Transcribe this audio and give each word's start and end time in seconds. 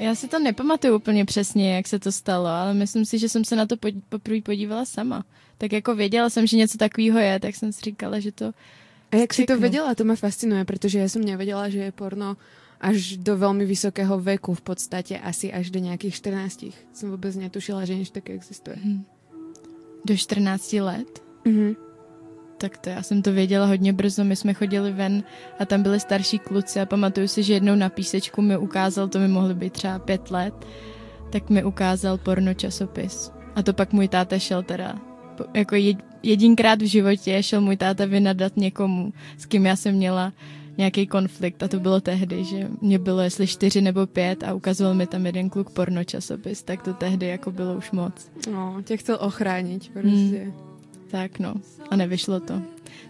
Já 0.00 0.14
si 0.14 0.28
to 0.28 0.38
nepamatuju 0.38 0.96
úplně 0.96 1.24
přesně, 1.24 1.76
jak 1.76 1.88
se 1.88 1.98
to 1.98 2.12
stalo, 2.12 2.46
ale 2.46 2.74
myslím 2.74 3.04
si, 3.04 3.18
že 3.18 3.28
jsem 3.28 3.44
se 3.44 3.56
na 3.56 3.66
to 3.66 3.76
poprvé 4.08 4.40
podívala 4.40 4.84
sama. 4.84 5.24
Tak 5.58 5.72
jako 5.72 5.94
věděla 5.94 6.30
jsem, 6.30 6.46
že 6.46 6.56
něco 6.56 6.78
takového 6.78 7.18
je, 7.18 7.40
tak 7.40 7.54
jsem 7.54 7.72
si 7.72 7.80
říkala, 7.80 8.20
že 8.20 8.32
to 8.32 8.52
A 9.12 9.16
jak 9.16 9.34
si 9.34 9.44
to 9.44 9.58
věděla? 9.58 9.94
To 9.94 10.04
mě 10.04 10.16
fascinuje, 10.16 10.64
protože 10.64 10.98
já 10.98 11.08
jsem 11.08 11.24
nevěděla, 11.24 11.68
že 11.68 11.78
je 11.78 11.92
porno 11.92 12.36
až 12.80 13.16
do 13.16 13.36
velmi 13.36 13.66
vysokého 13.66 14.20
věku 14.20 14.54
v 14.54 14.60
podstatě, 14.60 15.18
asi 15.18 15.52
až 15.52 15.70
do 15.70 15.78
nějakých 15.78 16.14
14. 16.14 16.64
Jsem 16.92 17.10
vůbec 17.10 17.36
netušila, 17.36 17.84
že 17.84 17.94
něco 17.94 18.12
také 18.12 18.32
existuje. 18.32 18.76
Hmm. 18.82 19.04
Do 20.04 20.16
14 20.16 20.72
let? 20.72 21.22
Mhm. 21.44 21.87
Tak 22.58 22.76
to 22.78 22.90
já 22.90 23.02
jsem 23.02 23.22
to 23.22 23.32
věděla 23.32 23.66
hodně 23.66 23.92
brzo, 23.92 24.24
my 24.24 24.36
jsme 24.36 24.54
chodili 24.54 24.92
ven 24.92 25.22
a 25.58 25.64
tam 25.64 25.82
byli 25.82 26.00
starší 26.00 26.38
kluci 26.38 26.80
a 26.80 26.86
pamatuju 26.86 27.28
si, 27.28 27.42
že 27.42 27.54
jednou 27.54 27.74
na 27.74 27.88
písečku 27.88 28.42
mi 28.42 28.56
ukázal, 28.56 29.08
to 29.08 29.18
mi 29.18 29.28
mohlo 29.28 29.54
být 29.54 29.72
třeba 29.72 29.98
pět 29.98 30.30
let, 30.30 30.54
tak 31.30 31.50
mi 31.50 31.64
ukázal 31.64 32.18
porno 32.18 32.54
časopis. 32.54 33.32
A 33.54 33.62
to 33.62 33.72
pak 33.72 33.92
můj 33.92 34.08
táta 34.08 34.38
šel 34.38 34.62
teda, 34.62 34.94
jako 35.54 35.76
jedinkrát 36.22 36.82
v 36.82 36.86
životě 36.86 37.42
šel 37.42 37.60
můj 37.60 37.76
táta 37.76 38.04
vynadat 38.04 38.56
někomu, 38.56 39.12
s 39.38 39.46
kým 39.46 39.66
já 39.66 39.76
jsem 39.76 39.94
měla 39.94 40.32
nějaký 40.78 41.06
konflikt 41.06 41.62
a 41.62 41.68
to 41.68 41.80
bylo 41.80 42.00
tehdy, 42.00 42.44
že 42.44 42.68
mě 42.80 42.98
bylo 42.98 43.20
jestli 43.20 43.46
čtyři 43.46 43.80
nebo 43.80 44.06
pět 44.06 44.44
a 44.44 44.54
ukazoval 44.54 44.94
mi 44.94 45.06
tam 45.06 45.26
jeden 45.26 45.50
kluk 45.50 45.70
porno 45.70 46.04
časopis, 46.04 46.62
tak 46.62 46.82
to 46.82 46.94
tehdy 46.94 47.26
jako 47.26 47.50
bylo 47.50 47.74
už 47.74 47.90
moc. 47.90 48.30
No, 48.52 48.82
tě 48.84 48.96
chtěl 48.96 49.18
ochránit 49.20 49.92
prostě. 49.92 50.42
Hmm. 50.44 50.67
Tak 51.10 51.38
no, 51.38 51.54
a 51.90 51.96
nevyšlo 51.96 52.40
to. 52.40 52.62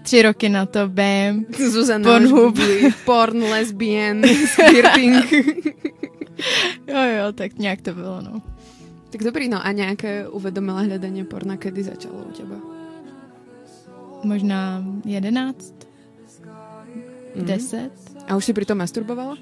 Tři 0.02 0.23
roky 0.23 0.48
na 0.48 0.66
to, 0.66 0.88
bam, 0.88 1.45
Zuzana 1.70 2.11
Pornhub. 2.11 2.59
Porn, 3.05 3.43
lesbian, 3.43 4.23
skirting. 4.47 5.33
jo, 6.87 7.02
jo, 7.19 7.33
tak 7.34 7.59
nějak 7.59 7.80
to 7.80 7.95
bylo, 7.95 8.21
no. 8.21 8.43
Tak 9.11 9.23
dobrý, 9.23 9.48
no 9.48 9.66
a 9.66 9.73
nějaké 9.73 10.29
uvedomila 10.29 10.80
hledání 10.80 11.24
porna, 11.24 11.57
kedy 11.57 11.82
začalo 11.82 12.15
u 12.29 12.30
těba? 12.30 12.57
Možná 14.24 14.85
jedenáct, 15.05 15.74
mm. 17.35 17.45
deset. 17.45 17.93
A 18.29 18.37
už 18.37 18.45
si 18.45 18.52
přitom 18.52 18.79
masturbovala? 18.79 19.37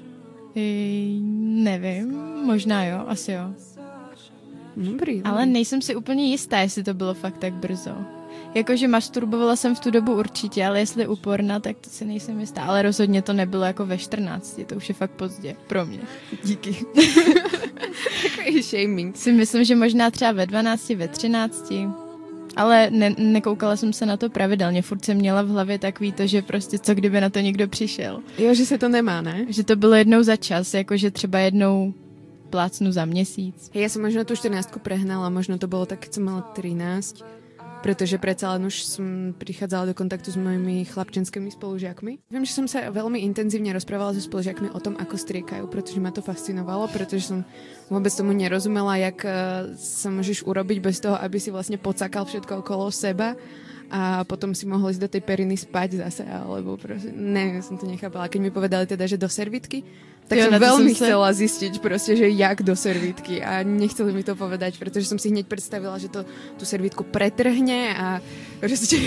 I, 0.55 1.19
nevím, 1.41 2.11
možná 2.45 2.85
jo, 2.85 3.03
asi 3.07 3.31
jo. 3.31 3.53
Dobrý, 4.75 4.91
dobrý. 4.91 5.21
Ale 5.23 5.45
nejsem 5.45 5.81
si 5.81 5.95
úplně 5.95 6.25
jistá, 6.25 6.59
jestli 6.59 6.83
to 6.83 6.93
bylo 6.93 7.13
fakt 7.13 7.37
tak 7.37 7.53
brzo. 7.53 8.16
Jakože 8.57 8.87
masturbovala 8.87 9.55
jsem 9.55 9.75
v 9.75 9.79
tu 9.79 9.91
dobu 9.91 10.13
určitě, 10.13 10.65
ale 10.65 10.79
jestli 10.79 11.07
uporna, 11.07 11.59
tak 11.59 11.77
to 11.77 11.89
si 11.89 12.05
nejsem 12.05 12.39
jistá. 12.39 12.63
Ale 12.63 12.81
rozhodně 12.81 13.21
to 13.21 13.33
nebylo 13.33 13.63
jako 13.63 13.85
ve 13.85 13.97
14, 13.97 14.59
to 14.65 14.75
už 14.75 14.89
je 14.89 14.95
fakt 14.95 15.11
pozdě 15.11 15.55
pro 15.67 15.85
mě. 15.85 15.99
Díky. 16.43 16.85
Takový 18.37 18.61
shaming. 18.61 19.17
Si 19.17 19.31
myslím, 19.31 19.63
že 19.63 19.75
možná 19.75 20.11
třeba 20.11 20.31
ve 20.31 20.45
12, 20.45 20.89
ve 20.89 21.07
13. 21.07 21.73
Ale 22.55 22.89
ne, 22.89 23.15
nekoukala 23.17 23.75
jsem 23.75 23.93
se 23.93 24.05
na 24.05 24.17
to 24.17 24.29
pravidelně, 24.29 24.81
furt 24.81 25.05
jsem 25.05 25.17
měla 25.17 25.41
v 25.41 25.47
hlavě 25.47 25.79
takový 25.79 26.11
to, 26.11 26.27
že 26.27 26.41
prostě 26.41 26.79
co 26.79 26.95
kdyby 26.95 27.21
na 27.21 27.29
to 27.29 27.39
někdo 27.39 27.67
přišel. 27.67 28.19
Jo, 28.37 28.53
že 28.53 28.65
se 28.65 28.77
to 28.77 28.89
nemá, 28.89 29.21
ne? 29.21 29.45
Že 29.49 29.63
to 29.63 29.75
bylo 29.75 29.95
jednou 29.95 30.23
za 30.23 30.35
čas, 30.35 30.73
jakože 30.73 31.11
třeba 31.11 31.39
jednou 31.39 31.93
plácnu 32.49 32.91
za 32.91 33.05
měsíc. 33.05 33.71
Já 33.73 33.89
jsem 33.89 34.01
možná 34.01 34.23
tu 34.23 34.35
14 34.35 34.77
prehnala, 34.83 35.29
možno 35.29 35.57
to 35.57 35.67
bylo 35.67 35.85
tak, 35.85 36.09
co 36.09 36.21
mala 36.21 36.41
13 36.41 37.23
pretože 37.81 38.17
predsa 38.17 38.57
len 38.57 38.67
už 38.67 38.75
som 38.83 39.07
prichádzala 39.37 39.91
do 39.91 39.97
kontaktu 39.97 40.33
s 40.33 40.37
mojimi 40.37 40.83
chlapčenskými 40.87 41.53
spolužiakmi. 41.53 42.27
Viem, 42.27 42.43
že 42.43 42.57
som 42.57 42.65
sa 42.65 42.89
veľmi 42.89 43.21
intenzívne 43.21 43.71
rozprávala 43.73 44.17
so 44.17 44.21
spolužiakmi 44.23 44.73
o 44.73 44.79
tom, 44.81 44.97
ako 44.97 45.15
striekajú, 45.15 45.69
pretože 45.69 46.01
ma 46.01 46.09
to 46.09 46.25
fascinovalo, 46.25 46.89
pretože 46.89 47.29
som 47.29 47.45
vôbec 47.87 48.11
tomu 48.11 48.33
nerozumela, 48.33 48.97
jak 48.99 49.23
eh, 49.23 49.33
sa 49.77 50.09
môžeš 50.09 50.43
urobiť 50.43 50.77
bez 50.81 50.97
toho, 50.99 51.15
aby 51.17 51.37
si 51.37 51.53
vlastne 51.53 51.77
pocakal 51.79 52.25
všetko 52.25 52.65
okolo 52.65 52.89
seba 52.89 53.37
a 53.87 54.27
potom 54.27 54.51
si 54.51 54.67
mohol 54.67 54.91
ísť 54.91 55.03
do 55.07 55.11
tej 55.11 55.23
periny 55.23 55.55
spať 55.55 56.03
zase, 56.03 56.23
alebo 56.27 56.75
proste, 56.75 57.07
neviem, 57.15 57.63
som 57.63 57.79
to 57.79 57.87
nechápala. 57.87 58.27
Keď 58.27 58.39
mi 58.43 58.51
povedali 58.51 58.83
teda, 58.83 59.07
že 59.07 59.15
do 59.15 59.31
servitky, 59.31 59.83
tak 60.27 60.43
jo, 60.43 60.51
som 60.51 60.59
veľmi 60.59 60.91
som 60.91 60.97
chcela 60.99 61.29
sa... 61.31 61.39
zistiť 61.39 61.73
proste, 61.79 62.19
že 62.19 62.27
jak 62.27 62.59
do 62.59 62.75
servítky 62.75 63.39
a 63.39 63.63
nechceli 63.63 64.11
mi 64.11 64.27
to 64.27 64.35
povedať, 64.35 64.75
pretože 64.75 65.07
som 65.07 65.15
si 65.15 65.31
hneď 65.31 65.47
predstavila, 65.47 65.95
že 65.95 66.11
to 66.11 66.27
tú 66.59 66.63
servítku 66.67 67.07
pretrhne 67.07 67.95
a 67.95 68.07
proste 68.59 68.99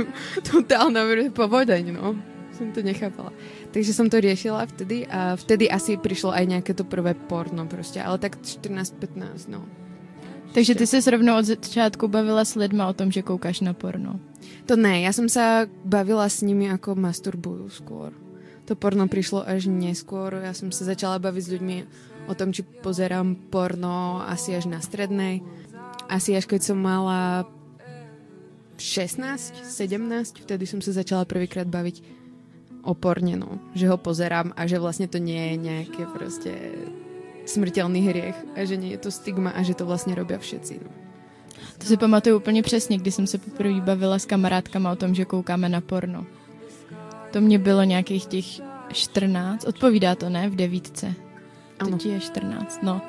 totálna 0.54 1.02
povodeň, 1.34 1.84
no. 1.98 2.14
Som 2.54 2.74
to 2.74 2.82
nechápala. 2.82 3.30
Takže 3.70 3.94
som 3.94 4.10
to 4.10 4.18
riešila 4.18 4.66
vtedy 4.66 5.06
a 5.06 5.38
vtedy 5.38 5.70
asi 5.70 5.94
prišlo 5.94 6.34
aj 6.34 6.44
nejaké 6.46 6.72
to 6.74 6.82
prvé 6.82 7.14
porno 7.14 7.66
proste, 7.66 8.02
ale 8.02 8.18
tak 8.18 8.38
14-15, 8.38 9.50
no. 9.50 9.66
Takže 10.54 10.74
ty 10.74 10.86
se 10.86 11.10
rovnou 11.10 11.38
od 11.38 11.44
začátku 11.44 12.08
bavila 12.08 12.44
s 12.44 12.54
lidma 12.54 12.88
o 12.88 12.96
tom, 12.96 13.12
že 13.12 13.22
koukáš 13.22 13.60
na 13.60 13.74
porno? 13.74 14.20
To 14.66 14.76
ne, 14.76 15.00
já 15.00 15.12
jsem 15.12 15.28
se 15.28 15.68
bavila 15.84 16.28
s 16.28 16.40
nimi 16.40 16.64
jako 16.64 16.94
masturbuju 16.94 17.68
skôr. 17.68 18.27
To 18.68 18.76
porno 18.76 19.08
přišlo 19.08 19.48
až 19.48 19.64
neskôr. 19.66 20.44
Já 20.44 20.52
jsem 20.52 20.72
se 20.72 20.84
začala 20.84 21.18
bavit 21.18 21.42
s 21.42 21.48
lidmi 21.48 21.86
o 22.28 22.34
tom, 22.34 22.52
či 22.52 22.62
pozerám 22.62 23.34
porno 23.34 24.20
asi 24.28 24.56
až 24.56 24.68
na 24.68 24.80
strednej. 24.80 25.40
Asi 26.08 26.36
až 26.36 26.44
keď 26.44 26.62
som 26.62 26.76
mala 26.76 27.48
16, 28.76 29.64
17, 29.64 30.44
vtedy 30.44 30.68
som 30.68 30.84
sa 30.84 30.92
začala 30.92 31.24
prvýkrát 31.24 31.64
baviť 31.64 32.04
o 32.84 32.92
porne, 32.92 33.40
no. 33.40 33.56
Že 33.72 33.88
ho 33.88 33.96
pozerám 33.96 34.52
a 34.52 34.68
že 34.68 34.78
vlastně 34.78 35.08
to 35.08 35.18
nie 35.18 35.50
je 35.50 35.56
nějaké 35.56 36.06
prostě 36.12 36.52
smrtelný 37.44 38.00
hriech 38.04 38.36
a 38.56 38.64
že 38.68 38.76
nie 38.76 38.92
je 38.92 38.98
to 38.98 39.10
stigma 39.10 39.50
a 39.50 39.62
že 39.64 39.74
to 39.74 39.86
vlastně 39.86 40.14
robí 40.14 40.34
všetci. 40.38 40.80
No. 40.84 40.90
To 41.78 41.84
si 41.86 41.96
pamatuju 41.96 42.36
úplně 42.36 42.62
přesně, 42.62 42.98
když 42.98 43.14
jsem 43.14 43.26
se 43.26 43.38
poprvé 43.38 43.80
bavila 43.80 44.18
s 44.18 44.26
kamarádkama 44.26 44.92
o 44.92 44.96
tom, 44.96 45.14
že 45.14 45.24
koukáme 45.24 45.68
na 45.68 45.80
porno. 45.80 46.26
To 47.30 47.40
mě 47.40 47.58
bylo 47.58 47.82
nějakých 47.82 48.26
těch 48.26 48.44
14, 48.92 49.64
odpovídá 49.64 50.14
to, 50.14 50.28
ne? 50.28 50.48
V 50.48 50.56
devítce. 50.56 51.14
Ano. 51.78 51.90
Teď 51.90 52.06
je 52.06 52.20
14, 52.20 52.82
no. 52.82 53.00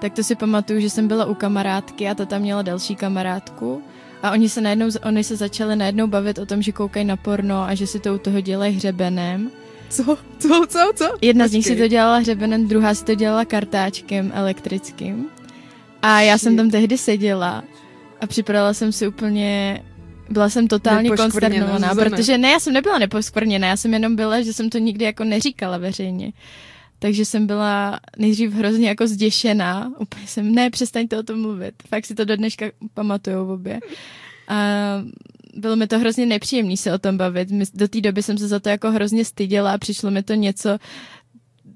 Tak 0.00 0.12
to 0.12 0.22
si 0.22 0.34
pamatuju, 0.34 0.80
že 0.80 0.90
jsem 0.90 1.08
byla 1.08 1.24
u 1.24 1.34
kamarádky 1.34 2.08
a 2.08 2.14
ta 2.14 2.24
tam 2.24 2.42
měla 2.42 2.62
další 2.62 2.96
kamarádku 2.96 3.82
a 4.22 4.30
oni 4.30 4.48
se 4.48 4.60
najednou, 4.60 4.86
oni 5.04 5.24
se 5.24 5.36
začali 5.36 5.76
najednou 5.76 6.06
bavit 6.06 6.38
o 6.38 6.46
tom, 6.46 6.62
že 6.62 6.72
koukají 6.72 7.04
na 7.04 7.16
porno 7.16 7.62
a 7.62 7.74
že 7.74 7.86
si 7.86 8.00
to 8.00 8.14
u 8.14 8.18
toho 8.18 8.40
dělají 8.40 8.76
hřebenem 8.76 9.50
co? 9.92 10.18
Co? 10.38 10.66
Co? 10.68 10.92
Co? 10.94 11.04
Jedna 11.20 11.44
Počkej. 11.44 11.48
z 11.48 11.52
nich 11.52 11.66
si 11.66 11.82
to 11.82 11.88
dělala 11.88 12.18
hřebenem, 12.18 12.68
druhá 12.68 12.94
si 12.94 13.04
to 13.04 13.14
dělala 13.14 13.44
kartáčkem 13.44 14.32
elektrickým. 14.34 15.26
A 16.02 16.20
já 16.20 16.38
jsem 16.38 16.56
tam 16.56 16.70
tehdy 16.70 16.98
seděla 16.98 17.62
a 18.20 18.26
připadala 18.26 18.74
jsem 18.74 18.92
si 18.92 19.08
úplně 19.08 19.82
byla 20.30 20.48
jsem 20.48 20.68
totálně 20.68 21.10
konsternovaná, 21.10 21.94
protože 21.94 22.38
ne, 22.38 22.50
já 22.50 22.60
jsem 22.60 22.72
nebyla 22.72 22.98
neposkvrněná, 22.98 23.68
já 23.68 23.76
jsem 23.76 23.92
jenom 23.94 24.16
byla, 24.16 24.42
že 24.42 24.52
jsem 24.52 24.70
to 24.70 24.78
nikdy 24.78 25.04
jako 25.04 25.24
neříkala 25.24 25.78
veřejně. 25.78 26.32
Takže 26.98 27.24
jsem 27.24 27.46
byla 27.46 28.00
nejdřív 28.18 28.52
hrozně 28.52 28.88
jako 28.88 29.06
zděšená. 29.06 29.92
Úplně 29.98 30.26
jsem, 30.26 30.54
ne, 30.54 30.70
přestaňte 30.70 31.18
o 31.18 31.22
tom 31.22 31.40
mluvit. 31.40 31.74
Fakt 31.88 32.06
si 32.06 32.14
to 32.14 32.24
do 32.24 32.36
dneška 32.36 32.66
pamatujou 32.94 33.52
obě. 33.52 33.80
A 34.48 34.56
bylo 35.54 35.76
mi 35.76 35.86
to 35.86 35.98
hrozně 35.98 36.26
nepříjemný 36.26 36.76
se 36.76 36.92
o 36.92 36.98
tom 36.98 37.16
bavit. 37.16 37.48
Do 37.74 37.88
té 37.88 38.00
doby 38.00 38.22
jsem 38.22 38.38
se 38.38 38.48
za 38.48 38.60
to 38.60 38.68
jako 38.68 38.90
hrozně 38.90 39.24
styděla 39.24 39.72
a 39.72 39.78
přišlo 39.78 40.10
mi 40.10 40.22
to 40.22 40.34
něco, 40.34 40.78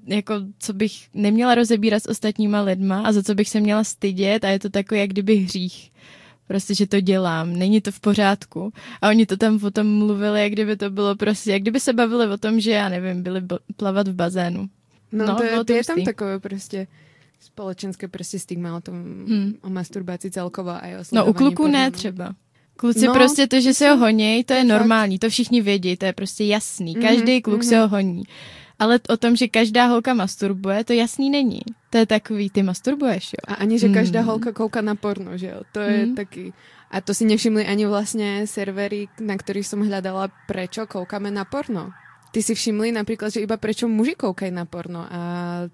jako, 0.05 0.33
co 0.59 0.73
bych 0.73 0.93
neměla 1.13 1.55
rozebírat 1.55 2.03
s 2.03 2.09
ostatníma 2.09 2.61
lidma 2.61 3.01
a 3.01 3.11
za 3.11 3.23
co 3.23 3.35
bych 3.35 3.49
se 3.49 3.59
měla 3.59 3.83
stydět 3.83 4.43
a 4.43 4.49
je 4.49 4.59
to 4.59 4.69
takový, 4.69 4.99
jak 4.99 5.09
kdyby 5.09 5.35
hřích. 5.35 5.91
Prostě, 6.47 6.75
že 6.75 6.87
to 6.87 7.01
dělám, 7.01 7.53
není 7.53 7.81
to 7.81 7.91
v 7.91 7.99
pořádku. 7.99 8.73
A 9.01 9.09
oni 9.09 9.25
to 9.25 9.37
tam 9.37 9.59
potom 9.59 9.97
mluvili, 9.97 10.43
jak 10.43 10.51
kdyby 10.51 10.77
to 10.77 10.89
bylo 10.89 11.15
prostě, 11.15 11.51
jak 11.51 11.61
kdyby 11.61 11.79
se 11.79 11.93
bavili 11.93 12.27
o 12.27 12.37
tom, 12.37 12.59
že 12.59 12.71
já 12.71 12.89
nevím, 12.89 13.23
byli 13.23 13.41
plavat 13.77 14.07
v 14.07 14.13
bazénu. 14.13 14.69
No, 15.11 15.25
no 15.25 15.35
to, 15.35 15.43
je, 15.43 15.63
to 15.65 15.73
je 15.73 15.83
tam 15.83 16.03
takové 16.03 16.39
prostě 16.39 16.87
společenské 17.39 18.07
prostě 18.07 18.39
stigma 18.39 18.77
o 18.77 18.81
tom, 18.81 18.95
hmm. 18.95 19.53
o 19.61 19.69
masturbaci 19.69 20.31
celkovo 20.31 20.69
a 20.69 20.81
o 20.81 21.03
No 21.11 21.25
u 21.25 21.33
kluků 21.33 21.67
ne 21.67 21.91
třeba. 21.91 22.35
Kluci 22.77 23.05
no, 23.05 23.13
prostě 23.13 23.47
to, 23.47 23.61
že 23.61 23.73
se 23.73 23.89
ho 23.89 23.97
honí, 23.97 24.43
to 24.43 24.53
je 24.53 24.59
fakt. 24.59 24.67
normální, 24.67 25.19
to 25.19 25.29
všichni 25.29 25.61
vědí, 25.61 25.97
to 25.97 26.05
je 26.05 26.13
prostě 26.13 26.43
jasný. 26.43 26.95
Každý 26.95 27.23
mm-hmm, 27.23 27.41
kluk 27.41 27.61
mm-hmm. 27.61 27.69
se 27.69 27.79
ho 27.79 27.87
honí. 27.87 28.23
Ale 28.79 29.01
o 29.09 29.17
tom, 29.17 29.33
že 29.35 29.49
každá 29.49 29.89
holka 29.89 30.13
masturbuje, 30.13 30.83
to 30.83 30.93
jasný 30.93 31.29
není. 31.29 31.61
To 31.89 31.97
je 31.97 32.05
takový, 32.05 32.49
ty 32.49 32.63
masturbuješ, 32.63 33.33
jo. 33.33 33.43
A 33.47 33.53
ani, 33.53 33.79
že 33.79 33.89
každá 33.89 34.21
mm. 34.21 34.27
holka 34.27 34.51
kouká 34.53 34.81
na 34.81 34.95
porno, 34.95 35.37
že 35.37 35.47
jo. 35.47 35.61
To 35.71 35.79
je 35.79 36.05
mm. 36.05 36.15
taky... 36.15 36.53
A 36.91 37.01
to 37.01 37.13
si 37.13 37.25
nevšimli 37.25 37.65
ani 37.65 37.85
vlastně 37.85 38.47
servery, 38.47 39.07
na 39.19 39.37
kterých 39.37 39.67
jsem 39.67 39.87
hledala, 39.87 40.29
prečo 40.47 40.87
koukáme 40.87 41.31
na 41.31 41.45
porno 41.45 41.91
ty 42.37 42.43
si 42.43 42.53
všimli 42.53 42.91
napríklad, 42.91 43.33
že 43.33 43.43
iba 43.43 43.57
prečo 43.57 43.87
muži 43.89 44.13
koukajú 44.13 44.53
na 44.53 44.69
porno 44.69 45.07
a 45.09 45.21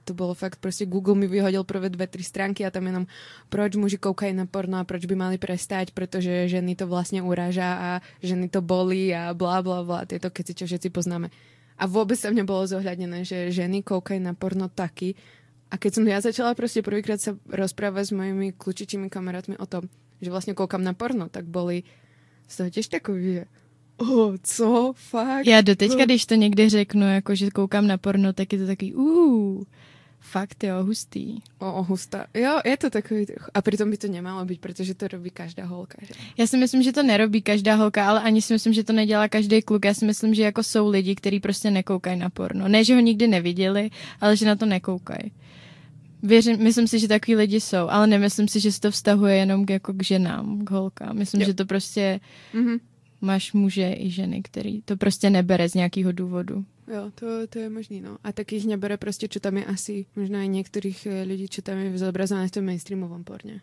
to 0.07 0.13
bolo 0.13 0.33
fakt, 0.33 0.63
prostě 0.63 0.85
Google 0.85 1.15
mi 1.15 1.27
vyhodil 1.27 1.63
prvé 1.63 1.89
dve, 1.89 2.07
tri 2.07 2.23
stránky 2.23 2.65
a 2.65 2.71
tam 2.71 2.87
jenom 2.87 3.05
proč 3.49 3.75
muži 3.75 3.97
koukajú 3.97 4.31
na 4.31 4.45
porno 4.45 4.77
a 4.77 4.87
proč 4.87 5.05
by 5.05 5.15
mali 5.15 5.37
prestať, 5.37 5.91
protože 5.91 6.47
ženy 6.47 6.75
to 6.75 6.87
vlastně 6.87 7.21
uražá 7.21 7.73
a 7.73 7.89
ženy 8.23 8.49
to 8.49 8.61
bolí 8.61 9.15
a 9.15 9.33
bla 9.33 9.61
bla 9.61 9.83
bla, 9.83 10.05
tieto 10.05 10.29
keci, 10.29 10.53
čo 10.53 10.65
všetci 10.65 10.89
poznáme. 10.89 11.29
A 11.77 11.89
vôbec 11.89 12.19
tam 12.19 12.37
nebolo 12.37 12.63
zohľadnené, 12.65 13.25
že 13.25 13.49
ženy 13.49 13.81
koukajú 13.81 14.21
na 14.21 14.33
porno 14.33 14.69
taky, 14.69 15.15
A 15.73 15.77
keď 15.81 15.91
som 15.97 16.05
ja 16.05 16.21
začala 16.21 16.53
proste 16.53 16.85
prvýkrát 16.85 17.17
sa 17.17 17.33
rozprávať 17.49 18.05
s 18.05 18.13
mojimi 18.13 18.53
kľúčičími 18.53 19.09
kamarátmi 19.09 19.57
o 19.57 19.65
tom, 19.65 19.89
že 20.21 20.29
vlastne 20.29 20.53
koukám 20.53 20.85
na 20.85 20.93
porno, 20.93 21.33
tak 21.33 21.49
boli 21.49 21.81
z 22.45 22.53
toho 22.61 22.69
tiež 22.69 22.93
takový, 22.93 23.21
že 23.41 23.43
oh, 23.97 24.37
co, 24.37 24.93
fakt? 24.93 25.49
Já 25.49 25.61
doteďka, 25.61 26.05
když 26.05 26.25
to 26.25 26.35
někdy 26.35 26.69
řeknu, 26.69 27.13
jako 27.13 27.35
že 27.35 27.51
koukám 27.51 27.87
na 27.87 27.97
porno, 27.97 28.33
tak 28.33 28.53
je 28.53 28.59
to 28.59 28.67
takový, 28.67 28.93
uh, 28.93 29.63
Fakt 30.25 30.63
jo, 30.63 30.83
hustý. 30.83 31.39
O, 31.59 31.73
o 31.73 31.83
hustá. 31.83 32.25
Jo, 32.33 32.59
je 32.65 32.77
to 32.77 32.89
takový. 32.89 33.25
A 33.53 33.61
přitom 33.61 33.89
by 33.89 33.97
to 33.97 34.07
nemalo 34.07 34.45
být, 34.45 34.61
protože 34.61 34.93
to 34.93 35.07
robí 35.07 35.29
každá 35.29 35.65
holka. 35.65 35.97
Že? 36.01 36.13
Já 36.37 36.47
si 36.47 36.57
myslím, 36.57 36.83
že 36.83 36.91
to 36.91 37.03
nerobí 37.03 37.41
každá 37.41 37.75
holka, 37.75 38.09
ale 38.09 38.21
ani 38.21 38.41
si 38.41 38.53
myslím, 38.53 38.73
že 38.73 38.83
to 38.83 38.93
nedělá 38.93 39.27
každý 39.27 39.61
kluk. 39.61 39.85
Já 39.85 39.93
si 39.93 40.05
myslím, 40.05 40.33
že 40.33 40.43
jako 40.43 40.63
jsou 40.63 40.89
lidi, 40.89 41.15
kteří 41.15 41.39
prostě 41.39 41.71
nekoukají 41.71 42.19
na 42.19 42.29
porno. 42.29 42.67
Ne, 42.67 42.83
že 42.83 42.95
ho 42.95 42.99
nikdy 42.99 43.27
neviděli, 43.27 43.89
ale 44.21 44.37
že 44.37 44.45
na 44.45 44.55
to 44.55 44.65
nekoukají. 44.65 45.31
Věřím, 46.23 46.63
myslím 46.63 46.87
si, 46.87 46.99
že 46.99 47.07
takový 47.07 47.35
lidi 47.35 47.61
jsou, 47.61 47.89
ale 47.89 48.07
nemyslím 48.07 48.47
si, 48.47 48.59
že 48.59 48.71
se 48.71 48.79
to 48.79 48.91
vztahuje 48.91 49.35
jenom 49.35 49.65
k, 49.65 49.69
jako 49.69 49.93
k 49.93 50.03
ženám, 50.03 50.65
k 50.65 50.71
holkám. 50.71 51.17
Myslím, 51.17 51.41
jo. 51.41 51.47
že 51.47 51.53
to 51.53 51.65
prostě 51.65 52.19
mm-hmm. 52.53 52.79
máš 53.21 53.53
muže 53.53 53.95
i 53.97 54.09
ženy, 54.09 54.41
který 54.41 54.81
to 54.81 54.97
prostě 54.97 55.29
nebere 55.29 55.69
z 55.69 55.73
nějakého 55.73 56.11
důvodu. 56.11 56.65
Jo, 56.87 57.11
to, 57.15 57.47
to 57.47 57.59
je 57.59 57.69
možný, 57.69 58.01
no. 58.01 58.17
A 58.23 58.31
takých 58.31 58.65
nebere 58.65 58.97
prostě, 58.97 59.27
čo 59.27 59.39
tam 59.39 59.57
je 59.57 59.65
asi, 59.65 60.05
možná 60.15 60.43
i 60.43 60.47
některých 60.47 61.05
eh, 61.05 61.23
lidí, 61.23 61.47
čo 61.47 61.61
tam 61.61 61.77
je 61.77 61.97
zobrazované 61.97 62.47
v 62.47 62.51
tom 62.51 62.65
mainstreamovom 62.65 63.23
porně. 63.23 63.61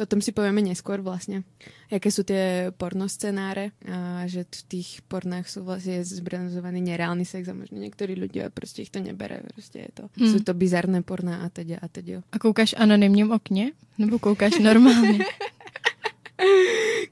O 0.00 0.08
tom 0.08 0.24
si 0.24 0.32
povieme 0.32 0.64
neskôr 0.64 1.04
vlastne. 1.04 1.44
Jaké 1.92 2.08
sú 2.08 2.24
tie 2.24 2.72
pornoscenáre 2.72 3.76
a 3.84 4.24
že 4.24 4.48
v 4.48 4.62
tých 4.64 5.04
pornách 5.04 5.44
sú 5.52 5.68
vlastne 5.68 6.00
zbranzovaný 6.00 6.80
nereálny 6.80 7.28
sex 7.28 7.52
a 7.52 7.52
možno 7.52 7.76
niektorí 7.76 8.16
ľudia 8.16 8.48
prostě 8.48 8.82
ich 8.82 8.90
to 8.90 9.04
nebere. 9.04 9.44
Prostě 9.52 9.78
je 9.78 9.88
to, 9.94 10.08
hmm. 10.16 10.32
sú 10.32 10.40
to 10.40 10.56
bizarné 10.56 11.04
porná 11.04 11.44
a 11.44 11.48
teď 11.52 11.76
a 11.76 11.88
teď. 11.92 12.24
A 12.32 12.38
koukáš 12.38 12.74
anonymním 12.78 13.32
okně? 13.32 13.72
Nebo 13.98 14.18
koukáš 14.18 14.58
normálně? 14.58 15.18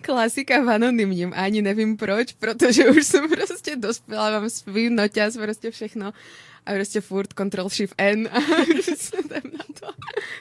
Klasika 0.03 0.65
v 0.65 0.71
anonymním, 0.71 1.33
ani 1.37 1.63
nevím 1.63 1.97
proč, 1.97 2.33
protože 2.33 2.91
už 2.91 3.07
jsem 3.07 3.29
prostě 3.31 3.77
dospěla, 3.77 4.31
mám 4.31 4.51
svůj 4.51 4.91
noťaz, 4.91 5.37
prostě 5.37 5.71
všechno 5.71 6.13
a 6.67 6.73
prostě 6.73 7.01
furt 7.01 7.29
Ctrl 7.33 7.69
Shift 7.69 7.95
N 7.99 8.29
a 8.33 8.39
jdem 8.39 9.53
na 9.59 9.65
to. 9.81 9.87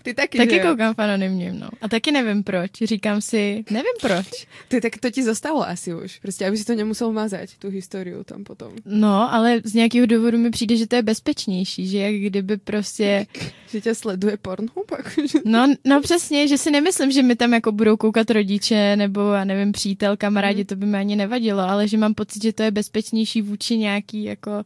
Ty 0.04 0.13
taky, 0.13 0.38
Taky 0.38 0.56
že 0.56 0.60
koukám 0.60 0.94
v 0.94 1.00
anonymním, 1.00 1.60
no. 1.60 1.69
A 1.81 1.88
taky 1.88 2.12
nevím 2.12 2.44
proč. 2.44 2.71
Říkám 2.83 3.21
si, 3.21 3.63
nevím 3.69 3.94
proč. 4.01 4.48
Ty, 4.68 4.81
tak 4.81 4.98
to 4.98 5.12
ti 5.12 5.24
zostalo 5.24 5.68
asi 5.68 5.94
už. 5.94 6.19
Prostě, 6.19 6.48
aby 6.48 6.57
si 6.57 6.66
to 6.66 6.75
nemusel 6.75 7.12
mazat, 7.12 7.50
tu 7.60 7.69
historiu 7.69 8.24
tam 8.24 8.44
potom. 8.44 8.74
No, 8.86 9.33
ale 9.33 9.62
z 9.63 9.74
nějakého 9.74 10.06
důvodu 10.06 10.38
mi 10.38 10.51
přijde, 10.51 10.77
že 10.77 10.88
to 10.88 10.95
je 10.95 11.01
bezpečnější, 11.01 11.88
že 11.88 11.98
jak 11.98 12.16
kdyby 12.16 12.57
prostě... 12.57 13.27
že 13.71 13.81
tě 13.81 13.95
sleduje 13.95 14.38
Pornhub? 14.38 14.92
no, 15.45 15.74
no 15.86 16.01
přesně, 16.01 16.48
že 16.48 16.57
si 16.57 16.71
nemyslím, 16.71 17.12
že 17.12 17.24
mi 17.24 17.36
tam 17.36 17.54
jako 17.54 17.71
budou 17.71 17.98
koukat 17.98 18.31
rodiče 18.31 18.95
nebo, 18.95 19.31
já 19.31 19.44
nevím, 19.44 19.71
přítel, 19.71 20.18
kamarádi, 20.18 20.62
mm. 20.62 20.66
to 20.66 20.75
by 20.75 20.86
mi 20.86 20.98
ani 20.98 21.16
nevadilo, 21.16 21.62
ale 21.62 21.88
že 21.88 21.98
mám 21.98 22.13
pocit, 22.13 22.44
že 22.44 22.54
to 22.54 22.63
je 22.63 22.71
bezpečnější 22.71 23.42
vůči 23.42 23.77
nějaký 23.77 24.24
jako 24.24 24.63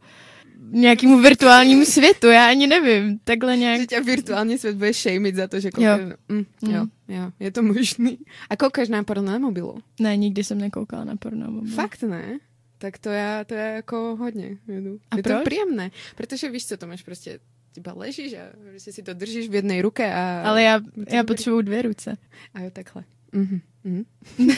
nějakému 0.70 1.20
virtuálnímu 1.20 1.84
světu, 1.84 2.26
já 2.26 2.48
ani 2.48 2.66
nevím, 2.66 3.18
takhle 3.24 3.56
nějak. 3.56 3.80
Že 3.80 3.86
tě 3.86 4.00
virtuální 4.00 4.58
svět 4.58 4.76
bude 4.76 4.94
šejmit 4.94 5.36
za 5.36 5.48
to, 5.48 5.60
že 5.60 5.70
koukáš. 5.70 6.00
Jo. 6.00 6.06
Mm, 6.28 6.44
mm. 6.62 6.74
jo, 6.74 6.86
jo, 7.08 7.30
je 7.40 7.50
to 7.50 7.62
možný. 7.62 8.18
A 8.50 8.56
koukáš 8.56 8.88
na 8.88 9.04
porno 9.04 9.32
na 9.32 9.38
mobilu? 9.38 9.78
Ne, 10.00 10.16
nikdy 10.16 10.44
jsem 10.44 10.58
nekoukala 10.58 11.04
na 11.04 11.16
porno 11.16 11.40
na 11.40 11.50
mobilu. 11.50 11.76
Fakt 11.76 12.02
ne? 12.02 12.38
Tak 12.78 12.98
to 12.98 13.08
já, 13.08 13.44
to 13.44 13.54
já 13.54 13.66
jako 13.66 14.16
hodně 14.16 14.58
jedu. 14.68 14.98
A 15.10 15.16
je 15.16 15.22
proč? 15.22 15.36
to 15.38 15.44
příjemné, 15.44 15.90
protože 16.16 16.50
víš 16.50 16.66
co, 16.66 16.76
to 16.76 16.86
máš 16.86 17.02
prostě 17.02 17.38
těba 17.72 17.92
ležíš 17.96 18.32
a 18.32 18.70
prostě 18.70 18.92
si 18.92 19.02
to 19.02 19.14
držíš 19.14 19.48
v 19.48 19.54
jedné 19.54 19.82
ruce 19.82 20.12
a... 20.14 20.42
Ale 20.44 20.62
já, 20.62 20.80
já 21.08 21.24
potřebuju 21.24 21.62
dvě 21.62 21.82
ruce. 21.82 22.16
A 22.54 22.60
jo, 22.60 22.70
takhle. 22.70 23.04
Mm-hmm. 23.32 23.60
Mm-hmm. 23.86 24.04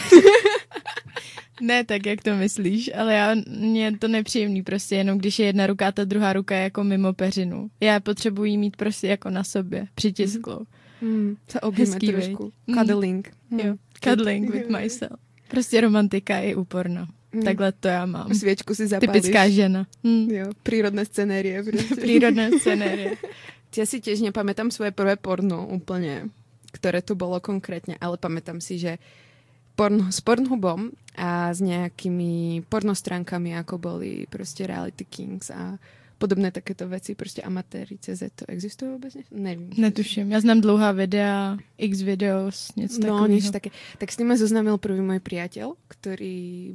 Ne 1.60 1.84
tak, 1.84 2.06
jak 2.06 2.22
to 2.22 2.36
myslíš, 2.36 2.90
ale 2.94 3.14
já, 3.14 3.34
mě 3.58 3.98
to 3.98 4.08
nepříjemný 4.08 4.62
prostě, 4.62 4.96
jenom 4.96 5.18
když 5.18 5.38
je 5.38 5.46
jedna 5.46 5.66
ruka 5.66 5.88
a 5.88 5.92
ta 5.92 6.04
druhá 6.04 6.32
ruka 6.32 6.56
je 6.56 6.62
jako 6.62 6.84
mimo 6.84 7.12
peřinu. 7.12 7.70
Já 7.80 8.00
potřebuji 8.00 8.56
mít 8.56 8.76
prostě 8.76 9.06
jako 9.08 9.30
na 9.30 9.44
sobě, 9.44 9.86
přitisklou. 9.94 10.60
Mm, 11.00 11.36
se 11.48 11.60
objíme 11.60 11.96
trošku. 11.96 12.52
Mm. 12.66 12.74
Cuddling. 12.74 13.32
Mm. 13.50 13.60
Jo, 13.60 13.74
cuddling 14.04 14.50
with 14.50 14.68
myself. 14.80 15.20
Prostě 15.48 15.80
romantika 15.80 16.36
je 16.36 16.56
úporno. 16.56 17.06
Mm. 17.32 17.42
Takhle 17.42 17.72
to 17.72 17.88
já 17.88 18.06
mám. 18.06 18.34
Svěčku 18.34 18.74
si 18.74 18.86
zapálíš. 18.86 19.12
Typická 19.22 19.48
žena. 19.48 19.86
Mm. 20.02 20.30
Jo, 20.30 20.46
prírodné 20.62 21.04
scenérie. 21.04 21.62
Prostě. 21.62 21.94
prírodné 22.00 22.50
scenérie. 22.58 23.16
Já 23.76 23.86
si 23.86 24.00
těž 24.00 24.20
nepamätám 24.20 24.70
svoje 24.70 24.90
prvé 24.90 25.16
porno 25.16 25.66
úplně, 25.66 26.24
které 26.72 27.02
to 27.02 27.14
bylo 27.14 27.40
konkrétně, 27.40 27.96
ale 28.00 28.16
pamätám 28.16 28.60
si, 28.60 28.78
že 28.78 28.98
porn, 29.76 30.08
s 30.12 30.20
Pornhubom 30.20 30.90
a 31.16 31.52
s 31.54 31.60
nejakými 31.60 32.64
pornostránkami, 32.68 33.56
ako 33.56 33.78
boli 33.78 34.26
prostě 34.30 34.66
Reality 34.66 35.04
Kings 35.04 35.50
a 35.50 35.78
podobné 36.18 36.50
takéto 36.50 36.88
věci, 36.88 37.14
prostě 37.14 37.42
amatéri 37.42 37.98
CZ, 37.98 38.22
to 38.34 38.44
existuje 38.48 38.90
vůbec? 38.90 39.14
Nevím. 39.30 39.70
Netuším, 39.76 40.32
já 40.32 40.40
znám 40.40 40.60
dlouhá 40.60 40.92
videa, 40.92 41.58
x 41.78 42.00
videos, 42.00 42.74
něco 42.76 43.00
no, 43.00 43.06
takového. 43.06 43.52
také. 43.52 43.70
Tak 43.98 44.12
s 44.12 44.18
ním 44.18 44.36
zoznámil 44.36 44.78
prvý 44.78 45.00
můj 45.00 45.20
priateľ, 45.20 45.76
který 45.88 46.74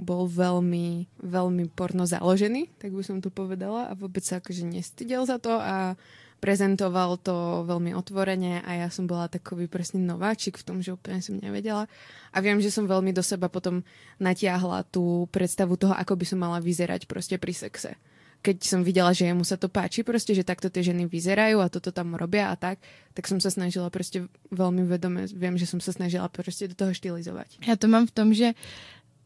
bol 0.00 0.24
veľmi, 0.24 1.06
veľmi 1.20 1.68
porno 1.76 2.08
založený, 2.08 2.72
tak 2.80 2.96
by 2.96 3.04
som 3.04 3.20
to 3.20 3.28
povedala 3.28 3.92
a 3.92 3.92
vôbec 3.92 4.24
sa 4.24 4.40
akože 4.40 4.64
nestydel 4.64 5.28
za 5.28 5.36
to 5.36 5.60
a 5.60 5.92
prezentoval 6.40 7.20
to 7.20 7.62
veľmi 7.68 7.92
otvorene 7.92 8.64
a 8.64 8.70
ja 8.80 8.88
som 8.88 9.04
bola 9.04 9.28
takový 9.28 9.68
presne 9.68 10.00
nováčik 10.00 10.56
v 10.56 10.66
tom, 10.66 10.76
že 10.80 10.96
úplne 10.96 11.20
som 11.20 11.36
nevedela. 11.36 11.84
A 12.32 12.40
viem, 12.40 12.58
že 12.58 12.72
som 12.72 12.88
veľmi 12.88 13.12
do 13.12 13.20
seba 13.20 13.52
potom 13.52 13.84
natiahla 14.16 14.88
tú 14.88 15.28
predstavu 15.28 15.76
toho, 15.76 15.92
ako 15.92 16.16
by 16.16 16.24
som 16.24 16.40
mala 16.40 16.58
vyzerať 16.58 17.04
proste 17.04 17.36
pri 17.36 17.52
sexe. 17.52 17.94
Keď 18.40 18.56
som 18.64 18.80
videla, 18.80 19.12
že 19.12 19.28
jemu 19.28 19.44
sa 19.44 19.60
to 19.60 19.68
páči, 19.68 20.00
proste, 20.00 20.32
že 20.32 20.48
takto 20.48 20.72
tie 20.72 20.80
ženy 20.80 21.04
vyzerajú 21.04 21.60
a 21.60 21.68
toto 21.68 21.92
tam 21.92 22.16
robia 22.16 22.48
a 22.48 22.56
tak, 22.56 22.80
tak 23.12 23.28
som 23.28 23.36
sa 23.36 23.52
snažila 23.52 23.92
proste 23.92 24.32
veľmi 24.48 24.88
vedome, 24.88 25.28
viem, 25.28 25.60
že 25.60 25.68
som 25.68 25.76
sa 25.76 25.92
snažila 25.92 26.24
proste 26.32 26.64
do 26.64 26.72
toho 26.72 26.96
štylizovať. 26.96 27.60
Já 27.68 27.76
to 27.76 27.84
mám 27.84 28.08
v 28.08 28.16
tom, 28.16 28.32
že 28.32 28.56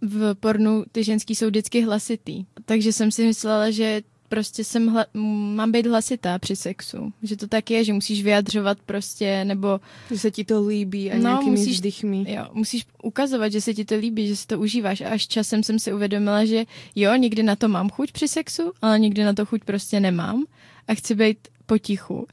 v 0.03 0.35
pornu 0.35 0.85
ty 0.93 1.05
ženský 1.05 1.35
jsou 1.35 1.47
vždycky 1.47 1.81
hlasitý. 1.87 2.45
Takže 2.65 2.93
jsem 2.93 3.11
si 3.11 3.27
myslela, 3.27 3.71
že 3.71 4.03
prostě 4.35 4.65
jsem 4.65 4.87
hla, 4.89 5.07
mám 5.55 5.73
být 5.73 5.87
hlasitá 5.87 6.39
při 6.39 6.57
sexu. 6.57 7.13
Že 7.23 7.37
to 7.37 7.47
tak 7.47 7.71
je, 7.71 7.85
že 7.85 7.93
musíš 7.93 8.23
vyjadřovat 8.23 8.79
prostě, 8.87 9.45
nebo... 9.45 9.81
Že 10.11 10.19
se 10.19 10.31
ti 10.31 10.45
to 10.45 10.67
líbí 10.67 11.13
a 11.13 11.15
no, 11.15 11.21
nějakými 11.21 11.51
musíš, 11.51 11.75
vzdychmi. 11.75 12.25
Jo, 12.29 12.47
musíš 12.53 12.87
ukazovat, 13.03 13.53
že 13.53 13.61
se 13.61 13.75
ti 13.75 13.85
to 13.85 13.95
líbí, 13.95 14.29
že 14.29 14.37
si 14.37 14.47
to 14.47 14.59
užíváš. 14.59 15.01
A 15.01 15.09
až 15.09 15.27
časem 15.27 15.63
jsem 15.63 15.79
si 15.79 15.93
uvědomila, 15.93 16.45
že 16.45 16.65
jo, 16.95 17.15
někdy 17.15 17.43
na 17.43 17.57
to 17.57 17.69
mám 17.69 17.91
chuť 17.91 18.13
při 18.13 18.29
sexu, 18.29 18.73
ale 18.83 18.99
někdy 18.99 19.25
na 19.25 19.33
to 19.33 19.47
chuť 19.47 19.65
prostě 19.65 20.01
nemám 20.01 20.45
a 20.89 20.95
chci 20.95 21.15
být 21.15 21.39
potichu. 21.67 22.27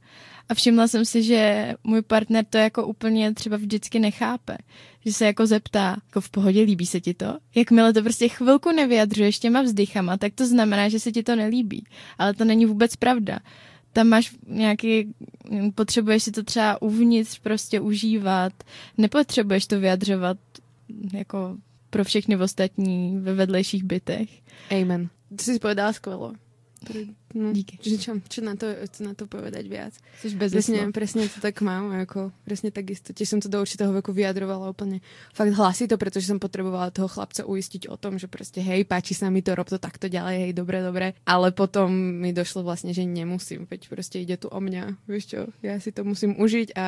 A 0.52 0.54
všimla 0.54 0.88
jsem 0.88 1.06
si, 1.06 1.24
že 1.24 1.74
můj 1.84 2.02
partner 2.02 2.46
to 2.50 2.58
jako 2.58 2.88
úplně 2.88 3.34
třeba 3.34 3.58
vždycky 3.58 4.00
nechápe. 4.00 4.58
Že 5.06 5.14
se 5.14 5.26
jako 5.26 5.48
zeptá, 5.48 5.98
jako 6.08 6.22
v 6.22 6.30
pohodě 6.30 6.62
líbí 6.62 6.86
se 6.86 7.02
ti 7.02 7.14
to? 7.14 7.38
Jakmile 7.56 7.94
to 7.94 8.02
prostě 8.02 8.28
chvilku 8.28 8.72
nevyjadřuješ 8.72 9.40
těma 9.40 9.62
vzdychama, 9.62 10.18
tak 10.18 10.34
to 10.34 10.48
znamená, 10.48 10.90
že 10.90 11.00
se 11.00 11.12
ti 11.12 11.24
to 11.24 11.36
nelíbí. 11.36 11.86
Ale 12.18 12.34
to 12.34 12.46
není 12.46 12.66
vůbec 12.66 12.96
pravda. 12.96 13.40
Tam 13.94 14.08
máš 14.08 14.36
nějaký, 14.48 15.14
potřebuješ 15.76 16.24
si 16.24 16.32
to 16.32 16.44
třeba 16.44 16.82
uvnitř 16.82 17.40
prostě 17.40 17.80
užívat, 17.80 18.54
nepotřebuješ 18.98 19.68
to 19.68 19.80
vyjadřovat 19.80 20.38
jako 21.14 21.58
pro 21.90 22.04
všechny 22.04 22.38
ostatní 22.38 23.18
ve 23.20 23.34
vedlejších 23.34 23.84
bytech. 23.84 24.30
Amen. 24.82 25.10
Ty 25.36 25.44
jsi 25.44 25.60
povedala 25.60 25.94
skvělo. 25.94 26.34
No, 27.32 27.54
Díky. 27.54 27.78
Že 27.78 27.98
čo, 28.02 28.12
čo, 28.26 28.40
na 28.42 28.58
to, 28.58 28.66
čo 28.90 29.06
na 29.06 29.14
to 29.14 29.30
povedať 29.30 29.70
viac. 29.70 29.94
Jsi 30.18 30.34
bez 30.34 30.50
presne, 30.50 30.90
presne 30.90 31.30
to 31.30 31.38
tak 31.38 31.62
mám, 31.62 31.94
ako, 31.94 32.34
presne 32.44 32.74
tak 32.74 32.90
isto. 32.90 33.14
Tiež 33.14 33.38
som 33.38 33.40
to 33.40 33.48
do 33.48 33.62
určitého 33.62 33.94
veku 33.94 34.10
vyjadrovala 34.10 34.74
úplne 34.74 35.00
fakt 35.30 35.54
hlasito, 35.54 35.96
pretože 36.02 36.28
som 36.28 36.42
potrebovala 36.42 36.90
toho 36.90 37.06
chlapca 37.06 37.46
uistiť 37.46 37.86
o 37.86 37.96
tom, 38.02 38.18
že 38.18 38.26
proste 38.26 38.60
hej, 38.66 38.84
páči 38.90 39.14
sa 39.14 39.30
mi 39.30 39.46
to, 39.46 39.54
rob 39.54 39.70
to 39.70 39.78
takto 39.78 40.10
ďalej, 40.10 40.50
hej, 40.50 40.52
dobre, 40.58 40.82
dobre. 40.82 41.14
Ale 41.24 41.54
potom 41.54 41.94
mi 41.94 42.34
došlo 42.34 42.66
vlastne, 42.66 42.98
že 42.98 43.06
nemusím, 43.06 43.70
veď 43.70 43.88
proste 43.88 44.18
ide 44.18 44.42
tu 44.42 44.50
o 44.50 44.60
mňa, 44.60 45.06
vieš 45.06 45.38
čo, 45.38 45.40
ja 45.62 45.78
si 45.78 45.94
to 45.94 46.02
musím 46.02 46.36
užiť 46.36 46.74
a 46.76 46.86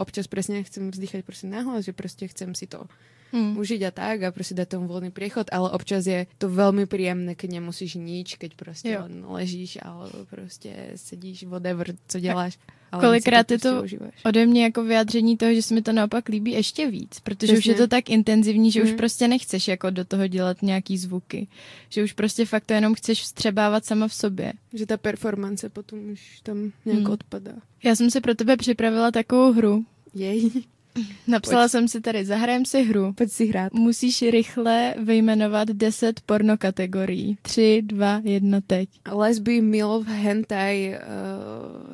občas 0.00 0.26
presne 0.26 0.64
chcem 0.64 0.88
vzdychať 0.88 1.20
proste 1.22 1.46
nahlas, 1.52 1.84
že 1.84 1.92
proste 1.92 2.26
chcem 2.32 2.56
si 2.56 2.64
to 2.64 2.88
hmm. 3.34 3.58
užiť 3.58 3.82
a 3.82 3.90
tak 3.90 4.22
a 4.22 4.32
prostě 4.32 4.54
dať 4.54 4.68
tomu 4.68 4.86
voľný 4.86 5.10
priechod, 5.10 5.50
ale 5.52 5.70
občas 5.74 6.06
je 6.06 6.26
to 6.38 6.46
veľmi 6.48 6.86
príjemné, 6.86 7.34
keď 7.34 7.50
nemusíš 7.50 7.94
nič, 7.98 8.38
keď 8.38 8.54
prostě 8.54 8.90
jo. 8.90 9.00
len 9.02 9.24
ležíš 9.28 9.78
alebo 9.82 10.26
prostě 10.30 10.70
sedíš, 10.96 11.44
whatever, 11.44 11.94
co 12.08 12.20
děláš. 12.20 12.58
Ale 12.94 13.02
Kolikrát 13.02 13.46
to 13.46 13.54
je 13.54 13.58
to 13.58 13.78
prostě 13.78 13.98
ode 14.24 14.46
mě 14.46 14.62
jako 14.62 14.84
vyjádření 14.84 15.36
toho, 15.36 15.54
že 15.54 15.62
se 15.62 15.74
mi 15.74 15.82
to 15.82 15.92
naopak 15.92 16.28
líbí 16.28 16.50
ještě 16.50 16.90
víc, 16.90 17.20
protože 17.20 17.52
Přesně. 17.52 17.58
už 17.58 17.66
je 17.66 17.74
to 17.74 17.86
tak 17.86 18.10
intenzivní, 18.10 18.70
že 18.70 18.80
mm. 18.80 18.84
už 18.84 18.90
mhm. 18.90 18.98
prostě 18.98 19.28
nechceš 19.28 19.68
jako 19.68 19.90
do 19.90 20.04
toho 20.04 20.26
dělat 20.26 20.62
nějaký 20.62 20.98
zvuky. 20.98 21.46
Že 21.88 22.04
už 22.04 22.12
prostě 22.12 22.46
fakt 22.46 22.64
to 22.64 22.72
jenom 22.72 22.94
chceš 22.94 23.22
vstřebávat 23.22 23.84
sama 23.84 24.08
v 24.08 24.14
sobě. 24.14 24.52
Že 24.74 24.86
ta 24.86 24.96
performance 24.96 25.68
potom 25.68 26.10
už 26.12 26.40
tam 26.42 26.72
nějak 26.84 27.00
mm. 27.00 27.10
odpadá. 27.10 27.52
Já 27.84 27.96
jsem 27.96 28.10
si 28.10 28.20
pro 28.20 28.34
tebe 28.34 28.56
připravila 28.56 29.10
takovou 29.10 29.52
hru. 29.52 29.84
Jej. 30.14 30.50
Napsala 31.26 31.62
Pojď. 31.62 31.70
jsem 31.70 31.88
si 31.88 32.00
tady, 32.00 32.24
zahrajem 32.24 32.64
si 32.64 32.82
hru. 32.82 33.12
Pojď 33.12 33.30
si 33.30 33.46
hrát. 33.46 33.72
Musíš 33.72 34.22
rychle 34.22 34.94
vyjmenovat 34.98 35.68
10 35.68 36.20
porno 36.20 36.56
kategorií. 36.58 37.38
3, 37.42 37.82
2, 37.84 38.20
1, 38.24 38.60
teď. 38.66 38.88
Lesby, 39.12 39.60
milf, 39.60 40.06
hentai, 40.06 40.96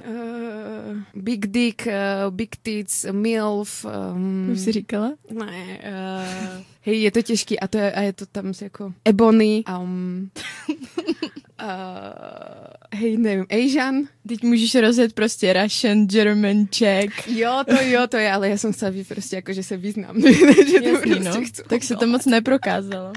uh, 0.07 0.15
uh, 0.15 0.99
big 1.15 1.47
dick, 1.47 1.87
uh, 1.87 2.35
big 2.35 2.57
tits, 2.63 3.07
milf. 3.13 3.87
Um, 4.15 4.51
Už 4.53 4.61
jsi 4.61 4.73
říkala? 4.73 5.13
Ne. 5.31 5.47
Uh, 5.47 6.63
hej, 6.83 7.03
je 7.03 7.11
to 7.11 7.23
těžký 7.23 7.61
a, 7.61 7.69
to 7.69 7.79
je, 7.79 7.93
a 7.93 8.01
je 8.01 8.13
to 8.13 8.27
tam 8.27 8.53
jako 8.63 8.93
ebony. 9.05 9.65
Um, 9.81 10.31
Uh, 11.63 13.01
hej, 13.01 13.17
nevím, 13.17 13.47
Asian. 13.51 13.95
Teď 14.29 14.43
můžeš 14.43 14.75
rozjet 14.75 15.13
prostě 15.13 15.53
Russian, 15.53 16.07
German, 16.07 16.67
Czech. 16.71 17.29
Jo, 17.29 17.65
to 17.69 17.83
jo, 17.83 18.07
to 18.07 18.17
je, 18.17 18.33
ale 18.33 18.49
já 18.49 18.57
jsem 18.57 18.73
chtěla 18.73 18.91
být 18.91 19.09
prostě 19.09 19.37
jako, 19.37 19.53
že 19.53 19.63
se 19.63 19.77
význam. 19.77 20.23
že 20.71 20.81
to 20.81 20.89
Jasný, 20.89 21.11
prostě 21.11 21.63
no. 21.63 21.65
Tak 21.69 21.83
se 21.83 21.97
to 21.97 22.07
moc 22.07 22.27
neprokázalo. 22.27 23.13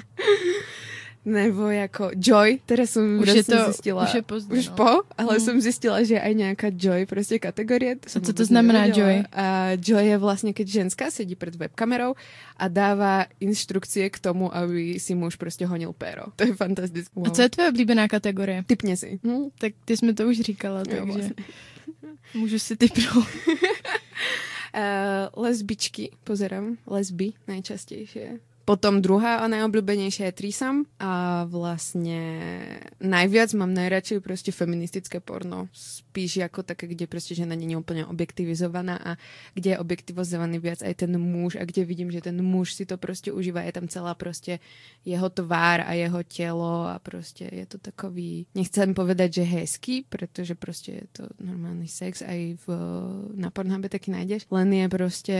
Nebo 1.25 1.69
jako 1.69 2.11
Joy, 2.15 2.59
které 2.65 2.87
jsem 2.87 3.19
už 3.19 3.27
je 3.27 3.43
to, 3.43 3.63
zjistila. 3.65 4.03
Už 4.03 4.13
je 4.13 4.21
pozdě, 4.21 4.59
Už 4.59 4.69
no. 4.69 4.75
po, 4.75 4.89
ale 5.17 5.33
mm. 5.33 5.39
jsem 5.39 5.61
zjistila, 5.61 6.03
že 6.03 6.13
je 6.13 6.21
aj 6.21 6.35
nějaká 6.35 6.67
Joy, 6.77 7.05
prostě 7.05 7.39
kategorie. 7.39 7.95
To 7.95 8.09
a 8.15 8.19
co 8.21 8.33
to 8.33 8.45
znamená 8.45 8.79
nevěděla. 8.79 9.09
Joy? 9.09 9.23
A 9.31 9.69
Joy 9.81 10.07
je 10.07 10.17
vlastně, 10.17 10.53
keď 10.53 10.67
ženská 10.67 11.11
sedí 11.11 11.35
před 11.35 11.55
webkamerou 11.55 12.13
a 12.57 12.67
dává 12.67 13.25
instrukcie 13.39 14.09
k 14.09 14.19
tomu, 14.19 14.55
aby 14.55 14.99
si 14.99 15.15
muž 15.15 15.35
prostě 15.35 15.65
honil 15.65 15.93
péro. 15.93 16.23
To 16.35 16.43
je 16.43 16.55
fantastické. 16.55 17.11
Wow. 17.15 17.27
A 17.27 17.31
co 17.31 17.41
je 17.41 17.49
tvoje 17.49 17.69
oblíbená 17.69 18.07
kategorie? 18.07 18.63
Typně 18.67 18.97
si. 18.97 19.19
Hm? 19.23 19.49
Tak 19.57 19.73
ty 19.85 19.97
jsme 19.97 20.13
to 20.13 20.27
už 20.27 20.39
říkala, 20.39 20.79
jo, 20.79 20.85
takže 20.85 21.01
vlastně. 21.01 21.33
můžu 22.33 22.59
si 22.59 22.75
typnout. 22.75 23.15
Uh, 23.17 23.23
lesbičky, 25.43 26.11
pozerám, 26.23 26.77
lesby 26.87 27.33
najčastejšie. 27.47 28.39
Potom 28.63 29.03
druhá 29.03 29.43
a 29.43 29.51
najobľúbenejšia 29.51 30.31
je 30.31 30.37
Trisam 30.39 30.87
a 30.95 31.43
vlastne 31.51 32.19
najviac 33.03 33.51
mám 33.59 33.75
najradšej 33.75 34.23
proste 34.23 34.55
feministické 34.55 35.19
porno. 35.19 35.67
Spíš 35.75 36.47
ako 36.47 36.63
také, 36.63 36.87
kde 36.87 37.03
proste 37.03 37.35
žena 37.35 37.59
nie 37.59 37.75
je 37.75 37.81
úplne 37.83 38.07
objektivizovaná 38.07 38.95
a 39.03 39.11
kde 39.51 39.75
je 39.75 39.81
objektivizovaný 39.83 40.63
viac 40.63 40.79
aj 40.79 40.95
ten 40.95 41.11
muž 41.19 41.59
a 41.59 41.67
kde 41.67 41.83
vidím, 41.83 42.07
že 42.07 42.23
ten 42.23 42.39
muž 42.39 42.79
si 42.79 42.87
to 42.87 42.95
proste 42.95 43.35
užíva. 43.35 43.67
Je 43.67 43.75
tam 43.75 43.91
celá 43.91 44.15
proste 44.15 44.63
jeho 45.03 45.27
tvár 45.27 45.83
a 45.83 45.91
jeho 45.99 46.23
telo 46.23 46.87
a 46.87 47.03
proste 47.03 47.51
je 47.51 47.67
to 47.67 47.83
takový, 47.83 48.47
nechcem 48.55 48.95
povedať, 48.95 49.43
že 49.43 49.59
hezký, 49.59 50.07
pretože 50.07 50.55
proste 50.55 51.03
je 51.03 51.05
to 51.11 51.23
normálny 51.43 51.91
sex 51.91 52.23
aj 52.23 52.55
v, 52.63 52.65
na 53.35 53.51
Pornhube 53.51 53.91
taky 53.91 54.15
nájdeš, 54.15 54.47
len 54.47 54.71
je 54.71 54.87
proste, 54.87 55.37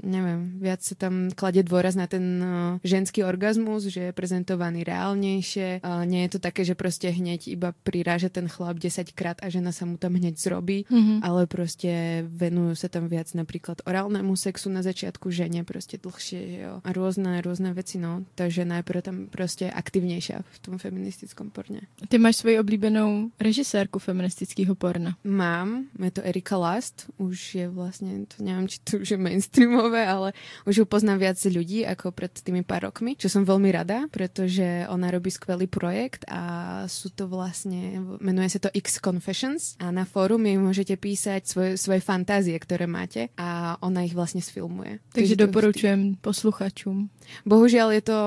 neviem, 0.00 0.56
viac 0.56 0.80
sa 0.80 0.96
tam 0.96 1.28
kladie 1.36 1.60
dôraz 1.60 2.00
na 2.00 2.08
ten 2.08 2.40
ženský 2.84 3.24
orgazmus, 3.24 3.86
že 3.86 4.10
je 4.10 4.16
prezentovaný 4.16 4.82
reálnejšie. 4.82 5.80
Nie 6.08 6.20
je 6.26 6.30
to 6.34 6.40
také, 6.42 6.64
že 6.66 6.74
proste 6.74 7.12
hneď 7.14 7.48
iba 7.48 7.70
priráže 7.86 8.28
ten 8.28 8.48
chlap 8.50 8.82
10 8.82 9.14
krát 9.14 9.38
a 9.44 9.48
žena 9.48 9.70
sa 9.70 9.86
mu 9.86 9.96
tam 9.96 10.18
hneď 10.18 10.40
zrobí, 10.40 10.84
mm-hmm. 10.90 11.22
ale 11.22 11.46
proste 11.46 12.24
venujú 12.26 12.74
sa 12.74 12.88
tam 12.90 13.06
viac 13.06 13.30
napríklad 13.36 13.84
orálnemu 13.86 14.34
sexu 14.34 14.72
na 14.72 14.82
začiatku 14.82 15.30
žene 15.30 15.62
proste 15.62 15.98
dlhšie, 16.02 16.42
jo. 16.66 16.74
A 16.82 16.90
rôzne, 16.90 17.38
rôzne 17.44 17.70
veci, 17.76 18.02
no. 18.02 18.26
Takže 18.34 18.64
najprv 18.64 18.98
tam 19.02 19.16
proste 19.30 19.70
aktivnější 19.70 20.32
v 20.32 20.58
tom 20.58 20.78
feministickom 20.78 21.50
porně. 21.50 21.80
Ty 22.08 22.18
máš 22.18 22.36
svoji 22.36 22.58
oblíbenou 22.58 23.30
režisérku 23.40 23.98
feministického 23.98 24.74
porna? 24.74 25.16
Mám, 25.24 25.84
je 26.04 26.10
to 26.10 26.22
Erika 26.24 26.56
Last, 26.56 27.10
už 27.16 27.54
je 27.54 27.68
vlastně, 27.68 28.26
to 28.36 28.44
nevím, 28.44 28.68
či 28.68 28.78
to 28.84 28.96
už 28.96 29.10
je 29.10 29.16
mainstreamové, 29.16 30.06
ale 30.06 30.32
už 30.66 30.76
ju 30.76 30.84
poznám 30.84 31.18
viac 31.18 31.36
ľudí 31.42 31.86
ako 31.86 32.12
pred 32.12 32.32
tými 32.52 32.68
pár 32.68 32.92
rokmi, 32.92 33.16
čo 33.16 33.32
som 33.32 33.48
veľmi 33.48 33.72
rada, 33.72 34.04
pretože 34.12 34.84
ona 34.92 35.08
robí 35.08 35.32
skvelý 35.32 35.64
projekt 35.64 36.28
a 36.28 36.84
sú 36.84 37.08
to 37.08 37.24
vlastne, 37.24 38.04
menuje 38.20 38.52
sa 38.52 38.68
to 38.68 38.70
X 38.76 39.00
Confessions 39.00 39.80
a 39.80 39.88
na 39.88 40.04
fórum 40.04 40.44
jej 40.44 40.60
môžete 40.60 41.00
písať 41.00 41.48
svoje, 41.48 41.80
svoje 41.80 42.04
fantázie, 42.04 42.52
ktoré 42.60 42.84
máte 42.84 43.32
a 43.40 43.80
ona 43.80 44.04
ich 44.04 44.12
vlastne 44.12 44.44
sfilmuje. 44.44 45.00
Takže 45.16 45.48
doporučujem 45.48 46.20
posluchačům. 46.20 47.08
Bohužiaľ 47.48 47.88
je 47.96 48.02
to 48.02 48.18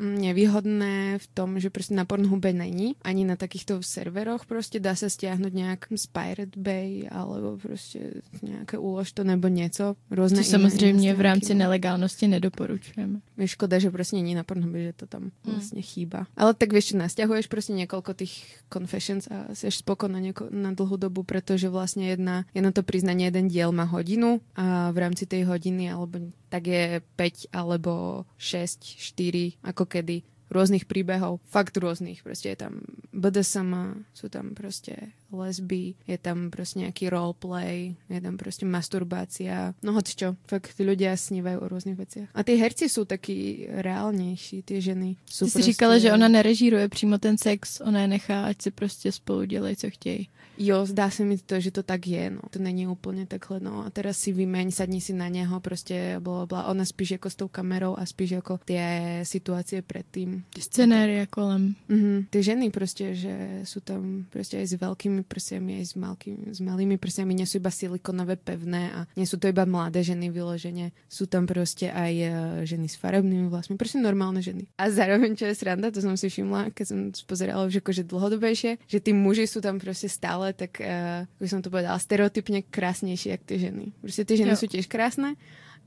nevýhodné 0.00 1.18
v 1.18 1.26
tom, 1.34 1.60
že 1.60 1.70
prostě 1.70 1.94
na 1.94 2.04
Pornhube 2.04 2.52
není, 2.52 2.96
ani 3.02 3.24
na 3.24 3.36
takýchto 3.36 3.82
serveroch 3.82 4.46
prostě 4.46 4.80
dá 4.80 4.94
se 4.94 5.10
stiahnuť 5.10 5.52
nějak 5.52 5.86
z 5.96 6.06
Pirate 6.06 6.56
Bay 6.56 7.08
alebo 7.10 7.58
prostě 7.58 7.98
nějaké 8.42 8.78
úlož 8.78 9.12
to 9.12 9.24
nebo 9.24 9.48
něco. 9.48 9.96
Různé 10.10 10.38
to 10.38 10.44
samozřejmě 10.44 11.14
v 11.14 11.20
rámci 11.20 11.54
nelegálnosti 11.54 12.28
nedoporučujeme. 12.28 13.20
Je 13.38 13.48
škoda, 13.50 13.78
že 13.78 13.90
prostě 13.90 14.16
není 14.16 14.34
na 14.34 14.44
Pornhube, 14.44 14.82
že 14.82 14.92
to 14.92 15.06
tam 15.06 15.22
mm. 15.22 15.30
vlastně 15.44 15.82
chýba. 15.82 16.26
Ale 16.36 16.54
tak 16.54 16.72
vieš, 16.72 16.92
nasťahuješ 16.92 17.46
prostě 17.46 17.72
několik 17.72 18.16
těch 18.16 18.32
confessions 18.72 19.28
a 19.30 19.54
jsi 19.54 19.70
spokojná 19.70 20.12
na, 20.12 20.20
něko, 20.20 20.46
na 20.50 20.72
dlhou 20.72 20.96
dobu, 20.96 21.22
protože 21.22 21.68
vlastně 21.68 22.08
jedna, 22.08 22.44
jedno 22.54 22.72
to 22.72 22.82
priznanie, 22.82 23.26
jeden 23.26 23.48
diel 23.48 23.72
má 23.72 23.84
hodinu 23.84 24.40
a 24.56 24.90
v 24.90 24.98
rámci 24.98 25.26
tej 25.26 25.44
hodiny 25.44 25.92
alebo 25.92 26.18
tak 26.48 26.66
je 26.66 27.00
5 27.16 27.46
alebo 27.52 28.24
6, 28.38 28.82
4, 28.82 29.52
ako 29.62 29.86
kedy 29.86 30.22
rôznych 30.50 30.90
príbehov, 30.90 31.38
fakt 31.46 31.78
rôznych, 31.78 32.26
proste 32.26 32.52
je 32.52 32.58
tam 32.58 32.82
BDSM, 33.14 34.02
sú 34.10 34.26
tam 34.26 34.58
proste 34.58 35.14
lesby, 35.32 35.94
je 36.06 36.18
tam 36.18 36.50
proste 36.50 36.84
nejaký 36.86 37.08
roleplay, 37.10 37.94
je 38.10 38.20
tam 38.20 38.36
proste 38.36 38.66
masturbácia, 38.66 39.74
no 39.82 39.92
hoď 39.92 40.06
čo, 40.14 40.28
fakt 40.46 40.74
ľudia 40.78 41.16
snívajú 41.16 41.58
o 41.62 41.70
rôznych 41.70 41.98
veciach. 41.98 42.28
A 42.34 42.40
tí 42.42 42.58
herci 42.58 42.90
sú 42.90 43.04
takí 43.04 43.66
reálnější, 43.70 44.62
ty 44.62 44.82
ženy 44.82 45.16
sú 45.26 45.46
Ty 45.46 45.50
si 45.50 45.62
říkala, 45.62 45.98
že 45.98 46.12
ona 46.12 46.28
nerežíruje 46.28 46.88
přímo 46.88 47.18
ten 47.18 47.38
sex, 47.38 47.80
ona 47.80 48.00
je 48.00 48.08
nechá, 48.08 48.44
ať 48.44 48.62
si 48.62 48.70
prostě 48.70 49.12
spolu 49.12 49.44
dělají, 49.44 49.76
co 49.76 49.90
chtějí. 49.90 50.28
Jo, 50.62 50.86
zdá 50.86 51.10
se 51.10 51.24
mi 51.24 51.38
to, 51.38 51.60
že 51.60 51.70
to 51.70 51.82
tak 51.82 52.06
je, 52.06 52.30
no. 52.30 52.40
To 52.50 52.58
není 52.58 52.86
úplně 52.86 53.26
takhle, 53.26 53.60
no. 53.60 53.86
A 53.86 53.90
teraz 53.90 54.18
si 54.18 54.32
vymeň, 54.32 54.70
sadni 54.70 55.00
si 55.00 55.12
na 55.12 55.28
něho, 55.28 55.60
prostě 55.60 56.16
bla, 56.20 56.46
bla. 56.46 56.64
Ona 56.64 56.84
spíš 56.84 57.10
jako 57.10 57.30
s 57.30 57.34
tou 57.34 57.48
kamerou 57.48 57.96
a 57.98 58.06
spíš 58.06 58.30
jako 58.30 58.58
ty 58.64 58.78
situácie 59.22 59.82
předtím. 59.82 60.44
Ty 60.54 60.60
scenérie 60.60 61.26
kolem. 61.26 61.74
Mm-hmm. 61.90 62.26
Ty 62.30 62.42
ženy 62.42 62.70
prostě, 62.70 63.14
že 63.14 63.60
jsou 63.64 63.80
tam 63.80 64.24
prostě 64.30 64.58
aj 64.58 64.66
s 64.66 64.74
velkými 65.20 65.28
prsiami, 65.28 65.70
aj 65.80 65.84
s, 65.84 65.94
malkými, 65.94 66.44
s 66.54 66.60
malými 66.60 66.96
prsiami, 66.96 67.34
nie 67.34 67.46
sú 67.46 67.60
iba 67.60 67.70
silikonové 67.70 68.36
pevné 68.36 68.82
a 68.92 69.00
nie 69.16 69.26
sú 69.26 69.36
to 69.36 69.48
iba 69.48 69.64
mladé 69.64 70.02
ženy 70.02 70.30
vyloženě. 70.30 70.92
Sú 71.08 71.26
tam 71.26 71.46
prostě 71.46 71.92
aj 71.92 72.12
eh, 72.22 72.32
ženy 72.66 72.88
s 72.88 72.96
farebnými 72.96 73.48
vlasmi, 73.48 73.76
prostě 73.76 73.98
normálne 73.98 74.42
ženy. 74.42 74.66
A 74.78 74.90
zároveň, 74.90 75.36
čo 75.36 75.44
je 75.44 75.54
sranda, 75.54 75.90
to 75.90 76.00
som 76.00 76.16
si 76.16 76.28
všimla, 76.28 76.70
keď 76.74 76.86
som 76.86 76.98
pozerala 77.26 77.66
už 77.66 77.84
akože 77.84 78.04
dlhodobejšie, 78.04 78.78
že 78.86 78.98
tí 79.00 79.12
muži 79.12 79.46
sú 79.46 79.60
tam 79.60 79.78
prostě 79.78 80.08
stále 80.08 80.52
tak 80.52 80.80
uh, 80.80 81.26
by 81.40 81.48
som 81.48 81.62
to 81.62 81.70
povedala, 81.70 81.98
stereotypně 81.98 82.62
krásnější, 82.62 83.28
jak 83.28 83.42
ty 83.44 83.58
ženy. 83.58 83.92
Prostě 84.00 84.24
ty 84.24 84.36
ženy 84.36 84.50
jo. 84.50 84.56
jsou 84.56 84.66
těž 84.66 84.86
krásné, 84.86 85.34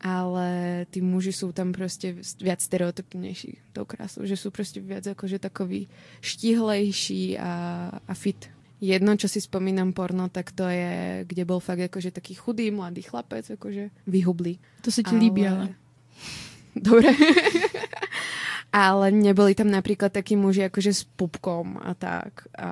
ale 0.01 0.85
ty 0.89 1.01
muži 1.01 1.33
jsou 1.33 1.51
tam 1.51 1.71
prostě 1.71 2.15
viac 2.41 2.61
stereotypnější 2.61 3.57
tou 3.73 3.85
krásou, 3.85 4.25
že 4.25 4.37
jsou 4.37 4.51
prostě 4.51 4.81
viac 4.81 5.05
jakože 5.05 5.39
takový 5.39 5.87
štihlejší 6.21 7.37
a, 7.37 7.51
a 8.07 8.13
fit. 8.13 8.49
Jedno, 8.83 9.15
čo 9.15 9.31
si 9.31 9.39
spomínam 9.39 9.95
porno, 9.95 10.27
tak 10.27 10.51
to 10.51 10.67
je, 10.67 11.23
kde 11.23 11.45
byl 11.45 11.59
fakt 11.63 11.79
jakože 11.79 12.11
taký 12.11 12.35
chudý 12.35 12.67
mladý 12.71 13.01
chlapec, 13.01 13.49
jakože 13.49 13.89
vyhublý. 14.07 14.59
To 14.81 14.91
se 14.91 15.03
ti 15.03 15.15
ale... 15.15 15.19
líbí, 15.19 15.47
ale... 15.47 15.69
Dobre. 16.75 17.15
ale 18.73 19.11
neboli 19.13 19.53
tam 19.53 19.69
napríklad 19.69 20.09
takí 20.09 20.33
muži 20.33 20.65
akože 20.65 20.93
s 20.93 21.03
pupkom 21.05 21.77
a 21.77 21.93
tak. 21.93 22.49
A 22.57 22.69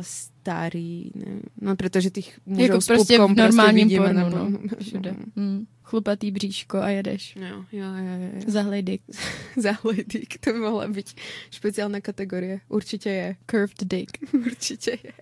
starý, 0.00 1.12
nevím. 1.14 1.42
No, 1.60 1.76
protože 1.76 2.10
těch 2.10 2.40
mužů 2.46 2.62
jako 2.62 2.80
s 2.80 2.86
prostě 2.86 3.16
pupkom 3.16 3.34
v 3.34 3.38
normálním 3.38 3.88
prostě 3.88 4.00
pornu, 4.00 4.30
no. 4.30 4.58
Všude. 4.80 5.14
Mm. 5.36 5.66
Chlupatý 5.82 6.30
bříško 6.30 6.78
a 6.78 6.88
jedeš. 6.88 7.36
Jo, 7.36 7.64
jo, 7.72 7.84
jo. 7.84 8.30
jo. 8.34 8.40
Zahlej 8.46 8.98
Zahlej 9.56 10.04
to 10.40 10.52
by 10.52 10.58
mohla 10.58 10.88
být 10.88 11.10
speciální 11.50 12.00
kategorie. 12.00 12.60
Určitě 12.68 13.10
je. 13.10 13.36
Curved 13.50 13.84
dick. 13.84 14.34
Určitě 14.46 14.90
je. 14.90 15.12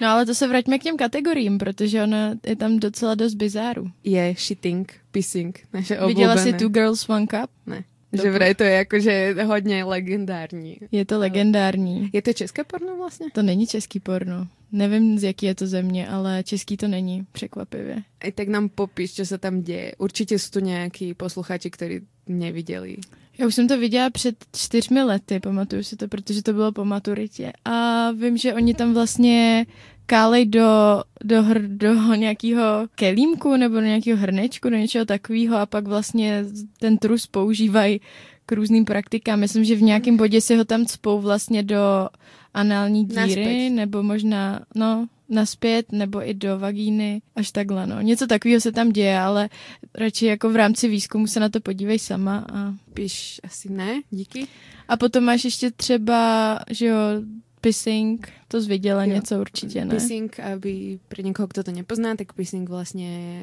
No 0.00 0.08
ale 0.08 0.26
to 0.26 0.34
se 0.34 0.48
vraťme 0.48 0.78
k 0.78 0.82
těm 0.82 0.96
kategoriím, 0.96 1.58
protože 1.58 2.02
ona 2.02 2.34
je 2.46 2.56
tam 2.56 2.78
docela 2.78 3.14
dost 3.14 3.34
bizáru. 3.34 3.90
Je 4.04 4.34
shitting, 4.38 4.94
pissing, 5.10 5.60
naše 5.72 6.00
oblíbené. 6.00 6.34
Viděla 6.34 6.36
jsi 6.36 6.52
Two 6.52 6.68
Girls 6.68 7.08
One 7.08 7.26
Cup? 7.26 7.50
Ne. 7.66 7.84
Že 8.12 8.30
vraj 8.30 8.54
to 8.54 8.62
je 8.62 8.70
jakože 8.70 9.34
hodně 9.44 9.84
legendární. 9.84 10.76
Je 10.92 11.04
to 11.04 11.18
legendární. 11.18 12.10
Je 12.12 12.22
to 12.22 12.32
české 12.32 12.64
porno 12.64 12.96
vlastně? 12.96 13.26
To 13.32 13.42
není 13.42 13.66
český 13.66 14.00
porno. 14.00 14.46
Nevím, 14.72 15.18
z 15.18 15.22
jaký 15.22 15.46
je 15.46 15.54
to 15.54 15.66
země, 15.66 16.08
ale 16.08 16.42
český 16.42 16.76
to 16.76 16.88
není, 16.88 17.26
překvapivě. 17.32 17.96
I 18.24 18.32
tak 18.32 18.48
nám 18.48 18.68
popíš, 18.68 19.14
co 19.14 19.26
se 19.26 19.38
tam 19.38 19.62
děje. 19.62 19.92
Určitě 19.98 20.38
jsou 20.38 20.50
tu 20.50 20.60
nějaký 20.60 21.14
posluchači, 21.14 21.70
kteří 21.70 22.00
neviděli. 22.26 22.96
Já 23.38 23.46
už 23.46 23.54
jsem 23.54 23.68
to 23.68 23.78
viděla 23.78 24.10
před 24.10 24.36
čtyřmi 24.56 25.02
lety, 25.02 25.40
pamatuju 25.40 25.82
si 25.82 25.96
to, 25.96 26.08
protože 26.08 26.42
to 26.42 26.52
bylo 26.52 26.72
po 26.72 26.84
maturitě. 26.84 27.52
A 27.64 28.10
vím, 28.10 28.36
že 28.36 28.54
oni 28.54 28.74
tam 28.74 28.94
vlastně 28.94 29.66
kálej 30.06 30.46
do, 30.46 31.02
do, 31.24 31.42
hr, 31.42 31.62
do 31.66 32.14
nějakého 32.14 32.62
kelímku 32.94 33.56
nebo 33.56 33.74
do 33.74 33.80
nějakého 33.80 34.18
hrnečku, 34.18 34.70
do 34.70 34.76
něčeho 34.76 35.04
takového 35.04 35.56
a 35.56 35.66
pak 35.66 35.86
vlastně 35.86 36.44
ten 36.78 36.98
trus 36.98 37.26
používají 37.26 38.00
k 38.46 38.52
různým 38.52 38.84
praktikám. 38.84 39.40
Myslím, 39.40 39.64
že 39.64 39.76
v 39.76 39.82
nějakém 39.82 40.16
bodě 40.16 40.40
si 40.40 40.56
ho 40.56 40.64
tam 40.64 40.86
cpou 40.86 41.20
vlastně 41.20 41.62
do 41.62 42.08
anální 42.54 43.04
díry, 43.04 43.20
naspět. 43.20 43.70
nebo 43.70 44.02
možná, 44.02 44.60
no, 44.74 45.06
naspět, 45.28 45.92
nebo 45.92 46.28
i 46.28 46.34
do 46.34 46.58
vagíny, 46.58 47.22
až 47.36 47.50
takhle, 47.50 47.86
no. 47.86 48.00
Něco 48.00 48.26
takového 48.26 48.60
se 48.60 48.72
tam 48.72 48.92
děje, 48.92 49.18
ale 49.18 49.48
radši 49.94 50.26
jako 50.26 50.50
v 50.50 50.56
rámci 50.56 50.88
výzkumu 50.88 51.26
se 51.26 51.40
na 51.40 51.48
to 51.48 51.60
podívej 51.60 51.98
sama 51.98 52.46
a... 52.52 52.74
Píš 52.94 53.40
asi 53.44 53.72
ne, 53.72 54.02
díky. 54.10 54.46
A 54.88 54.96
potom 54.96 55.24
máš 55.24 55.44
ještě 55.44 55.70
třeba, 55.70 56.58
že 56.70 56.86
jo, 56.86 56.96
pissing, 57.62 58.28
to 58.48 58.60
zvěděla 58.60 59.04
jo. 59.04 59.14
něco 59.14 59.40
určitě, 59.40 59.84
ne? 59.84 59.94
Pissing, 59.94 60.40
aby 60.40 60.98
pro 61.08 61.22
někoho, 61.22 61.46
kdo 61.46 61.62
to 61.64 61.72
nepozná, 61.72 62.16
tak 62.16 62.32
pissing 62.32 62.68
vlastně 62.68 63.42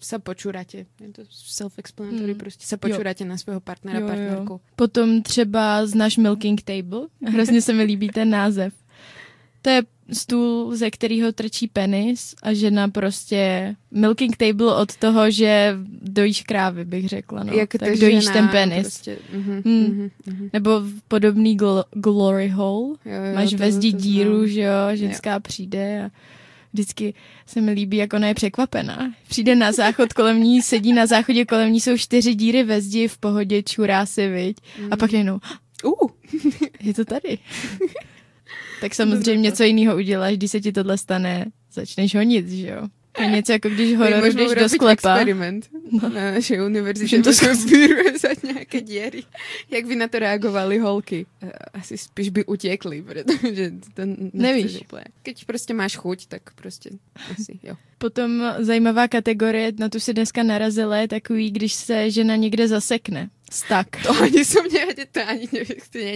sa 0.00 0.18
počúrate. 0.18 0.86
Je 1.00 1.10
to 1.12 1.22
self-explanatory, 1.30 2.32
mm. 2.32 2.38
prostě 2.38 2.66
se 2.66 2.76
počúrate 2.76 3.24
jo. 3.24 3.28
na 3.30 3.36
svého 3.36 3.60
partnera, 3.60 3.98
jo, 3.98 4.06
partnerku. 4.06 4.52
Jo. 4.52 4.60
Potom 4.76 5.22
třeba 5.22 5.86
znáš 5.86 6.16
Milking 6.16 6.62
Table. 6.62 7.06
Hrozně 7.26 7.62
se 7.62 7.72
mi 7.72 7.82
líbí 7.82 8.08
ten 8.08 8.30
název. 8.30 8.74
To 9.62 9.70
je 9.70 9.82
stůl, 10.12 10.76
ze 10.76 10.90
kterého 10.90 11.32
trčí 11.32 11.68
penis 11.68 12.34
a 12.42 12.52
žena 12.52 12.88
prostě 12.88 13.74
milking 13.90 14.36
table 14.36 14.74
od 14.74 14.96
toho, 14.96 15.30
že 15.30 15.76
dojíš 16.02 16.42
krávy, 16.42 16.84
bych 16.84 17.08
řekla. 17.08 17.44
No. 17.44 17.52
Jak 17.52 17.70
tak 17.78 17.98
dojíš 17.98 18.24
žena, 18.24 18.32
ten 18.32 18.48
penis. 18.48 18.82
Prostě, 18.82 19.18
uh-huh, 19.36 19.62
hmm. 19.64 20.10
uh-huh. 20.28 20.50
Nebo 20.52 20.82
podobný 21.08 21.58
gl- 21.58 21.84
glory 21.92 22.48
hole. 22.48 22.96
Jo, 23.04 23.12
jo, 23.12 23.34
Máš 23.34 23.54
ve 23.54 23.72
zdi 23.72 23.92
díru, 23.92 24.46
že 24.46 24.60
jo, 24.60 24.72
ženská 24.94 25.34
jo. 25.34 25.40
přijde 25.40 26.04
a 26.04 26.10
vždycky 26.72 27.14
se 27.46 27.60
mi 27.60 27.72
líbí, 27.72 27.96
jak 27.96 28.12
ona 28.12 28.28
je 28.28 28.34
překvapená. 28.34 29.12
Přijde 29.28 29.54
na 29.54 29.72
záchod 29.72 30.12
kolem 30.12 30.42
ní, 30.42 30.62
sedí 30.62 30.92
na 30.92 31.06
záchodě, 31.06 31.44
kolem 31.44 31.72
ní 31.72 31.80
jsou 31.80 31.96
čtyři 31.96 32.34
díry 32.34 32.62
ve 32.62 32.80
zdi, 32.80 33.08
v 33.08 33.18
pohodě, 33.18 33.62
čurá 33.62 34.06
si, 34.06 34.28
viď? 34.28 34.56
Mm. 34.80 34.88
A 34.92 34.96
pak 34.96 35.12
jenom, 35.12 35.40
uh, 35.84 36.10
je 36.80 36.94
to 36.94 37.04
tady. 37.04 37.38
tak 38.80 38.94
samozřejmě 38.94 39.52
co 39.52 39.64
jiného 39.64 39.96
uděláš, 39.96 40.36
když 40.36 40.50
se 40.50 40.60
ti 40.60 40.72
tohle 40.72 40.98
stane, 40.98 41.46
začneš 41.72 42.14
honit, 42.14 42.48
že 42.48 42.68
jo? 42.68 42.88
To 43.18 43.22
je 43.22 43.30
něco 43.30 43.52
jako 43.52 43.68
když 43.68 43.96
horor 43.96 44.24
jdeš 44.24 44.54
do 44.54 44.68
sklepa. 44.68 44.92
experiment 44.92 45.68
no. 46.02 46.08
na 46.08 46.32
naší 46.32 46.60
univerzitě. 46.60 47.22
to 47.22 47.32
za 47.32 48.28
nějaké 48.52 48.80
díry. 48.80 49.22
Jak 49.70 49.86
by 49.86 49.96
na 49.96 50.08
to 50.08 50.18
reagovali 50.18 50.78
holky? 50.78 51.26
Eh, 51.42 51.50
asi 51.72 51.98
spíš 51.98 52.28
by 52.28 52.44
utěkli, 52.44 53.02
protože 53.02 53.72
to 53.94 54.02
Nevíš. 54.32 54.80
Úplně. 54.80 55.04
Keď 55.22 55.44
prostě 55.44 55.74
máš 55.74 55.96
chuť, 55.96 56.26
tak 56.26 56.42
prostě 56.54 56.90
asi, 57.30 57.58
jo. 57.62 57.74
Potom 57.98 58.54
zajímavá 58.58 59.08
kategorie, 59.08 59.72
na 59.78 59.88
tu 59.88 60.00
si 60.00 60.14
dneska 60.14 60.42
narazila, 60.42 60.96
je 60.96 61.08
takový, 61.08 61.50
když 61.50 61.72
se 61.72 62.10
žena 62.10 62.36
někde 62.36 62.68
zasekne. 62.68 63.30
Tak. 63.68 64.04
To 64.04 64.12
ani 64.12 64.44
som 64.44 64.68
nevedela, 64.68 65.08
to 65.08 65.20
ani 65.24 65.48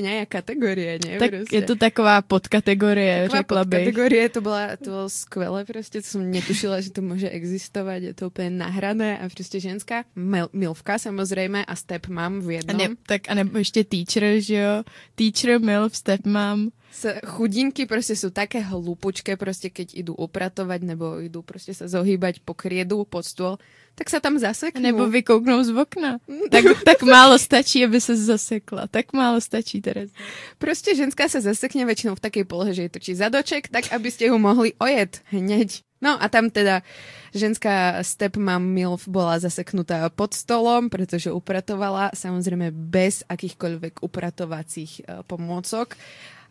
nejaká 0.05 0.45
kategorie, 0.45 1.01
nie? 1.01 1.17
Tak 1.17 1.31
proste. 1.31 1.53
je 1.57 1.63
to 1.65 1.75
taková 1.81 2.21
podkategorie, 2.23 3.25
taková 3.25 3.39
řekla 3.41 3.65
bych. 3.65 3.85
podkategorie, 3.89 4.29
to, 4.29 4.41
byla, 4.41 4.77
to 4.77 4.85
bylo 4.85 5.09
skvělé 5.09 5.65
prostě, 5.65 6.03
to 6.03 6.09
jsem 6.09 6.31
netušila, 6.31 6.81
že 6.81 6.91
to 6.91 7.03
může 7.03 7.31
existovat, 7.31 8.03
je 8.03 8.15
to 8.15 8.27
úplně 8.27 8.51
nahrané 8.51 9.19
a 9.19 9.29
prostě 9.29 9.61
ženská 9.61 10.05
mil, 10.17 10.49
milvka 10.53 10.99
samozřejmě 10.99 11.65
a 11.65 11.77
step 11.77 12.07
mám 12.07 12.41
v 12.41 12.51
jednom. 12.51 12.81
A 12.81 12.89
ne, 12.89 12.95
tak 13.07 13.21
a 13.29 13.35
nebo 13.35 13.59
ještě 13.59 13.85
teacher, 13.85 14.41
že 14.41 14.57
jo? 14.57 14.83
Teacher, 15.15 15.61
milf, 15.61 15.97
step 15.97 16.27
mám. 16.27 16.71
S 16.93 17.09
chudinky 17.27 17.87
prostě 17.87 18.17
jsou 18.17 18.31
také 18.31 18.61
hlupučké, 18.61 19.37
prostě 19.37 19.71
keď 19.71 19.95
idú 19.95 20.15
upratovat 20.15 20.83
nebo 20.83 21.21
idú 21.21 21.43
prostě 21.43 21.75
se 21.75 21.89
zohýbať 21.89 22.45
po 22.45 22.55
kriedu, 22.55 23.05
pod 23.05 23.25
stôl, 23.25 23.57
tak 23.95 24.11
se 24.11 24.21
tam 24.21 24.39
zaseknou. 24.39 24.83
Nebo 24.83 25.09
vykouknou 25.09 25.65
z 25.65 25.77
okna. 25.77 26.19
tak, 26.51 26.65
tak 26.85 27.03
málo 27.03 27.39
stačí, 27.39 27.85
aby 27.85 28.01
se 28.01 28.17
zasekla. 28.17 28.87
Tak 28.87 29.13
málo 29.13 29.41
stačí, 29.41 29.81
Terez. 29.81 30.11
Prostě 30.59 30.95
ženská 30.95 31.29
se 31.29 31.41
zasekne 31.41 31.85
většinou 31.85 32.15
v 32.15 32.21
také 32.21 32.45
polohe, 32.45 32.75
že 32.75 32.83
je 32.83 32.89
točí 32.89 33.15
zadoček, 33.15 33.69
tak 33.69 33.93
aby 33.93 34.11
ste 34.11 34.29
ho 34.29 34.39
mohli 34.39 34.73
ojet 34.77 35.21
hneď. 35.33 35.81
No 36.03 36.19
a 36.19 36.29
tam 36.29 36.51
teda 36.51 36.83
ženská 37.31 38.03
stepmom 38.03 38.59
MILF 38.59 39.09
bola 39.09 39.39
zaseknutá 39.39 40.11
pod 40.11 40.35
stolom, 40.35 40.91
pretože 40.91 41.31
upratovala 41.33 42.11
samozrejme 42.11 42.75
bez 42.75 43.23
akýchkoľvek 43.31 44.03
upratovacích 44.03 45.07
uh, 45.07 45.23
pomôcok 45.23 45.95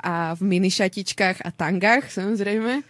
a 0.03 0.35
v 0.35 0.41
minišatičkách 0.41 1.37
a 1.45 1.51
tangách 1.51 2.11
samozrejme. 2.11 2.81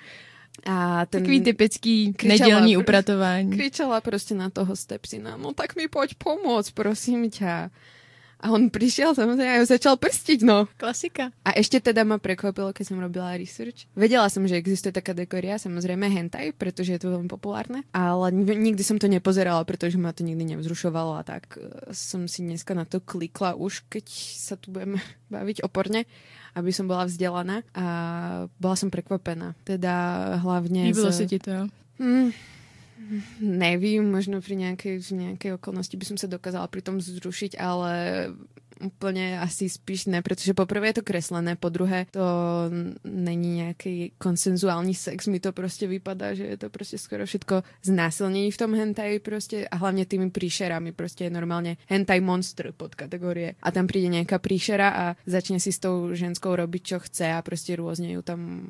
A 0.66 1.06
ten 1.06 1.22
Takový 1.22 1.42
typický 1.42 2.16
nedělní 2.24 2.78
upratování. 2.78 3.52
Kričela 3.52 4.02
prostě 4.02 4.36
na 4.36 4.50
toho 4.50 4.76
stepsina, 4.76 5.38
no 5.38 5.54
tak 5.54 5.76
mi 5.76 5.88
pojď 5.88 6.16
pomoct, 6.16 6.72
prosím 6.72 7.30
tě. 7.30 7.70
A 8.42 8.52
on 8.52 8.70
přišel 8.70 9.16
samozřejmě 9.16 9.60
a 9.60 9.66
začal 9.66 9.98
prstit, 9.98 10.42
no. 10.42 10.68
Klasika. 10.78 11.32
A 11.46 11.50
ještě 11.58 11.80
teda 11.80 12.04
ma 12.04 12.18
prekvapilo, 12.18 12.72
když 12.72 12.88
jsem 12.88 13.00
robila 13.00 13.38
research. 13.38 13.76
Věděla 13.96 14.30
jsem, 14.30 14.48
že 14.48 14.56
existuje 14.56 14.92
taká 14.92 15.14
dekoria, 15.14 15.60
samozřejmě 15.60 16.08
hentai, 16.10 16.52
protože 16.52 16.94
je 16.94 17.00
to 17.00 17.10
velmi 17.10 17.28
populárné, 17.28 17.82
ale 17.94 18.32
nikdy 18.32 18.84
jsem 18.84 19.00
to 19.00 19.08
nepozerala, 19.08 19.64
protože 19.64 19.98
ma 19.98 20.12
to 20.12 20.24
nikdy 20.24 20.46
nevzrušovalo 20.46 21.14
a 21.14 21.24
tak 21.24 21.44
eh, 21.58 21.70
jsem 21.92 22.28
si 22.28 22.42
dneska 22.42 22.74
na 22.74 22.86
to 22.86 23.00
klikla 23.00 23.54
už, 23.54 23.80
keď 23.90 24.10
se 24.10 24.58
tu 24.58 24.72
budeme 24.72 24.98
bavit 25.30 25.60
oporně 25.64 26.06
aby 26.56 26.72
som 26.76 26.88
bola 26.88 27.08
vzdelaná 27.08 27.64
a 27.72 27.86
bola 28.60 28.76
som 28.76 28.92
prekvapená. 28.92 29.56
Teda 29.64 29.94
hlavne... 30.44 30.92
Líbilo 30.92 31.12
z... 31.12 31.18
se 31.18 31.26
ti 31.28 31.40
to? 31.40 31.68
Mm, 32.02 32.32
nevím, 33.40 34.12
možno 34.12 34.42
pri 34.42 34.56
nejakej, 34.56 35.00
nejakej 35.12 35.58
okolnosti 35.60 35.96
by 35.96 36.06
som 36.06 36.18
sa 36.20 36.28
dokázala 36.28 36.68
pri 36.68 36.82
tom 36.84 37.00
zrušiť, 37.00 37.60
ale 37.60 37.92
úplně 38.84 39.40
asi 39.40 39.70
spíš 39.70 40.06
ne, 40.06 40.22
protože 40.22 40.54
poprvé 40.54 40.88
je 40.88 40.94
to 40.94 41.02
kreslené, 41.02 41.56
po 41.56 41.70
druhé 41.70 42.06
to 42.12 42.22
není 43.04 43.56
nějaký 43.56 44.12
konsenzuální 44.18 44.96
sex, 44.96 45.28
mi 45.28 45.40
to 45.40 45.52
prostě 45.52 45.88
vypadá, 45.88 46.34
že 46.34 46.44
je 46.44 46.58
to 46.58 46.70
prostě 46.70 46.98
skoro 46.98 47.26
všetko 47.26 47.64
znásilnění 47.84 48.52
v 48.52 48.58
tom 48.58 48.76
hentai 48.76 49.20
prostě 49.20 49.68
a 49.68 49.76
hlavně 49.76 50.06
tými 50.06 50.30
príšerami, 50.30 50.92
prostě 50.92 51.24
je 51.24 51.30
normálně 51.30 51.78
hentai 51.88 52.22
monster 52.22 52.72
pod 52.78 52.96
kategorie. 52.96 53.54
A 53.64 53.72
tam 53.72 53.88
přijde 53.88 54.08
nějaká 54.08 54.40
príšera 54.40 54.90
a 54.90 55.16
začne 55.26 55.60
si 55.60 55.72
s 55.72 55.80
tou 55.80 56.14
ženskou 56.14 56.56
robiť, 56.56 56.84
čo 56.84 57.00
chce 57.00 57.34
a 57.34 57.42
prostě 57.42 57.76
různě 57.76 58.14
ju 58.14 58.22
tam 58.22 58.68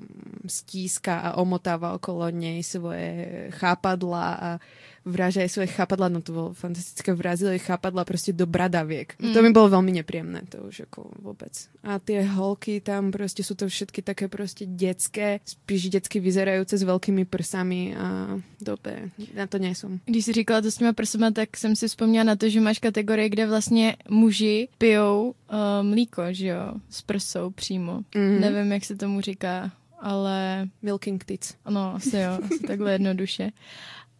stíska 0.48 1.20
a 1.20 1.38
omotává 1.38 1.94
okolo 1.94 2.30
něj 2.30 2.64
svoje 2.64 3.48
chápadla 3.50 4.34
a 4.34 4.60
vrážají 5.06 5.50
svoje 5.50 5.68
chápadla, 5.68 6.10
no 6.10 6.22
to 6.22 6.32
bylo 6.32 6.54
fantastické, 6.54 7.14
vrazili 7.14 7.60
chápadla 7.60 8.06
prostě 8.06 8.34
do 8.34 8.46
bradaviek. 8.46 9.16
Mm. 9.20 9.34
To 9.34 9.42
mi 9.42 9.52
bylo 9.52 9.70
velmi 9.70 9.92
nepříjemné, 9.92 10.42
to 10.50 10.58
už 10.58 10.80
jako 10.80 11.12
vůbec. 11.20 11.68
A 11.84 12.00
ty 12.00 12.22
holky 12.22 12.82
tam 12.82 13.12
prostě 13.12 13.44
jsou 13.44 13.56
to 13.56 13.68
všetky 13.68 14.02
také 14.02 14.28
prostě 14.28 14.66
dětské, 14.66 15.40
spíš 15.46 15.90
dětsky 15.90 16.20
vyzerající 16.20 16.78
s 16.78 16.84
velkými 16.84 17.26
prsami 17.26 17.96
a 17.96 18.28
době, 18.62 19.10
na 19.36 19.48
to 19.48 19.58
nejsem. 19.58 20.00
Když 20.06 20.26
jsi 20.26 20.34
říkala 20.34 20.62
to 20.62 20.72
s 20.72 20.76
těma 20.76 20.94
prsama, 20.94 21.32
tak 21.32 21.58
jsem 21.58 21.76
si 21.76 21.88
vzpomněla 21.88 22.24
na 22.24 22.36
to, 22.36 22.50
že 22.50 22.62
máš 22.62 22.80
kategorie, 22.80 23.30
kde 23.30 23.48
vlastně 23.48 23.96
muži 24.10 24.68
pijou 24.78 25.30
uh, 25.30 25.34
mlíko, 25.82 26.24
že 26.30 26.48
jo, 26.48 26.74
s 26.90 27.02
prsou 27.02 27.50
přímo. 27.50 28.02
Mm. 28.16 28.42
Nevím, 28.42 28.72
jak 28.72 28.86
se 28.86 28.96
tomu 28.96 29.22
říká, 29.22 29.72
ale... 30.00 30.68
Milking 30.82 31.24
tits. 31.24 31.56
No, 31.70 31.96
asi 31.96 32.18
jo, 32.18 32.40
asi 32.44 32.60
takhle 32.68 32.92
jednoduše. 32.92 33.52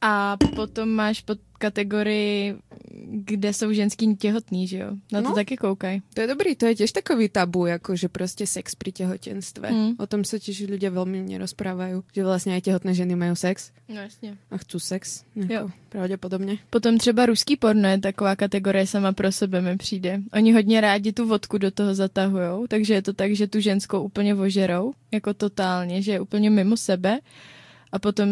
A 0.02 0.38
potom 0.56 0.90
máš 0.90 1.22
pod 1.22 1.38
kategorii, 1.58 2.56
kde 3.06 3.54
jsou 3.54 3.72
ženský 3.72 4.16
těhotný, 4.16 4.68
že 4.68 4.78
jo? 4.78 4.92
Na 5.12 5.22
to 5.22 5.30
no, 5.30 5.36
taky 5.36 5.58
koukaj. 5.58 6.00
To 6.14 6.22
je 6.22 6.28
dobrý, 6.28 6.56
to 6.56 6.66
je 6.66 6.76
těž 6.76 6.92
takový 6.92 7.30
tabu, 7.30 7.66
jako 7.66 7.96
že 7.96 8.10
prostě 8.10 8.48
sex 8.48 8.76
při 8.76 8.92
těhotenstve. 8.92 9.72
Mm. 9.72 9.92
O 9.98 10.08
tom 10.08 10.24
se 10.24 10.40
těž 10.40 10.60
lidé 10.60 10.90
velmi 10.90 11.22
nerozprávají, 11.22 11.94
že 12.14 12.24
vlastně 12.24 12.58
i 12.58 12.62
těhotné 12.62 12.94
ženy 12.94 13.16
mají 13.16 13.36
sex. 13.36 13.72
No 13.90 14.02
jasně. 14.02 14.38
A 14.52 14.58
chcou 14.58 14.80
sex, 14.80 15.24
jako 15.36 15.54
jo. 15.54 15.70
pravděpodobně. 15.90 16.58
Potom 16.70 16.98
třeba 16.98 17.26
ruský 17.26 17.58
porno 17.58 17.90
je 17.90 18.00
taková 18.00 18.36
kategorie 18.36 18.88
sama 18.88 19.12
pro 19.12 19.32
sebe 19.32 19.62
mi 19.62 19.78
přijde. 19.78 20.22
Oni 20.34 20.54
hodně 20.54 20.82
rádi 20.82 21.14
tu 21.14 21.28
vodku 21.28 21.58
do 21.58 21.72
toho 21.72 21.96
zatahujou, 21.96 22.68
takže 22.68 22.94
je 22.94 23.02
to 23.02 23.14
tak, 23.14 23.36
že 23.36 23.48
tu 23.48 23.60
ženskou 23.60 24.02
úplně 24.02 24.34
vožerou, 24.34 24.94
jako 25.12 25.34
totálně, 25.34 26.02
že 26.02 26.12
je 26.12 26.20
úplně 26.20 26.50
mimo 26.50 26.78
sebe 26.78 27.20
a 27.92 28.00
potom 28.00 28.28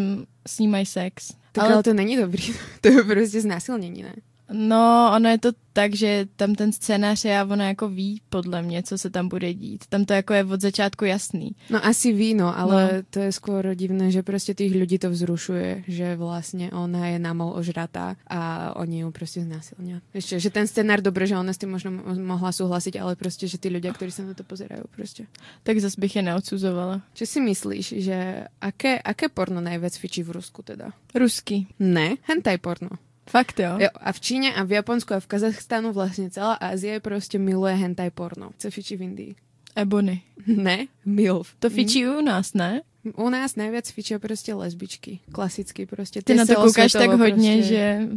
s 0.46 0.58
ní 0.58 0.68
mají 0.68 0.86
sex. 0.86 1.39
Tak 1.52 1.64
ale, 1.64 1.82
to 1.82 1.94
není 1.94 2.16
dobrý. 2.16 2.54
to 2.80 2.88
je 2.88 3.04
prostě 3.04 3.40
znásilnění, 3.40 4.02
ne? 4.02 4.14
No, 4.52 5.12
ono 5.16 5.28
je 5.28 5.38
to 5.38 5.52
tak, 5.72 5.94
že 5.94 6.26
tam 6.36 6.54
ten 6.54 6.72
scénář 6.72 7.24
je 7.24 7.38
a 7.38 7.44
ona 7.44 7.68
jako 7.68 7.88
ví 7.88 8.20
podle 8.28 8.62
mě, 8.62 8.82
co 8.82 8.98
se 8.98 9.10
tam 9.10 9.28
bude 9.28 9.54
dít. 9.54 9.86
Tam 9.88 10.04
to 10.04 10.12
jako 10.12 10.34
je 10.34 10.44
od 10.44 10.60
začátku 10.60 11.04
jasný. 11.04 11.56
No 11.70 11.86
asi 11.86 12.12
ví, 12.12 12.34
no, 12.34 12.58
ale 12.58 12.90
no. 12.92 13.02
to 13.10 13.18
je 13.18 13.32
skoro 13.32 13.74
divné, 13.74 14.10
že 14.10 14.22
prostě 14.22 14.54
těch 14.54 14.72
lidí 14.72 14.98
to 14.98 15.10
vzrušuje, 15.10 15.84
že 15.88 16.16
vlastně 16.16 16.70
ona 16.70 17.06
je 17.06 17.18
namol 17.18 17.52
ožratá 17.56 18.16
a 18.26 18.72
oni 18.76 19.00
ju 19.00 19.10
prostě 19.10 19.40
znásilňují. 19.40 20.00
Ještě, 20.14 20.40
že 20.40 20.50
ten 20.50 20.66
scénář 20.66 21.00
dobré, 21.00 21.26
že 21.26 21.38
ona 21.38 21.52
s 21.52 21.58
tím 21.58 21.70
možno 21.70 21.90
mohla 22.14 22.52
souhlasit, 22.52 22.96
ale 22.96 23.16
prostě, 23.16 23.48
že 23.48 23.58
ty 23.58 23.68
lidé, 23.68 23.90
kteří 23.90 24.12
se 24.12 24.24
na 24.24 24.34
to 24.34 24.44
pozerají, 24.44 24.82
prostě. 24.90 25.26
Tak 25.62 25.78
zase 25.78 26.00
bych 26.00 26.16
je 26.16 26.22
neodsuzovala. 26.22 27.02
Co 27.14 27.26
si 27.26 27.40
myslíš, 27.40 27.94
že 27.96 28.44
aké, 28.60 28.98
aké 28.98 29.28
porno 29.28 29.60
nejvíc 29.60 29.96
fičí 29.96 30.22
v 30.22 30.30
Rusku 30.30 30.62
teda? 30.62 30.90
Ruský. 31.14 31.68
Ne, 31.78 32.16
hentai 32.22 32.58
porno. 32.58 32.88
Fakt 33.30 33.60
jo? 33.60 33.78
jo? 33.78 33.88
A 33.94 34.12
v 34.12 34.20
Číně 34.20 34.54
a 34.54 34.62
v 34.62 34.72
Japonsku 34.72 35.14
a 35.14 35.20
v 35.20 35.26
Kazachstánu 35.26 35.92
vlastně 35.92 36.30
celá 36.30 36.54
Asie 36.54 37.00
prostě 37.00 37.38
miluje 37.38 37.74
hentai 37.74 38.10
porno. 38.10 38.50
Co 38.58 38.70
fičí 38.70 38.96
v 38.96 39.02
Indii? 39.02 39.34
Ebony. 39.76 40.22
Ne, 40.46 40.86
MILF. 41.06 41.54
To 41.58 41.70
fičí 41.70 42.06
u 42.06 42.20
nás, 42.20 42.54
ne? 42.54 42.82
U 43.16 43.28
nás 43.28 43.56
nejvíc 43.56 43.90
fičí 43.90 44.18
prostě 44.18 44.54
lesbičky. 44.54 45.20
Klasicky 45.32 45.86
prostě. 45.86 46.22
Ty, 46.22 46.32
Ty 46.32 46.34
na 46.34 46.46
to 46.46 46.54
koukáš 46.54 46.92
tak 46.92 47.10
hodně, 47.10 47.56
prostě... 47.56 47.74
že 47.74 48.08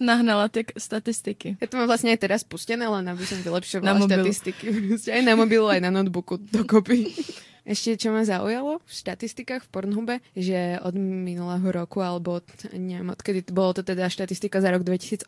nahnala 0.00 0.48
ty 0.48 0.64
statistiky. 0.78 1.56
Já 1.60 1.66
to 1.66 1.76
mám 1.76 1.86
vlastně 1.86 2.12
i 2.12 2.16
teda 2.16 2.38
spustené, 2.38 2.86
ale 2.86 3.10
aby 3.10 3.26
som 3.26 3.42
vylepšovala 3.42 4.06
štatistiky. 4.06 4.88
Prostě 4.88 5.12
aj 5.12 5.22
na 5.22 5.36
mobilu, 5.36 5.66
aj 5.66 5.80
na 5.86 5.90
notebooku 5.90 6.38
dokopy. 6.52 7.06
Ešte, 7.64 7.96
čo 7.96 8.12
ma 8.12 8.28
zaujalo 8.28 8.84
v 8.84 8.90
štatistikách 8.92 9.64
v 9.64 9.72
Pornhube, 9.72 10.14
že 10.36 10.76
od 10.84 10.92
minulého 11.00 11.64
roku, 11.72 12.04
alebo 12.04 12.44
neviem, 12.76 13.08
odkedy 13.08 13.48
bolo 13.48 13.72
to 13.72 13.80
teda 13.80 14.12
štatistika 14.12 14.60
za 14.60 14.68
rok 14.68 14.84
2018, 14.84 15.24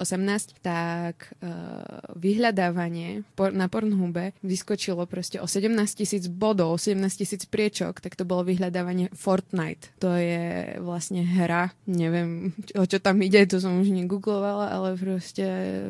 tak 0.61 1.33
uh, 1.41 2.13
vyhľadávanie 2.13 3.25
na 3.57 3.67
Pornhube 3.73 4.37
vyskočilo 4.45 5.09
proste 5.09 5.41
o 5.41 5.49
17 5.49 5.73
tisíc 5.97 6.29
bodov, 6.29 6.77
17 6.77 7.01
tisíc 7.17 7.49
priečok, 7.49 8.05
tak 8.05 8.21
to 8.21 8.29
bolo 8.29 8.45
vyhľadávanie 8.45 9.09
Fortnite. 9.17 9.97
To 10.05 10.13
je 10.13 10.77
vlastne 10.85 11.25
hra, 11.25 11.73
neviem, 11.89 12.53
o 12.77 12.85
čo 12.85 13.01
tam 13.01 13.25
ide, 13.25 13.49
to 13.49 13.65
som 13.65 13.81
už 13.81 13.89
negooglovala, 13.89 14.77
ale 14.77 14.93
proste 15.01 15.47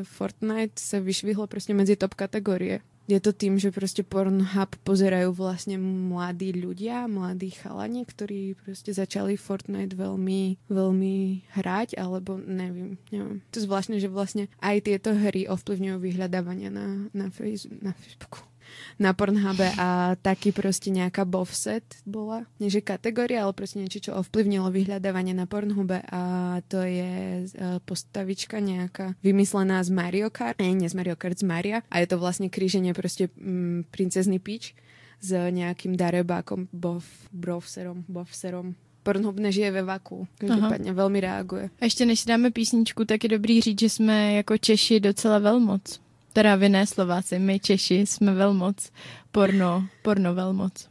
Fortnite 0.06 0.78
sa 0.78 1.02
vyšvihlo 1.02 1.50
proste 1.50 1.74
medzi 1.74 1.98
top 1.98 2.14
kategórie 2.14 2.86
je 3.06 3.18
to 3.22 3.30
tým, 3.30 3.56
že 3.56 3.70
proste 3.70 4.02
Pornhub 4.02 4.70
pozerajú 4.82 5.30
vlastne 5.30 5.78
mladí 5.78 6.50
ľudia, 6.50 7.06
mladí 7.06 7.54
chalani, 7.54 8.02
ktorí 8.02 8.58
proste 8.58 8.90
začali 8.90 9.38
Fortnite 9.38 9.94
veľmi, 9.94 10.66
veľmi 10.66 11.16
hrať, 11.54 11.94
alebo 11.94 12.34
nevím, 12.38 12.98
neviem. 13.14 13.38
To 13.54 13.62
je 13.62 13.66
zvláštne, 13.66 13.96
že 14.02 14.10
vlastne 14.10 14.50
aj 14.58 14.90
tieto 14.90 15.14
hry 15.14 15.46
ovplyvňujú 15.46 15.96
vyhľadávania 16.02 16.70
na, 16.74 17.06
na, 17.14 17.30
face, 17.30 17.70
na 17.70 17.94
Facebooku 17.94 18.42
na 18.98 19.12
Pornhube 19.12 19.72
a 19.78 20.16
taky 20.22 20.52
prostě 20.52 20.90
nějaká 20.90 21.24
bovset 21.24 21.82
bola, 22.06 22.42
než 22.60 22.74
je 22.74 22.80
kategoria, 22.80 23.44
ale 23.44 23.52
prostě 23.52 23.78
niečo, 23.78 24.00
čo 24.00 24.14
ovplyvnilo 24.14 24.70
vyhľadávanie 24.70 25.34
na 25.34 25.46
Pornhube 25.46 26.02
a 26.12 26.22
to 26.68 26.76
je 26.76 27.44
uh, 27.44 27.78
postavička 27.84 28.58
nějaká 28.58 29.14
vymyslená 29.22 29.84
z 29.84 29.90
Mario 29.90 30.30
Kart, 30.30 30.58
ne, 30.58 30.74
ne 30.74 30.88
z 30.88 30.94
Mario 30.94 31.16
Kart, 31.16 31.38
z 31.38 31.42
Maria. 31.42 31.82
A 31.90 31.98
je 31.98 32.06
to 32.06 32.18
vlastně 32.18 32.48
kríženie 32.48 32.94
prostě 32.94 33.28
mm, 33.36 33.84
princezny 33.90 34.38
Peach 34.38 34.74
s 35.20 35.50
nějakým 35.50 35.96
darebákom 35.96 36.68
bov, 36.72 37.04
brovserom, 37.32 38.04
bovserom, 38.08 38.74
Pornhub 39.02 39.38
nežije 39.38 39.70
ve 39.70 39.82
vaku. 39.82 40.26
Každopádně 40.38 40.92
velmi 40.92 41.20
reaguje. 41.20 41.70
A 41.80 41.84
ještě 41.84 42.06
než 42.06 42.20
si 42.20 42.28
dáme 42.28 42.50
písničku, 42.50 43.04
tak 43.04 43.24
je 43.24 43.28
dobrý 43.30 43.60
říct, 43.60 43.80
že 43.80 43.90
jsme 43.90 44.32
jako 44.32 44.58
Češi 44.58 45.00
docela 45.00 45.38
velmoc 45.38 46.00
teda 46.36 46.56
vy 46.56 46.68
ne 46.68 46.86
Slováci, 46.86 47.38
my 47.38 47.60
Češi 47.60 48.06
jsme 48.06 48.34
velmoc, 48.34 48.92
porno, 49.32 49.86
porno 50.02 50.34
velmoc. 50.34 50.88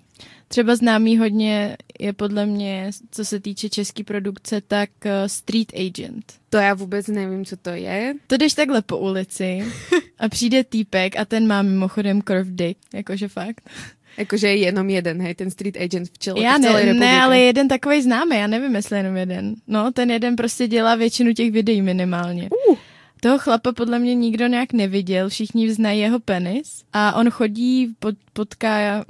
Třeba 0.48 0.76
známý 0.76 1.18
hodně 1.18 1.78
je 2.00 2.14
podle 2.14 2.46
mě, 2.46 2.92
co 3.12 3.26
se 3.26 3.40
týče 3.40 3.70
české 3.70 4.04
produkce, 4.04 4.62
tak 4.62 4.90
uh, 5.06 5.12
Street 5.28 5.74
Agent. 5.74 6.34
To 6.50 6.58
já 6.58 6.74
vůbec 6.74 7.08
nevím, 7.08 7.46
co 7.46 7.58
to 7.58 7.70
je. 7.70 8.14
To 8.28 8.38
jdeš 8.38 8.54
takhle 8.54 8.82
po 8.82 8.98
ulici 8.98 9.66
a 10.20 10.30
přijde 10.30 10.64
týpek 10.64 11.20
a 11.20 11.26
ten 11.26 11.48
má 11.48 11.62
mimochodem 11.62 12.22
curve 12.22 12.52
dick, 12.52 12.80
jakože 12.94 13.28
fakt. 13.28 13.70
Jakože 14.18 14.48
je 14.48 14.58
jenom 14.58 14.90
jeden, 14.90 15.22
hej, 15.22 15.36
ten 15.36 15.52
street 15.52 15.78
agent 15.78 16.10
v, 16.10 16.18
čele, 16.18 16.44
já 16.44 16.58
v 16.58 16.62
celé 16.62 16.86
ne, 16.86 16.94
ne, 16.94 17.22
ale 17.22 17.40
jeden 17.40 17.68
takový 17.68 18.02
známý, 18.02 18.36
já 18.36 18.48
nevím, 18.48 18.76
jestli 18.76 18.98
jenom 18.98 19.18
jeden. 19.18 19.56
No, 19.68 19.92
ten 19.92 20.12
jeden 20.12 20.36
prostě 20.36 20.68
dělá 20.68 20.96
většinu 20.96 21.34
těch 21.34 21.52
videí 21.52 21.82
minimálně. 21.82 22.50
Uh. 22.70 22.78
Toho 23.26 23.40
chlapa 23.40 23.72
podle 23.72 24.00
mě 24.00 24.16
nikdo 24.16 24.48
nějak 24.48 24.74
neviděl, 24.74 25.30
všichni 25.30 25.74
znají 25.74 26.00
jeho 26.00 26.20
penis 26.20 26.84
a 26.94 27.16
on 27.16 27.30
chodí, 27.30 27.96
pod, 28.00 28.16
potká 28.34 29.06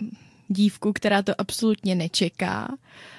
dívku, 0.47 0.93
která 0.93 1.21
to 1.21 1.41
absolutně 1.41 1.95
nečeká 1.95 2.78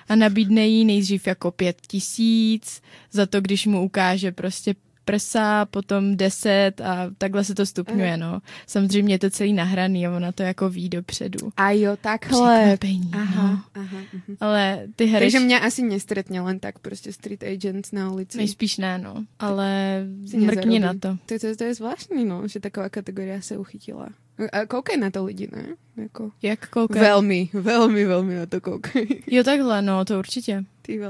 a 0.09 0.17
nabídne 0.17 0.67
jí 0.67 0.85
nejdřív 0.85 1.27
jako 1.27 1.51
pět 1.51 1.77
tisíc 1.87 2.83
za 3.13 3.27
to, 3.27 3.41
když 3.41 3.67
mu 3.67 3.85
ukáže 3.85 4.33
prostě 4.33 4.75
prsa, 5.07 5.67
potom 5.67 6.17
deset 6.17 6.81
a 6.81 7.11
takhle 7.19 7.45
se 7.45 7.55
to 7.55 7.67
stupňuje, 7.67 8.15
uh. 8.15 8.21
no. 8.21 8.41
Samozřejmě 8.67 9.15
je 9.15 9.19
to 9.19 9.31
celý 9.31 9.53
nahraný 9.53 10.07
a 10.07 10.17
ona 10.17 10.33
to 10.33 10.43
jako 10.43 10.71
ví 10.71 10.89
dopředu. 10.89 11.39
A 11.57 11.71
jo, 11.71 11.97
takhle. 12.01 12.59
Překvapení, 12.59 13.11
aha, 13.13 13.49
no. 13.53 13.63
aha, 13.75 13.99
uh-huh. 14.15 14.37
Ale 14.41 14.83
ty 14.97 15.07
hry... 15.07 15.21
Takže 15.21 15.41
mě 15.41 15.61
asi 15.61 15.83
nestretně 15.83 16.41
len 16.41 16.59
tak 16.59 16.79
prostě 16.79 17.13
street 17.13 17.43
agent 17.43 17.89
na 17.93 18.13
ulici. 18.13 18.39
Nejspíš 18.39 18.79
ne, 18.79 18.99
no. 18.99 19.25
Ale 19.39 20.01
mrkni 20.37 20.79
na 20.79 20.93
to. 20.95 21.19
To, 21.27 21.39
to. 21.39 21.57
to 21.57 21.65
je 21.65 21.75
zvláštní, 21.75 22.25
no, 22.25 22.49
že 22.49 22.61
taková 22.61 22.89
kategoria 22.89 23.41
se 23.41 23.59
uchytila. 23.59 24.09
A 24.53 24.67
koukej 24.67 24.97
na 24.97 25.11
to 25.11 25.25
lidi, 25.25 25.49
ne? 25.53 25.67
Jako... 25.97 26.31
Jak 26.43 26.69
koukej? 26.69 27.03
Velmi, 27.03 27.49
velmi, 27.53 28.05
velmi 28.05 28.37
na 28.37 28.47
to 28.47 28.61
koukej. 28.61 29.23
Jo, 29.27 29.45
takhle, 29.45 29.83
no, 29.83 30.05
to 30.05 30.19
určitě. 30.19 30.65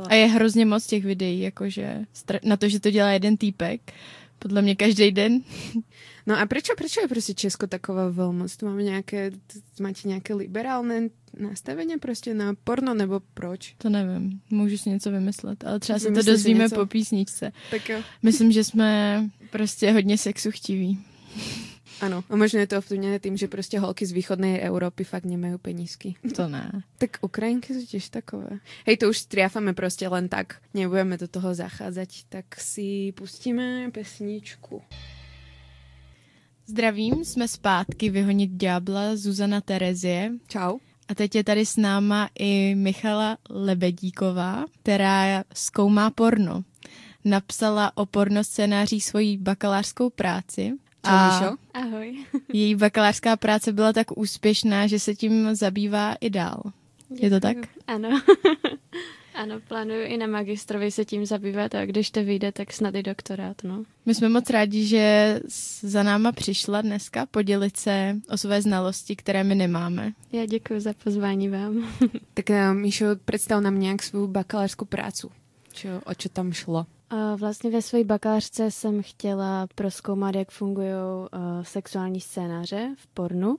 A 0.09 0.15
je 0.15 0.27
hrozně 0.27 0.67
moc 0.67 0.87
těch 0.87 1.05
videí, 1.05 1.41
jakože 1.41 2.05
na 2.45 2.57
to, 2.57 2.69
že 2.69 2.81
to 2.81 2.91
dělá 2.91 3.11
jeden 3.11 3.37
týpek, 3.37 3.93
podle 4.39 4.63
mě 4.63 4.77
každý 4.77 5.11
den. 5.11 5.41
No 6.27 6.39
a 6.39 6.47
proč, 6.47 6.65
proč 6.77 6.97
je 6.97 7.09
prostě 7.09 7.35
Česko 7.35 7.67
taková 7.67 8.09
velmoc? 8.09 8.57
Tu 8.57 8.67
máme 8.67 8.83
nějaké, 8.83 9.31
máte 9.81 10.09
nějaké 10.09 10.35
liberálné 10.35 11.09
nastavení 11.39 11.99
prostě 11.99 12.35
na 12.35 12.55
porno, 12.65 12.95
nebo 12.95 13.21
proč? 13.35 13.75
To 13.79 13.89
nevím, 13.89 14.41
můžu 14.51 14.79
si 14.79 14.91
něco 14.91 15.11
vymyslet, 15.11 15.65
ale 15.65 15.81
třeba 15.81 15.99
se 15.99 16.11
to 16.11 16.23
dozvíme 16.23 16.65
něco? 16.65 16.75
po 16.75 16.87
písničce. 16.87 17.53
Tak 17.71 17.89
jo. 17.89 17.99
Myslím, 18.23 18.53
že 18.53 18.65
jsme 18.65 19.23
prostě 19.51 19.93
hodně 19.93 20.19
sexu 20.19 20.51
chtiví. 20.51 20.99
Ano, 22.01 22.25
a 22.31 22.37
možno 22.37 22.61
je 22.61 22.67
to 22.67 22.79
ovplyvněné 22.79 23.19
tím, 23.19 23.37
že 23.37 23.49
prostě 23.49 23.79
holky 23.79 24.07
z 24.07 24.13
východné 24.13 24.61
Evropy 24.61 25.05
fakt 25.05 25.25
nemají 25.25 25.59
penízky. 25.59 26.15
To 26.37 26.49
ne. 26.49 26.83
tak 26.99 27.11
Ukrajinky 27.21 27.75
jsou 27.75 27.87
těž 27.87 28.09
takové. 28.09 28.49
Hej, 28.87 28.97
to 28.97 29.09
už 29.09 29.19
striafame 29.19 29.75
prostě 29.75 30.09
len 30.09 30.29
tak, 30.29 30.57
nebudeme 30.75 31.17
do 31.17 31.29
toho 31.29 31.55
zacházet, 31.55 32.09
tak 32.29 32.61
si 32.61 33.13
pustíme 33.17 33.91
pesničku. 33.91 34.83
Zdravím, 36.67 37.25
jsme 37.25 37.49
zpátky 37.49 38.11
vyhonit 38.11 38.51
ďábla 38.51 39.17
Zuzana 39.17 39.61
Terezie. 39.61 40.33
Čau. 40.49 40.79
A 41.09 41.15
teď 41.15 41.35
je 41.35 41.45
tady 41.45 41.67
s 41.67 41.77
náma 41.77 42.29
i 42.39 42.75
Michala 42.75 43.39
Lebedíková, 43.51 44.65
která 44.83 45.45
zkoumá 45.55 46.11
porno. 46.11 46.65
Napsala 47.25 47.97
o 47.97 48.07
porno 48.07 48.45
scénářích 48.45 49.05
svoji 49.05 49.39
bakalářskou 49.39 50.11
práci 50.11 50.73
a 51.07 51.57
Ahoj. 51.75 52.25
její 52.53 52.75
bakalářská 52.75 53.37
práce 53.37 53.73
byla 53.73 53.93
tak 53.93 54.19
úspěšná, 54.19 54.87
že 54.87 54.99
se 54.99 55.15
tím 55.15 55.55
zabývá 55.55 56.15
i 56.21 56.31
dál. 56.31 56.63
Je 57.11 57.31
to 57.31 57.41
tak? 57.41 57.57
Ano. 57.87 58.21
ano, 59.35 59.61
plánuju 59.69 60.05
i 60.05 60.17
na 60.17 60.27
magistrovi 60.27 60.91
se 60.91 61.05
tím 61.05 61.27
zabývat 61.27 61.75
a 61.75 61.87
když 61.87 62.11
to 62.11 62.25
vyjde, 62.25 62.53
tak 62.53 62.73
snad 62.73 62.95
i 62.95 63.03
doktorát, 63.03 63.65
no. 63.65 63.85
My 64.07 64.15
jsme 64.15 64.29
moc 64.29 64.51
rádi, 64.51 64.87
že 64.87 65.41
za 65.81 66.03
náma 66.03 66.33
přišla 66.33 66.83
dneska 66.83 67.27
podělit 67.27 67.77
se 67.77 68.17
o 68.31 68.37
své 68.37 68.63
znalosti, 68.63 69.17
které 69.17 69.45
my 69.45 69.55
nemáme. 69.55 70.13
Já 70.33 70.47
děkuji 70.47 70.81
za 70.81 70.93
pozvání 71.05 71.49
vám. 71.49 71.89
tak 72.35 72.49
uh, 72.49 72.75
Míšo, 72.75 73.07
představ 73.25 73.63
nám 73.63 73.81
nějak 73.81 74.03
svou 74.03 74.27
bakalářskou 74.27 74.85
prácu. 74.85 75.31
Čo, 75.73 75.89
o 76.05 76.15
čo 76.15 76.29
tam 76.29 76.53
šlo? 76.53 76.87
Vlastně 77.37 77.71
ve 77.71 77.83
své 77.83 78.05
bakalářce 78.05 78.71
jsem 78.71 79.03
chtěla 79.03 79.67
proskoumat, 79.75 80.35
jak 80.35 80.51
fungují 80.51 80.91
sexuální 81.63 82.21
scénáře 82.21 82.95
v 82.99 83.07
pornu, 83.07 83.57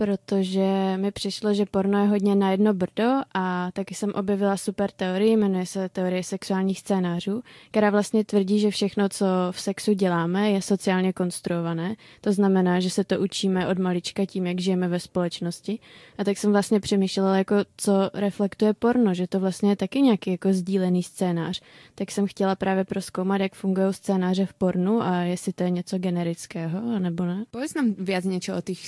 protože 0.00 0.96
mi 0.96 1.10
přišlo, 1.10 1.54
že 1.54 1.66
porno 1.66 1.98
je 2.02 2.08
hodně 2.08 2.34
na 2.34 2.50
jedno 2.50 2.74
brdo 2.74 3.10
a 3.34 3.70
taky 3.72 3.94
jsem 3.94 4.12
objevila 4.14 4.56
super 4.56 4.90
teorii, 4.90 5.36
jmenuje 5.36 5.66
se 5.66 5.88
teorie 5.88 6.24
sexuálních 6.24 6.78
scénářů, 6.78 7.42
která 7.70 7.90
vlastně 7.90 8.24
tvrdí, 8.24 8.60
že 8.60 8.70
všechno, 8.70 9.08
co 9.08 9.26
v 9.50 9.60
sexu 9.60 9.92
děláme, 9.92 10.50
je 10.50 10.62
sociálně 10.62 11.12
konstruované. 11.12 11.96
To 12.20 12.32
znamená, 12.32 12.80
že 12.80 12.90
se 12.90 13.04
to 13.04 13.20
učíme 13.20 13.68
od 13.68 13.78
malička 13.78 14.26
tím, 14.26 14.46
jak 14.46 14.60
žijeme 14.60 14.88
ve 14.88 15.00
společnosti. 15.00 15.78
A 16.18 16.24
tak 16.24 16.38
jsem 16.38 16.52
vlastně 16.52 16.80
přemýšlela, 16.80 17.36
jako 17.36 17.56
co 17.76 18.10
reflektuje 18.14 18.74
porno, 18.74 19.14
že 19.14 19.26
to 19.26 19.40
vlastně 19.40 19.70
je 19.70 19.76
taky 19.76 20.00
nějaký 20.00 20.30
jako 20.30 20.52
sdílený 20.52 21.02
scénář. 21.02 21.60
Tak 21.94 22.10
jsem 22.10 22.26
chtěla 22.26 22.56
právě 22.56 22.84
proskoumat, 22.84 23.40
jak 23.40 23.54
fungují 23.54 23.94
scénáře 23.94 24.46
v 24.46 24.54
pornu 24.54 25.02
a 25.02 25.16
jestli 25.16 25.52
to 25.52 25.62
je 25.62 25.70
něco 25.70 25.98
generického, 25.98 26.98
nebo 26.98 27.24
ne. 27.24 27.44
Povedz 27.50 27.74
nám 27.74 27.94
viac 27.98 28.24
niečo 28.24 28.56
o 28.56 28.62
tých 28.62 28.80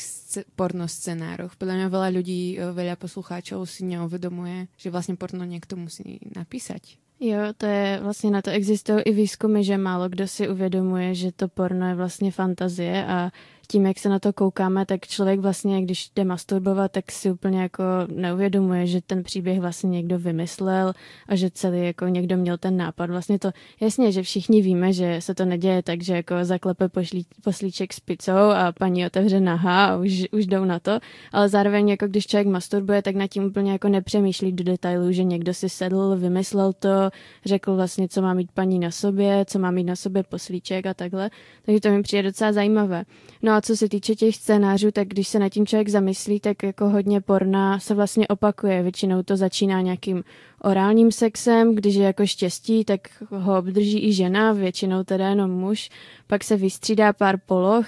porno 0.57 0.89
scenároch. 1.03 1.59
Podľa 1.59 1.75
mňa 1.75 1.89
veľa 1.91 2.09
ľudí, 2.15 2.55
e, 2.55 2.71
veľa 2.71 2.95
poslucháčov 2.95 3.67
si 3.67 3.83
neuvedomuje, 3.91 4.71
že 4.79 4.95
vlastne 4.95 5.19
porno 5.19 5.43
niekto 5.43 5.75
musí 5.75 6.23
napísať. 6.31 7.03
Jo, 7.23 7.55
to 7.57 7.67
je 7.67 8.01
vlastně 8.03 8.31
na 8.31 8.43
to 8.43 8.51
existují 8.51 9.03
i 9.03 9.13
výzkumy, 9.13 9.65
že 9.65 9.79
málo 9.79 10.09
kdo 10.09 10.29
si 10.29 10.49
uvědomuje, 10.49 11.15
že 11.15 11.33
to 11.33 11.49
porno 11.49 11.89
je 11.89 11.95
vlastně 11.95 12.31
fantazie 12.33 13.07
a 13.07 13.31
tím, 13.73 13.87
jak 13.87 13.99
se 13.99 14.09
na 14.09 14.19
to 14.19 14.33
koukáme, 14.33 14.87
tak 14.87 15.07
člověk 15.07 15.41
vlastně, 15.41 15.83
když 15.83 16.11
jde 16.17 16.25
masturbovat, 16.25 16.93
tak 16.93 17.13
si 17.13 17.31
úplně 17.31 17.63
jako 17.63 17.85
neuvědomuje, 18.15 18.87
že 18.87 19.01
ten 19.01 19.23
příběh 19.23 19.61
vlastně 19.61 19.91
někdo 19.91 20.19
vymyslel 20.19 20.93
a 21.29 21.37
že 21.37 21.51
celý 21.51 21.87
jako 21.87 22.07
někdo 22.07 22.37
měl 22.37 22.59
ten 22.59 22.77
nápad. 22.77 23.11
Vlastně 23.11 23.39
to, 23.39 23.51
jasně, 23.81 24.13
že 24.13 24.23
všichni 24.23 24.63
víme, 24.63 24.93
že 24.93 25.17
se 25.21 25.35
to 25.35 25.45
neděje 25.45 25.83
tak, 25.83 26.03
že 26.03 26.17
jako 26.17 26.35
zaklepe 26.43 26.89
pošlí, 26.89 27.27
poslíček 27.45 27.93
s 27.93 28.01
pizzou 28.01 28.33
a 28.33 28.73
paní 28.79 29.07
otevře 29.07 29.41
naha 29.41 29.87
a 29.87 29.97
už, 29.97 30.25
už 30.33 30.47
jdou 30.47 30.65
na 30.65 30.79
to, 30.79 30.99
ale 31.33 31.49
zároveň 31.49 31.89
jako 31.89 32.07
když 32.07 32.27
člověk 32.27 32.49
masturbuje, 32.49 33.03
tak 33.03 33.15
nad 33.15 33.27
tím 33.27 33.45
úplně 33.45 33.73
jako 33.73 33.89
nepřemýšlí 33.89 34.53
do 34.53 34.65
detailů, 34.65 35.13
že 35.13 35.25
někdo 35.25 35.55
si 35.55 35.69
sedl, 35.69 36.17
vymyslel 36.17 36.73
to, 36.73 37.11
řekl 37.45 37.77
vlastně, 37.77 38.09
co 38.09 38.23
má 38.23 38.35
mít 38.35 38.53
paní 38.53 38.79
na 38.79 38.91
sobě, 38.91 39.45
co 39.49 39.59
má 39.59 39.71
mít 39.71 39.85
na 39.85 39.97
sobě 39.97 40.23
poslíček 40.23 40.87
a 40.87 40.95
takhle. 40.95 41.31
Takže 41.65 41.81
to 41.81 41.89
mi 41.89 42.03
přijde 42.03 42.23
docela 42.23 42.53
zajímavé. 42.53 43.05
No 43.43 43.53
a 43.53 43.62
co 43.63 43.77
se 43.77 43.89
týče 43.89 44.15
těch 44.15 44.37
scénářů, 44.37 44.91
tak 44.91 45.09
když 45.09 45.29
se 45.29 45.39
na 45.39 45.49
tím 45.49 45.67
člověk 45.67 45.89
zamyslí, 45.89 46.41
tak 46.41 46.63
jako 46.63 46.89
hodně 46.89 47.21
porna 47.21 47.79
se 47.79 47.95
vlastně 47.95 48.29
opakuje. 48.29 48.83
Většinou 48.83 49.23
to 49.23 49.37
začíná 49.37 49.81
nějakým 49.81 50.25
orálním 50.63 51.13
sexem, 51.13 51.75
když 51.75 51.95
je 51.95 52.05
jako 52.05 52.27
štěstí, 52.27 52.85
tak 52.85 53.01
ho 53.31 53.59
obdrží 53.59 54.09
i 54.09 54.13
žena, 54.13 54.53
většinou 54.53 55.05
teda 55.05 55.29
jenom 55.29 55.51
muž. 55.51 55.91
Pak 56.27 56.45
se 56.45 56.57
vystřídá 56.57 57.13
pár 57.13 57.39
poloh 57.47 57.87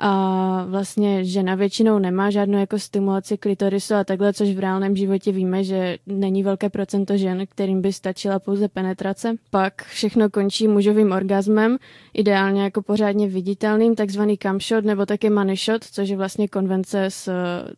a 0.00 0.64
vlastně 0.68 1.24
žena 1.24 1.54
většinou 1.54 1.98
nemá 1.98 2.30
žádnou 2.30 2.58
jako 2.58 2.78
stimulaci 2.78 3.36
klitorisu 3.36 3.94
a 3.94 4.04
takhle, 4.04 4.32
což 4.32 4.48
v 4.48 4.58
reálném 4.58 4.96
životě 4.96 5.32
víme, 5.32 5.64
že 5.64 5.98
není 6.06 6.42
velké 6.42 6.70
procento 6.70 7.16
žen, 7.16 7.46
kterým 7.46 7.82
by 7.82 7.92
stačila 7.92 8.38
pouze 8.38 8.68
penetrace. 8.68 9.34
Pak 9.50 9.84
všechno 9.84 10.30
končí 10.30 10.68
mužovým 10.68 11.12
orgasmem, 11.12 11.76
ideálně 12.14 12.62
jako 12.62 12.82
pořádně 12.82 13.28
viditelným, 13.28 13.94
takzvaný 13.94 14.38
shot 14.68 14.84
nebo 14.84 15.06
taky 15.06 15.30
money 15.30 15.56
shot, 15.56 15.84
což 15.84 16.08
je 16.08 16.16
vlastně 16.16 16.48
konvence 16.48 17.10
z, 17.10 17.28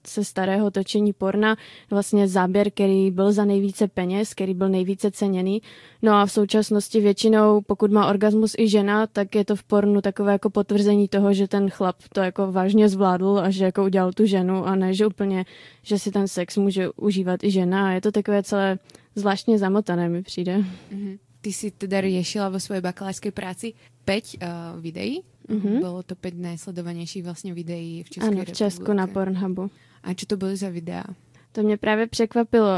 se 0.07 0.25
starého 0.25 0.71
točení 0.71 1.13
porna, 1.13 1.57
vlastně 1.91 2.29
záběr, 2.29 2.71
který 2.71 3.11
byl 3.11 3.33
za 3.33 3.45
nejvíce 3.45 3.89
peněz, 3.89 4.35
který 4.35 4.55
byl 4.55 4.69
nejvíce 4.69 5.11
ceněný. 5.11 5.63
No 6.05 6.12
a 6.12 6.27
v 6.27 6.33
současnosti 6.33 7.01
většinou, 7.01 7.61
pokud 7.61 7.91
má 7.91 8.09
orgasmus 8.09 8.55
i 8.59 8.69
žena, 8.69 9.07
tak 9.07 9.35
je 9.35 9.45
to 9.45 9.57
v 9.57 9.62
pornu 9.62 10.01
takové 10.01 10.33
jako 10.33 10.51
potvrzení 10.51 11.09
toho, 11.09 11.35
že 11.35 11.49
ten 11.49 11.71
chlap 11.71 11.97
to 12.12 12.21
jako 12.21 12.53
vážně 12.53 12.88
zvládl 12.88 13.38
a 13.38 13.51
že 13.51 13.65
jako 13.65 13.85
udělal 13.85 14.12
tu 14.12 14.27
ženu 14.27 14.67
a 14.67 14.75
ne, 14.75 14.95
že 14.95 15.07
úplně, 15.07 15.45
že 15.83 15.99
si 15.99 16.11
ten 16.11 16.29
sex 16.29 16.57
může 16.57 16.91
užívat 16.91 17.45
i 17.45 17.51
žena 17.51 17.88
a 17.88 17.91
je 17.91 18.01
to 18.01 18.12
takové 18.12 18.43
celé 18.43 18.79
zvláštně 19.15 19.59
zamotané 19.59 20.09
mi 20.09 20.23
přijde. 20.23 20.57
Mm-hmm. 20.57 21.19
Ty 21.41 21.53
si 21.53 21.71
teda 21.71 22.01
riešila 22.01 22.49
vo 22.49 22.61
svojej 22.61 22.81
bakalářské 22.81 23.31
práci 23.31 23.75
5 24.05 24.25
uh, 24.25 24.81
videí. 24.81 25.23
Mm-hmm. 25.49 25.79
Bylo 25.79 26.03
to 26.03 26.15
5 26.15 26.35
najsledovanějších 26.35 27.25
vlastně 27.25 27.55
videí 27.55 28.03
v 28.03 28.11
České 28.11 28.29
Ano, 28.29 28.45
v 28.45 28.53
Česku 28.53 28.93
na 28.93 29.07
Pornhubu. 29.07 29.71
A 30.03 30.15
co 30.15 30.27
to 30.27 30.37
byly 30.37 30.57
za 30.57 30.69
videa? 30.69 31.05
To 31.53 31.62
mě 31.62 31.77
právě 31.77 32.07
překvapilo 32.07 32.69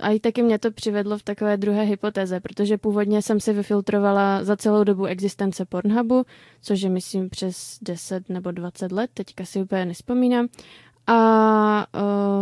a 0.00 0.10
i 0.10 0.20
taky 0.20 0.42
mě 0.42 0.58
to 0.58 0.70
přivedlo 0.70 1.18
v 1.18 1.22
takové 1.22 1.56
druhé 1.56 1.82
hypotéze, 1.82 2.40
protože 2.40 2.78
původně 2.78 3.22
jsem 3.22 3.40
si 3.40 3.52
vyfiltrovala 3.52 4.44
za 4.44 4.56
celou 4.56 4.84
dobu 4.84 5.04
existence 5.04 5.64
Pornhubu, 5.64 6.24
což 6.62 6.80
je 6.80 6.90
myslím 6.90 7.30
přes 7.30 7.78
10 7.82 8.28
nebo 8.28 8.50
20 8.50 8.92
let, 8.92 9.10
teďka 9.14 9.44
si 9.44 9.62
úplně 9.62 9.84
nespomínám. 9.84 10.48
A 11.06 11.86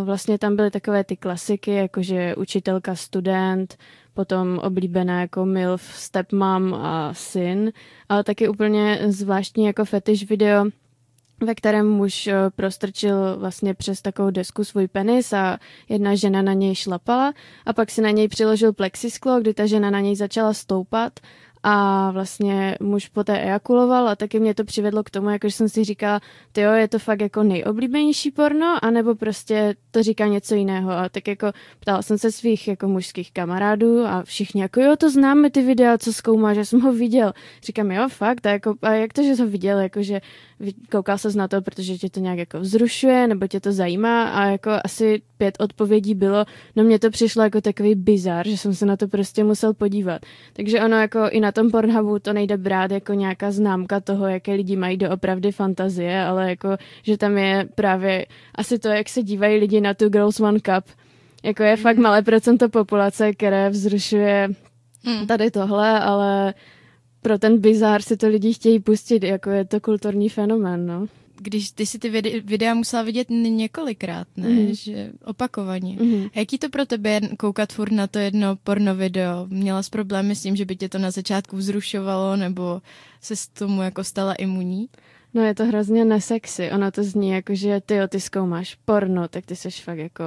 vlastně 0.04 0.38
tam 0.38 0.56
byly 0.56 0.70
takové 0.70 1.04
ty 1.04 1.16
klasiky, 1.16 1.70
jakože 1.70 2.34
učitelka, 2.36 2.94
student, 2.94 3.76
potom 4.14 4.58
oblíbená 4.58 5.20
jako 5.20 5.46
MILF, 5.46 5.82
stepmom 5.82 6.74
a 6.74 7.14
syn, 7.14 7.72
ale 8.08 8.24
taky 8.24 8.48
úplně 8.48 9.00
zvláštní 9.06 9.64
jako 9.64 9.84
fetish 9.84 10.28
video, 10.28 10.64
ve 11.42 11.54
kterém 11.54 11.88
muž 11.88 12.26
eh, 12.26 12.34
prostrčil 12.56 13.36
vlastně 13.38 13.74
přes 13.74 14.02
takovou 14.02 14.30
desku 14.30 14.64
svůj 14.64 14.88
penis 14.88 15.32
a 15.32 15.58
jedna 15.88 16.14
žena 16.14 16.42
na 16.42 16.52
něj 16.52 16.74
šlapala 16.74 17.32
a 17.66 17.72
pak 17.72 17.90
si 17.90 18.02
na 18.02 18.10
něj 18.10 18.28
přiložil 18.28 18.72
plexisklo, 18.72 19.40
kdy 19.40 19.54
ta 19.54 19.66
žena 19.66 19.90
na 19.90 20.00
něj 20.00 20.16
začala 20.16 20.54
stoupat 20.54 21.20
a 21.62 22.10
vlastně 22.10 22.76
muž 22.80 23.08
poté 23.08 23.40
ejakuloval 23.40 24.08
a 24.08 24.16
taky 24.16 24.40
mě 24.40 24.54
to 24.54 24.64
přivedlo 24.64 25.02
k 25.02 25.10
tomu, 25.10 25.30
jakože 25.30 25.56
jsem 25.56 25.68
si 25.68 25.84
říkala, 25.84 26.20
jo, 26.56 26.72
je 26.72 26.88
to 26.88 26.98
fakt 26.98 27.20
jako 27.20 27.42
nejoblíbenější 27.42 28.30
porno, 28.30 28.78
anebo 28.82 29.14
prostě 29.14 29.74
to 29.90 30.02
říká 30.02 30.26
něco 30.26 30.54
jiného 30.54 30.90
a 30.90 31.08
tak 31.08 31.28
jako 31.28 31.52
ptala 31.80 32.02
jsem 32.02 32.18
se 32.18 32.32
svých 32.32 32.68
jako 32.68 32.88
mužských 32.88 33.32
kamarádů 33.32 34.04
a 34.06 34.22
všichni 34.22 34.62
jako 34.62 34.80
jo, 34.80 34.96
to 34.96 35.10
známe 35.10 35.50
ty 35.50 35.62
videa, 35.62 35.98
co 35.98 36.12
zkoumá, 36.12 36.54
že 36.54 36.64
jsem 36.64 36.80
ho 36.80 36.92
viděl. 36.92 37.32
Říkám, 37.64 37.90
jo, 37.90 38.08
fakt, 38.08 38.46
a, 38.46 38.50
jako, 38.50 38.74
a 38.82 38.92
jak 38.92 39.12
to, 39.12 39.22
že 39.22 39.36
jsi 39.36 39.42
ho 39.42 39.48
viděl, 39.48 39.78
jakože 39.78 40.20
koukal 40.90 41.18
ses 41.18 41.34
na 41.34 41.48
to, 41.48 41.62
protože 41.62 41.98
tě 41.98 42.10
to 42.10 42.20
nějak 42.20 42.38
jako 42.38 42.60
vzrušuje, 42.60 43.26
nebo 43.26 43.46
tě 43.46 43.60
to 43.60 43.72
zajímá 43.72 44.28
a 44.28 44.44
jako 44.44 44.70
asi 44.84 45.22
pět 45.42 45.56
odpovědí 45.58 46.14
bylo, 46.14 46.44
no 46.76 46.84
mně 46.84 46.98
to 46.98 47.10
přišlo 47.10 47.42
jako 47.42 47.60
takový 47.60 47.94
bizar, 47.94 48.48
že 48.48 48.56
jsem 48.56 48.74
se 48.74 48.86
na 48.86 48.96
to 48.96 49.08
prostě 49.08 49.44
musel 49.44 49.74
podívat. 49.74 50.22
Takže 50.52 50.80
ono 50.80 50.96
jako 50.96 51.18
i 51.30 51.40
na 51.40 51.52
tom 51.52 51.70
Pornhubu 51.70 52.18
to 52.18 52.32
nejde 52.32 52.56
brát 52.56 52.90
jako 52.90 53.12
nějaká 53.12 53.50
známka 53.50 54.00
toho, 54.00 54.26
jaké 54.26 54.54
lidi 54.54 54.76
mají 54.76 54.96
doopravdy 54.96 55.52
fantazie, 55.52 56.24
ale 56.24 56.50
jako, 56.50 56.76
že 57.02 57.16
tam 57.16 57.38
je 57.38 57.68
právě 57.74 58.26
asi 58.54 58.78
to, 58.78 58.88
jak 58.88 59.08
se 59.08 59.22
dívají 59.22 59.60
lidi 59.60 59.80
na 59.80 59.94
tu 59.94 60.08
Girls 60.08 60.40
One 60.40 60.60
Cup. 60.60 60.84
Jako 61.42 61.62
je 61.62 61.76
fakt 61.76 61.96
malé 61.96 62.22
procento 62.22 62.68
populace, 62.68 63.32
které 63.32 63.70
vzrušuje 63.70 64.48
hmm. 65.04 65.26
tady 65.26 65.50
tohle, 65.50 66.00
ale 66.00 66.54
pro 67.22 67.38
ten 67.38 67.58
bizár 67.58 68.02
si 68.02 68.16
to 68.16 68.28
lidi 68.28 68.54
chtějí 68.54 68.80
pustit, 68.80 69.22
jako 69.22 69.50
je 69.50 69.64
to 69.64 69.80
kulturní 69.80 70.28
fenomén, 70.28 70.86
no. 70.86 71.06
Když 71.42 71.70
ty 71.70 71.86
si 71.86 71.98
ty 71.98 72.10
videa 72.44 72.74
musela 72.74 73.02
vidět 73.02 73.30
několikrát, 73.30 74.28
ne? 74.36 74.48
Mm. 74.48 74.74
Že 74.74 75.12
opakovaně. 75.24 75.96
Mm. 76.00 76.24
A 76.34 76.38
jaký 76.38 76.58
to 76.58 76.68
pro 76.68 76.86
tebe 76.86 77.20
koukat 77.38 77.72
furt 77.72 77.92
na 77.92 78.06
to 78.06 78.18
jedno 78.18 78.56
porno 78.56 78.94
video? 78.94 79.46
Měla 79.46 79.82
jsi 79.82 79.90
problémy 79.90 80.36
s 80.36 80.42
tím, 80.42 80.56
že 80.56 80.64
by 80.64 80.76
tě 80.76 80.88
to 80.88 80.98
na 80.98 81.10
začátku 81.10 81.56
vzrušovalo, 81.56 82.36
nebo 82.36 82.82
se 83.20 83.36
s 83.36 83.48
tomu 83.48 83.82
jako 83.82 84.04
stala 84.04 84.34
imunní? 84.34 84.88
No 85.34 85.42
je 85.42 85.54
to 85.54 85.64
hrozně 85.64 86.04
nesexy. 86.04 86.70
Ono 86.70 86.90
to 86.90 87.04
zní 87.04 87.30
jako, 87.30 87.54
že 87.54 87.80
ty 87.86 87.94
ty 88.08 88.20
zkoumáš 88.20 88.74
porno, 88.84 89.28
tak 89.28 89.46
ty 89.46 89.56
seš 89.56 89.84
fakt 89.84 89.98
jako 89.98 90.24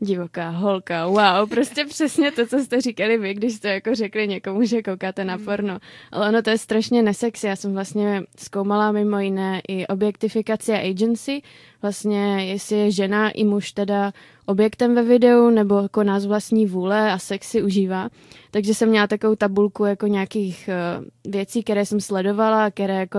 divoká 0.00 0.50
holka. 0.50 1.06
Wow, 1.06 1.48
prostě 1.48 1.84
přesně 1.84 2.32
to, 2.32 2.46
co 2.46 2.58
jste 2.58 2.80
říkali 2.80 3.18
vy, 3.18 3.34
když 3.34 3.54
jste 3.54 3.68
jako 3.68 3.94
řekli 3.94 4.28
někomu, 4.28 4.64
že 4.64 4.82
koukáte 4.82 5.24
na 5.24 5.36
mm. 5.36 5.44
porno. 5.44 5.78
Ale 6.12 6.28
ono 6.28 6.42
to 6.42 6.50
je 6.50 6.58
strašně 6.58 7.02
nesexy. 7.02 7.46
Já 7.46 7.56
jsem 7.56 7.72
vlastně 7.72 8.22
zkoumala 8.36 8.92
mimo 8.92 9.18
jiné 9.18 9.60
i 9.68 9.86
objektifikaci 9.86 10.72
a 10.72 10.90
agency. 10.90 11.42
Vlastně 11.82 12.44
jestli 12.44 12.76
je 12.76 12.90
žena 12.90 13.30
i 13.30 13.44
muž 13.44 13.72
teda 13.72 14.12
objektem 14.46 14.94
ve 14.94 15.02
videu 15.02 15.50
nebo 15.50 15.82
jako 15.82 16.04
nás 16.04 16.26
vlastní 16.26 16.66
vůle 16.66 17.12
a 17.12 17.18
sexy 17.18 17.62
užívá. 17.62 18.08
Takže 18.50 18.74
jsem 18.74 18.88
měla 18.88 19.06
takovou 19.06 19.34
tabulku 19.34 19.84
jako 19.84 20.06
nějakých 20.06 20.70
uh, 20.98 21.32
věcí, 21.32 21.62
které 21.62 21.86
jsem 21.86 22.00
sledovala, 22.00 22.70
které 22.70 22.94
jako 22.94 23.18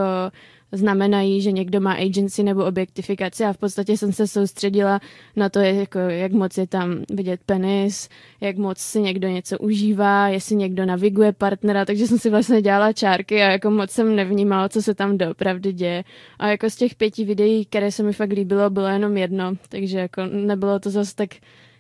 znamenají, 0.72 1.42
že 1.42 1.52
někdo 1.52 1.82
má 1.82 1.94
agency 1.94 2.44
nebo 2.44 2.66
objektifikaci 2.66 3.44
a 3.44 3.54
v 3.54 3.58
podstatě 3.58 3.98
jsem 3.98 4.14
se 4.14 4.28
soustředila 4.28 5.00
na 5.36 5.50
to, 5.50 5.60
jako, 5.60 6.00
jak 6.00 6.32
moc 6.32 6.58
je 6.58 6.68
tam 6.68 7.04
vidět 7.10 7.40
penis, 7.46 8.10
jak 8.42 8.58
moc 8.58 8.78
si 8.78 9.02
někdo 9.02 9.28
něco 9.28 9.58
užívá, 9.58 10.28
jestli 10.28 10.56
někdo 10.56 10.86
naviguje 10.86 11.34
partnera, 11.34 11.86
takže 11.86 12.08
jsem 12.08 12.20
si 12.20 12.30
vlastně 12.30 12.62
dělala 12.62 12.94
čárky 12.94 13.42
a 13.42 13.52
jako 13.52 13.70
moc 13.72 13.92
jsem 13.92 14.16
nevnímala, 14.16 14.70
co 14.70 14.82
se 14.82 14.94
tam 14.96 15.18
doopravdy 15.18 15.74
děje. 15.74 16.04
A 16.40 16.48
jako 16.48 16.70
z 16.70 16.76
těch 16.76 16.96
pěti 16.96 17.26
videí, 17.26 17.66
které 17.66 17.92
se 17.92 18.04
mi 18.04 18.14
fakt 18.14 18.32
líbilo, 18.32 18.70
bylo 18.70 18.88
jenom 18.88 19.18
jedno, 19.18 19.54
takže 19.70 20.00
jako 20.00 20.26
nebylo 20.26 20.80
to 20.80 20.90
zase 20.90 21.16
tak 21.16 21.30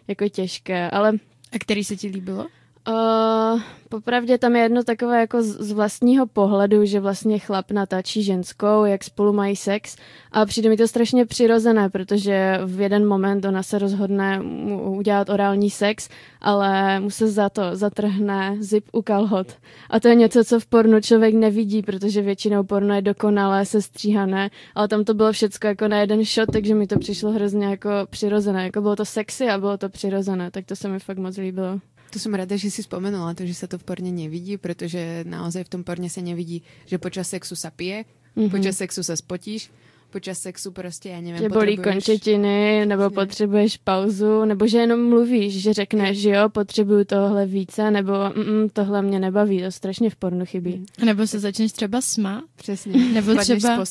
jako 0.08 0.30
těžké, 0.30 0.90
ale... 0.90 1.14
A 1.52 1.60
který 1.60 1.84
se 1.84 1.96
ti 1.96 2.08
líbilo? 2.08 2.48
Uh, 2.90 3.62
popravdě 3.90 4.38
tam 4.38 4.56
je 4.56 4.62
jedno 4.62 4.84
takové 4.84 5.20
jako 5.20 5.42
z 5.42 5.72
vlastního 5.72 6.28
pohledu, 6.28 6.86
že 6.86 7.00
vlastně 7.00 7.40
chlap 7.40 7.72
natáčí 7.72 8.24
ženskou, 8.24 8.86
jak 8.86 9.04
spolu 9.04 9.34
mají 9.34 9.56
sex 9.56 9.96
a 10.32 10.46
přijde 10.46 10.70
mi 10.70 10.78
to 10.78 10.88
strašně 10.88 11.26
přirozené, 11.26 11.90
protože 11.90 12.60
v 12.66 12.82
jeden 12.82 13.08
moment 13.08 13.46
ona 13.46 13.64
se 13.64 13.80
rozhodne 13.80 14.42
udělat 14.84 15.30
orální 15.30 15.70
sex, 15.70 16.10
ale 16.42 17.00
mu 17.00 17.10
se 17.10 17.28
za 17.28 17.50
to 17.50 17.62
zatrhne 17.74 18.58
zip 18.60 18.86
u 18.92 19.02
kalhot. 19.02 19.48
A 19.90 20.00
to 20.00 20.08
je 20.08 20.16
něco, 20.16 20.44
co 20.44 20.60
v 20.60 20.66
pornu 20.66 21.02
člověk 21.02 21.34
nevidí, 21.34 21.82
protože 21.82 22.22
většinou 22.22 22.64
porno 22.64 22.96
je 22.96 23.02
dokonalé, 23.02 23.66
sestříhané, 23.66 24.50
ale 24.76 24.88
tam 24.88 25.04
to 25.04 25.14
bylo 25.14 25.32
všecko 25.32 25.68
jako 25.68 25.88
na 25.88 26.00
jeden 26.00 26.24
shot, 26.24 26.52
takže 26.54 26.76
mi 26.76 26.88
to 26.88 27.00
přišlo 27.00 27.32
hrozně 27.32 27.66
jako 27.66 27.90
přirozené. 28.10 28.64
Jako 28.64 28.82
bylo 28.82 28.96
to 28.96 29.06
sexy 29.06 29.50
a 29.50 29.58
bylo 29.58 29.78
to 29.78 29.90
přirozené, 29.90 30.52
tak 30.52 30.66
to 30.66 30.76
se 30.76 30.88
mi 30.88 31.00
fakt 31.00 31.18
moc 31.18 31.38
líbilo. 31.38 31.80
To 32.10 32.18
som 32.20 32.34
rada, 32.34 32.58
že 32.58 32.74
si 32.74 32.82
spomenula 32.82 33.38
to, 33.38 33.46
že 33.46 33.54
sa 33.54 33.68
to 33.70 33.78
v 33.78 33.86
porne 33.86 34.10
nevidí, 34.10 34.58
pretože 34.58 35.24
naozaj 35.30 35.70
v 35.70 35.72
tom 35.78 35.82
porne 35.86 36.10
sa 36.10 36.26
nevidí, 36.26 36.66
že 36.90 36.98
počas 36.98 37.30
sexu 37.30 37.54
sa 37.54 37.70
pije, 37.70 38.10
mm-hmm. 38.34 38.50
počas 38.50 38.82
sexu 38.82 39.06
sa 39.06 39.14
spotíš, 39.14 39.70
počas 40.10 40.40
sexu 40.40 40.72
prostě, 40.72 41.10
já 41.10 41.22
nevím, 41.22 41.38
Že 41.38 41.50
bolí 41.50 41.78
končetiny, 41.78 42.86
nebo 42.86 43.10
Přesně. 43.10 43.16
potřebuješ 43.16 43.78
pauzu, 43.78 44.46
nebo 44.46 44.68
že 44.68 44.78
jenom 44.78 45.10
mluvíš, 45.10 45.62
že 45.62 45.74
řekneš, 45.74 46.18
že 46.18 46.30
jo, 46.30 46.50
potřebuju 46.50 47.06
tohle 47.06 47.46
více, 47.46 47.92
nebo 47.92 48.14
mm, 48.36 48.70
tohle 48.74 49.02
mě 49.02 49.20
nebaví, 49.20 49.62
to 49.62 49.72
strašně 49.72 50.10
v 50.10 50.16
pornu 50.16 50.46
chybí. 50.46 50.86
Mm. 51.00 51.06
Nebo 51.06 51.28
se 51.28 51.40
začneš 51.40 51.72
třeba 51.72 52.02
smát. 52.02 52.44
Přesně. 52.56 53.06
Nebo 53.14 53.36
třeba 53.36 53.86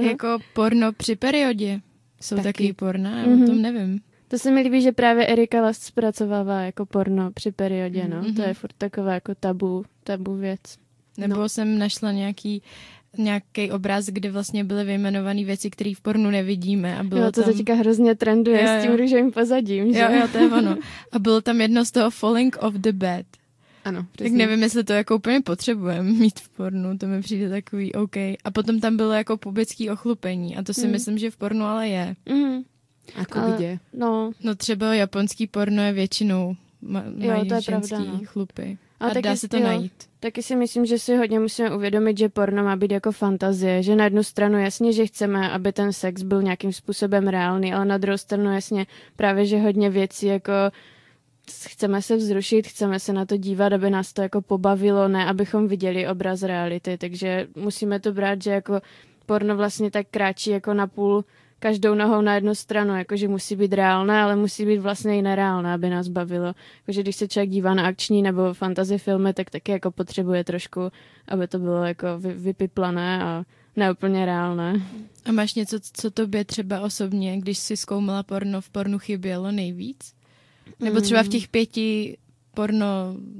jako 0.00 0.38
porno 0.54 0.92
při 0.92 1.16
periodě. 1.16 1.80
Jsou 2.20 2.36
taky, 2.36 2.44
taky 2.44 2.72
porna, 2.72 3.18
já 3.18 3.26
mm-hmm. 3.26 3.42
o 3.42 3.46
tom 3.46 3.54
mhm. 3.54 3.62
nevím. 3.62 4.00
To 4.32 4.38
se 4.38 4.50
mi 4.50 4.60
líbí, 4.60 4.82
že 4.82 4.92
právě 4.92 5.26
Erika 5.26 5.62
Last 5.62 5.82
zpracovává 5.82 6.60
jako 6.60 6.86
porno 6.86 7.30
při 7.30 7.52
periodě, 7.52 8.08
no. 8.08 8.22
Mm-hmm. 8.22 8.36
To 8.36 8.42
je 8.42 8.54
furt 8.54 8.72
taková 8.78 9.14
jako 9.14 9.34
tabu, 9.34 9.84
tabu 10.04 10.36
věc. 10.36 10.60
Nebo 11.18 11.34
no. 11.34 11.48
jsem 11.48 11.78
našla 11.78 12.12
nějaký 12.12 12.62
nějaký 13.18 13.70
obraz, 13.70 14.06
kde 14.06 14.30
vlastně 14.30 14.64
byly 14.64 14.84
vyjmenované 14.84 15.44
věci, 15.44 15.70
které 15.70 15.92
v 15.96 16.00
pornu 16.00 16.30
nevidíme. 16.30 16.98
A 16.98 17.02
bylo 17.02 17.24
jo, 17.24 17.32
to 17.32 17.42
tam... 17.42 17.52
teďka 17.52 17.74
hrozně 17.74 18.14
trenduje 18.14 18.62
jo, 18.62 18.72
jo. 18.72 18.80
s 18.80 18.82
tím 18.82 18.94
růžovým 18.94 19.32
pozadím, 19.32 19.92
že? 19.92 20.00
Jo, 20.00 20.08
jo, 20.12 20.28
to 20.32 20.38
je 20.38 20.50
ono. 20.50 20.76
A 21.12 21.18
bylo 21.18 21.40
tam 21.40 21.60
jedno 21.60 21.84
z 21.84 21.90
toho 21.90 22.10
Falling 22.10 22.56
off 22.60 22.74
the 22.74 22.92
bed. 22.92 23.26
Ano, 23.84 24.06
přesně. 24.12 24.30
Tak 24.30 24.38
nevím, 24.38 24.62
jestli 24.62 24.84
to 24.84 24.92
jako 24.92 25.16
úplně 25.16 25.40
potřebujeme 25.40 26.10
mít 26.10 26.40
v 26.40 26.48
pornu, 26.48 26.98
to 26.98 27.06
mi 27.06 27.20
přijde 27.20 27.50
takový 27.50 27.92
OK. 27.92 28.16
A 28.16 28.50
potom 28.52 28.80
tam 28.80 28.96
bylo 28.96 29.12
jako 29.12 29.36
pubický 29.36 29.90
ochlupení 29.90 30.56
a 30.56 30.62
to 30.62 30.74
si 30.74 30.86
mm. 30.86 30.92
myslím, 30.92 31.18
že 31.18 31.30
v 31.30 31.36
pornu 31.36 31.64
ale 31.64 31.88
je. 31.88 32.16
Mm. 32.28 32.62
Ako 33.16 33.38
ale, 33.38 33.56
kde? 33.56 33.78
No. 33.92 34.32
no 34.42 34.54
třeba 34.54 34.94
japonský 34.94 35.46
porno 35.46 35.82
je 35.82 35.92
většinou 35.92 36.56
ma- 36.82 37.04
jo, 37.16 37.44
to 37.48 37.54
je 37.54 37.60
pravda, 37.66 37.98
no. 37.98 38.20
chlupy. 38.24 38.78
A, 39.00 39.06
a 39.06 39.08
taky, 39.08 39.22
dá 39.22 39.36
se 39.36 39.48
to 39.48 39.56
jo, 39.56 39.62
najít. 39.62 39.92
Taky 40.20 40.42
si 40.42 40.56
myslím, 40.56 40.86
že 40.86 40.98
si 40.98 41.16
hodně 41.16 41.40
musíme 41.40 41.76
uvědomit, 41.76 42.18
že 42.18 42.28
porno 42.28 42.64
má 42.64 42.76
být 42.76 42.90
jako 42.90 43.12
fantazie, 43.12 43.82
že 43.82 43.96
na 43.96 44.04
jednu 44.04 44.22
stranu 44.22 44.58
jasně, 44.58 44.92
že 44.92 45.06
chceme, 45.06 45.50
aby 45.50 45.72
ten 45.72 45.92
sex 45.92 46.22
byl 46.22 46.42
nějakým 46.42 46.72
způsobem 46.72 47.28
reálný, 47.28 47.74
ale 47.74 47.84
na 47.84 47.98
druhou 47.98 48.18
stranu 48.18 48.54
jasně 48.54 48.86
právě, 49.16 49.46
že 49.46 49.58
hodně 49.58 49.90
věcí 49.90 50.26
jako 50.26 50.52
chceme 51.68 52.02
se 52.02 52.16
vzrušit, 52.16 52.66
chceme 52.66 53.00
se 53.00 53.12
na 53.12 53.26
to 53.26 53.36
dívat, 53.36 53.72
aby 53.72 53.90
nás 53.90 54.12
to 54.12 54.22
jako 54.22 54.42
pobavilo, 54.42 55.08
ne 55.08 55.26
abychom 55.26 55.68
viděli 55.68 56.08
obraz 56.08 56.42
reality, 56.42 56.98
takže 56.98 57.46
musíme 57.56 58.00
to 58.00 58.12
brát, 58.12 58.42
že 58.42 58.50
jako 58.50 58.80
porno 59.26 59.56
vlastně 59.56 59.90
tak 59.90 60.06
kráčí 60.10 60.50
jako 60.50 60.74
na 60.74 60.86
půl 60.86 61.24
každou 61.62 61.94
nohou 61.94 62.20
na 62.20 62.34
jednu 62.34 62.54
stranu, 62.54 62.96
jakože 62.96 63.28
musí 63.28 63.56
být 63.56 63.72
reálné, 63.72 64.22
ale 64.22 64.36
musí 64.36 64.66
být 64.66 64.78
vlastně 64.78 65.18
i 65.18 65.22
nereálné, 65.22 65.74
aby 65.74 65.90
nás 65.90 66.08
bavilo. 66.08 66.54
Jakože 66.78 67.02
když 67.02 67.16
se 67.16 67.28
člověk 67.28 67.50
dívá 67.50 67.74
na 67.74 67.86
akční 67.86 68.22
nebo 68.22 68.54
fantasy 68.54 68.98
filmy, 68.98 69.34
tak 69.34 69.50
taky 69.50 69.72
jako 69.72 69.90
potřebuje 69.90 70.44
trošku, 70.44 70.80
aby 71.28 71.48
to 71.48 71.58
bylo 71.58 71.84
jako 71.84 72.06
vy, 72.18 72.32
vypiplané 72.32 73.22
a 73.22 73.44
neúplně 73.76 74.26
reálné. 74.26 74.82
A 75.24 75.32
máš 75.32 75.54
něco, 75.54 75.76
co 75.92 76.10
tobě 76.10 76.44
třeba 76.44 76.80
osobně, 76.80 77.38
když 77.38 77.58
jsi 77.58 77.76
zkoumala 77.76 78.22
porno, 78.22 78.60
v 78.60 78.70
pornu 78.70 78.98
chybělo 78.98 79.52
nejvíc? 79.52 80.14
Nebo 80.80 81.00
třeba 81.00 81.22
v 81.22 81.28
těch 81.28 81.48
pěti 81.48 82.18
porno 82.54 82.86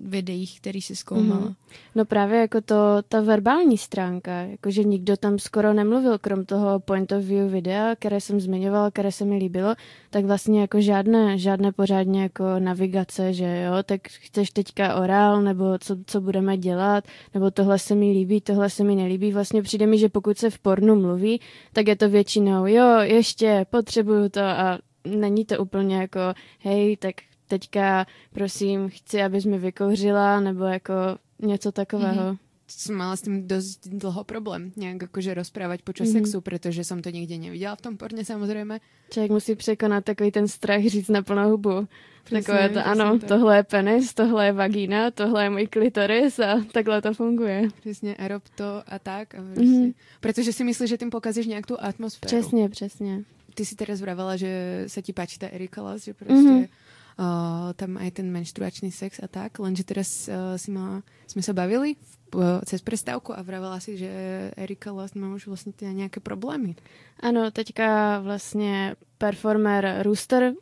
videích, 0.05 0.61
který 0.61 0.83
si 0.83 0.97
zkoumala? 0.97 1.41
Mm. 1.41 1.55
No 1.95 2.05
právě 2.05 2.41
jako 2.41 2.61
to, 2.61 2.75
ta 3.09 3.21
verbální 3.21 3.79
stránka, 3.79 4.33
jakože 4.33 4.85
nikdo 4.85 5.17
tam 5.17 5.39
skoro 5.39 5.73
nemluvil, 5.73 6.19
krom 6.19 6.45
toho 6.45 6.81
point 6.81 7.13
of 7.13 7.25
view 7.25 7.51
videa, 7.51 7.97
které 7.97 8.21
jsem 8.21 8.41
zmiňovala, 8.41 8.91
které 8.91 9.13
se 9.13 9.25
mi 9.25 9.37
líbilo, 9.37 9.75
tak 10.11 10.25
vlastně 10.25 10.61
jako 10.61 10.81
žádné, 10.81 11.39
žádné 11.39 11.73
pořádně 11.73 12.23
jako 12.23 12.45
navigace, 12.59 13.33
že 13.33 13.63
jo, 13.67 13.83
tak 13.83 14.01
chceš 14.09 14.51
teďka 14.51 14.95
orál, 14.95 15.43
nebo 15.43 15.79
co, 15.79 15.97
co 16.07 16.21
budeme 16.21 16.57
dělat, 16.59 17.05
nebo 17.35 17.51
tohle 17.51 17.79
se 17.79 17.95
mi 17.95 18.11
líbí, 18.11 18.41
tohle 18.41 18.71
se 18.71 18.85
mi 18.85 18.97
nelíbí. 18.97 19.33
Vlastně 19.33 19.63
přijde 19.63 19.87
mi, 19.87 19.99
že 19.99 20.09
pokud 20.09 20.39
se 20.39 20.51
v 20.51 20.59
pornu 20.59 20.97
mluví, 20.97 21.41
tak 21.73 21.89
je 21.89 21.97
to 21.97 22.09
většinou, 22.09 22.67
jo, 22.67 22.99
ještě, 23.03 23.67
potřebuju 23.71 24.29
to 24.29 24.41
a 24.41 24.79
není 25.05 25.45
to 25.45 25.59
úplně 25.59 25.97
jako, 25.97 26.21
hej, 26.59 26.97
tak 26.97 27.15
teďka 27.53 28.07
prosím, 28.33 28.89
chci, 28.89 29.23
abys 29.23 29.45
mi 29.45 29.59
vykouřila, 29.59 30.41
nebo 30.41 30.65
jako 30.65 30.95
něco 31.43 31.73
takového. 31.73 32.33
Mm-hmm. 32.33 32.39
Som 32.73 32.97
mala 32.97 33.13
s 33.21 33.29
tým 33.29 33.45
dosť 33.45 34.01
dlho 34.01 34.25
problém 34.25 34.73
nejak 34.81 35.13
akože 35.13 35.37
rozprávať 35.37 35.85
počas 35.85 36.09
mm-hmm. 36.09 36.25
sexu, 36.25 36.41
pretože 36.41 36.89
som 36.89 37.05
to 37.05 37.13
nikde 37.13 37.37
neviděla 37.37 37.77
v 37.77 37.85
tom 37.85 37.95
porne 38.01 38.25
samozrejme. 38.25 38.81
Člověk 39.13 39.31
musí 39.31 39.53
překonat 39.57 40.05
takový 40.05 40.31
ten 40.33 40.49
strach 40.49 40.81
říct 40.81 41.13
na 41.13 41.21
plnou 41.21 41.51
hubu. 41.51 41.85
Přesně, 42.25 42.43
Takové 42.43 42.69
to, 42.69 42.81
ano, 42.87 43.19
to. 43.19 43.27
tohle 43.27 43.57
je 43.57 43.63
penis, 43.63 44.15
tohle 44.15 44.47
je 44.47 44.53
vagína, 44.53 45.11
tohle 45.11 45.45
je 45.45 45.51
můj 45.51 45.67
klitoris 45.67 46.39
a 46.39 46.65
takhle 46.73 47.03
to 47.03 47.15
funguje. 47.15 47.69
Přesně, 47.81 48.17
a 48.17 48.29
rob 48.29 48.43
to 48.57 48.83
a 48.87 48.99
tak. 48.99 49.35
A 49.35 49.43
prostě, 49.43 49.65
mm-hmm. 49.65 49.95
Protože 50.21 50.53
si 50.53 50.65
myslíš, 50.65 50.91
že 50.91 50.97
tím 50.97 51.11
pokazíš 51.11 51.47
nějak 51.47 51.67
tu 51.67 51.77
atmosféru. 51.81 52.27
Přesně, 52.27 52.69
přesně. 52.69 53.25
Ty 53.55 53.65
si 53.65 53.75
teraz 53.75 54.01
vravala, 54.01 54.37
že 54.37 54.85
se 54.87 55.03
ti 55.03 55.13
páči 55.13 55.39
ta 55.39 55.49
Erika 55.53 55.83
Las, 55.83 56.05
že 56.05 56.15
prostě 56.15 56.35
mm-hmm 56.35 56.69
uh, 57.19 57.73
tam 57.77 57.97
aj 57.97 58.11
ten 58.11 58.31
menštruačný 58.33 58.93
sex 58.93 59.21
a 59.23 59.29
tak, 59.29 59.59
lenže 59.59 59.85
teraz 59.85 60.29
uh, 60.29 60.57
si 60.57 60.71
ma, 60.71 61.03
sme 61.27 61.43
sa 61.43 61.53
bavili 61.53 61.97
uh, 62.35 62.61
cez 62.65 62.83
prestávku 62.83 63.33
a 63.33 63.43
vravela 63.43 63.81
si, 63.81 63.99
že 63.99 64.11
Erika 64.57 64.93
vlastně 64.93 65.21
má 65.21 65.35
už 65.35 65.47
vlastně 65.47 65.73
ty 65.73 65.85
nějaké 65.85 66.21
problémy. 66.21 66.75
Ano, 67.21 67.51
teďka 67.51 68.19
vlastně 68.21 68.97
performer 69.19 69.99
Rooster 70.03 70.53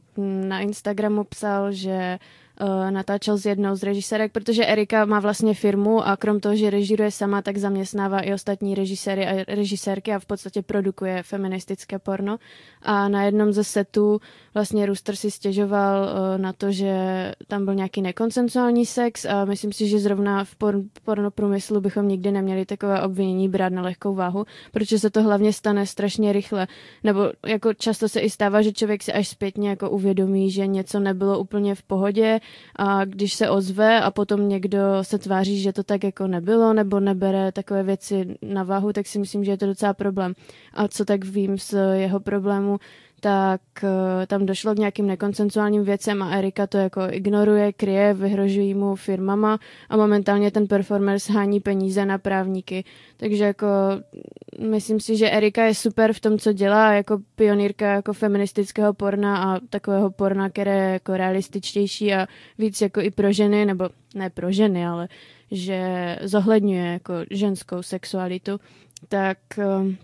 na 0.48 0.60
Instagramu 0.60 1.24
psal, 1.24 1.72
že 1.72 2.18
uh, 2.20 2.39
natáčel 2.90 3.38
s 3.38 3.46
jednou 3.46 3.74
z 3.76 3.82
režisérek, 3.82 4.32
protože 4.32 4.66
Erika 4.66 5.04
má 5.04 5.20
vlastně 5.20 5.54
firmu 5.54 6.06
a 6.06 6.16
krom 6.16 6.40
toho, 6.40 6.56
že 6.56 6.70
režíruje 6.70 7.10
sama, 7.10 7.42
tak 7.42 7.56
zaměstnává 7.56 8.20
i 8.20 8.34
ostatní 8.34 8.74
režiséry 8.74 9.26
a 9.26 9.44
režisérky 9.54 10.12
a 10.12 10.18
v 10.18 10.26
podstatě 10.26 10.62
produkuje 10.62 11.22
feministické 11.22 11.98
porno. 11.98 12.38
A 12.82 13.08
na 13.08 13.24
jednom 13.24 13.52
ze 13.52 13.64
setů 13.64 14.20
vlastně 14.54 14.86
Rooster 14.86 15.16
si 15.16 15.30
stěžoval 15.30 16.02
uh, 16.02 16.42
na 16.42 16.52
to, 16.52 16.72
že 16.72 16.94
tam 17.46 17.64
byl 17.64 17.74
nějaký 17.74 18.02
nekonsensuální 18.02 18.86
sex 18.86 19.24
a 19.24 19.44
myslím 19.44 19.72
si, 19.72 19.88
že 19.88 19.98
zrovna 19.98 20.44
v 20.44 20.56
por- 20.56 20.82
pornoprůmyslu 21.04 21.80
bychom 21.80 22.08
nikdy 22.08 22.32
neměli 22.32 22.66
takové 22.66 23.02
obvinění 23.02 23.48
brát 23.48 23.72
na 23.72 23.82
lehkou 23.82 24.14
váhu, 24.14 24.44
protože 24.72 24.98
se 24.98 25.10
to 25.10 25.22
hlavně 25.22 25.52
stane 25.52 25.86
strašně 25.86 26.32
rychle. 26.32 26.66
Nebo 27.04 27.20
jako 27.46 27.74
často 27.74 28.08
se 28.08 28.20
i 28.20 28.30
stává, 28.30 28.62
že 28.62 28.72
člověk 28.72 29.02
si 29.02 29.12
až 29.12 29.28
zpětně 29.28 29.68
jako 29.68 29.90
uvědomí, 29.90 30.50
že 30.50 30.66
něco 30.66 31.00
nebylo 31.00 31.38
úplně 31.38 31.74
v 31.74 31.82
pohodě 31.82 32.40
a 32.76 33.04
když 33.04 33.34
se 33.34 33.50
ozve 33.50 34.00
a 34.00 34.10
potom 34.10 34.48
někdo 34.48 34.78
se 35.02 35.18
tváří, 35.18 35.60
že 35.62 35.72
to 35.72 35.82
tak 35.82 36.04
jako 36.04 36.26
nebylo 36.26 36.72
nebo 36.72 37.00
nebere 37.00 37.52
takové 37.52 37.82
věci 37.82 38.36
na 38.42 38.62
váhu, 38.62 38.92
tak 38.92 39.06
si 39.06 39.18
myslím, 39.18 39.44
že 39.44 39.50
je 39.50 39.58
to 39.58 39.66
docela 39.66 39.94
problém. 39.94 40.34
A 40.74 40.88
co 40.88 41.04
tak 41.04 41.24
vím 41.24 41.58
z 41.58 41.74
jeho 41.92 42.20
problému, 42.20 42.78
tak 43.20 43.60
uh, 43.82 43.90
tam 44.26 44.46
došlo 44.46 44.74
k 44.74 44.78
nějakým 44.78 45.06
nekoncensuálním 45.06 45.84
věcem 45.84 46.22
a 46.22 46.30
Erika 46.30 46.66
to 46.66 46.78
jako 46.78 47.00
ignoruje, 47.10 47.72
kryje, 47.72 48.14
vyhrožují 48.14 48.74
mu 48.74 48.96
firmama 48.96 49.58
a 49.88 49.96
momentálně 49.96 50.50
ten 50.50 50.66
performer 50.66 51.18
shání 51.18 51.60
peníze 51.60 52.06
na 52.06 52.18
právníky. 52.18 52.84
Takže 53.16 53.44
jako 53.44 53.66
myslím 54.58 55.00
si, 55.00 55.16
že 55.16 55.30
Erika 55.30 55.64
je 55.64 55.74
super 55.74 56.12
v 56.12 56.20
tom, 56.20 56.38
co 56.38 56.52
dělá, 56.52 56.92
jako 56.92 57.18
pionýrka 57.34 57.86
jako 57.86 58.12
feministického 58.12 58.94
porna 58.94 59.36
a 59.54 59.60
takového 59.70 60.10
porna, 60.10 60.50
které 60.50 60.76
je 60.76 60.92
jako 60.92 61.16
realističtější 61.16 62.14
a 62.14 62.26
víc 62.58 62.80
jako 62.80 63.00
i 63.00 63.10
pro 63.10 63.32
ženy, 63.32 63.66
nebo 63.66 63.88
ne 64.14 64.30
pro 64.30 64.52
ženy, 64.52 64.86
ale 64.86 65.08
že 65.50 66.18
zohledňuje 66.22 66.86
jako 66.92 67.14
ženskou 67.30 67.82
sexualitu, 67.82 68.60
tak 69.08 69.38
uh, 69.58 69.94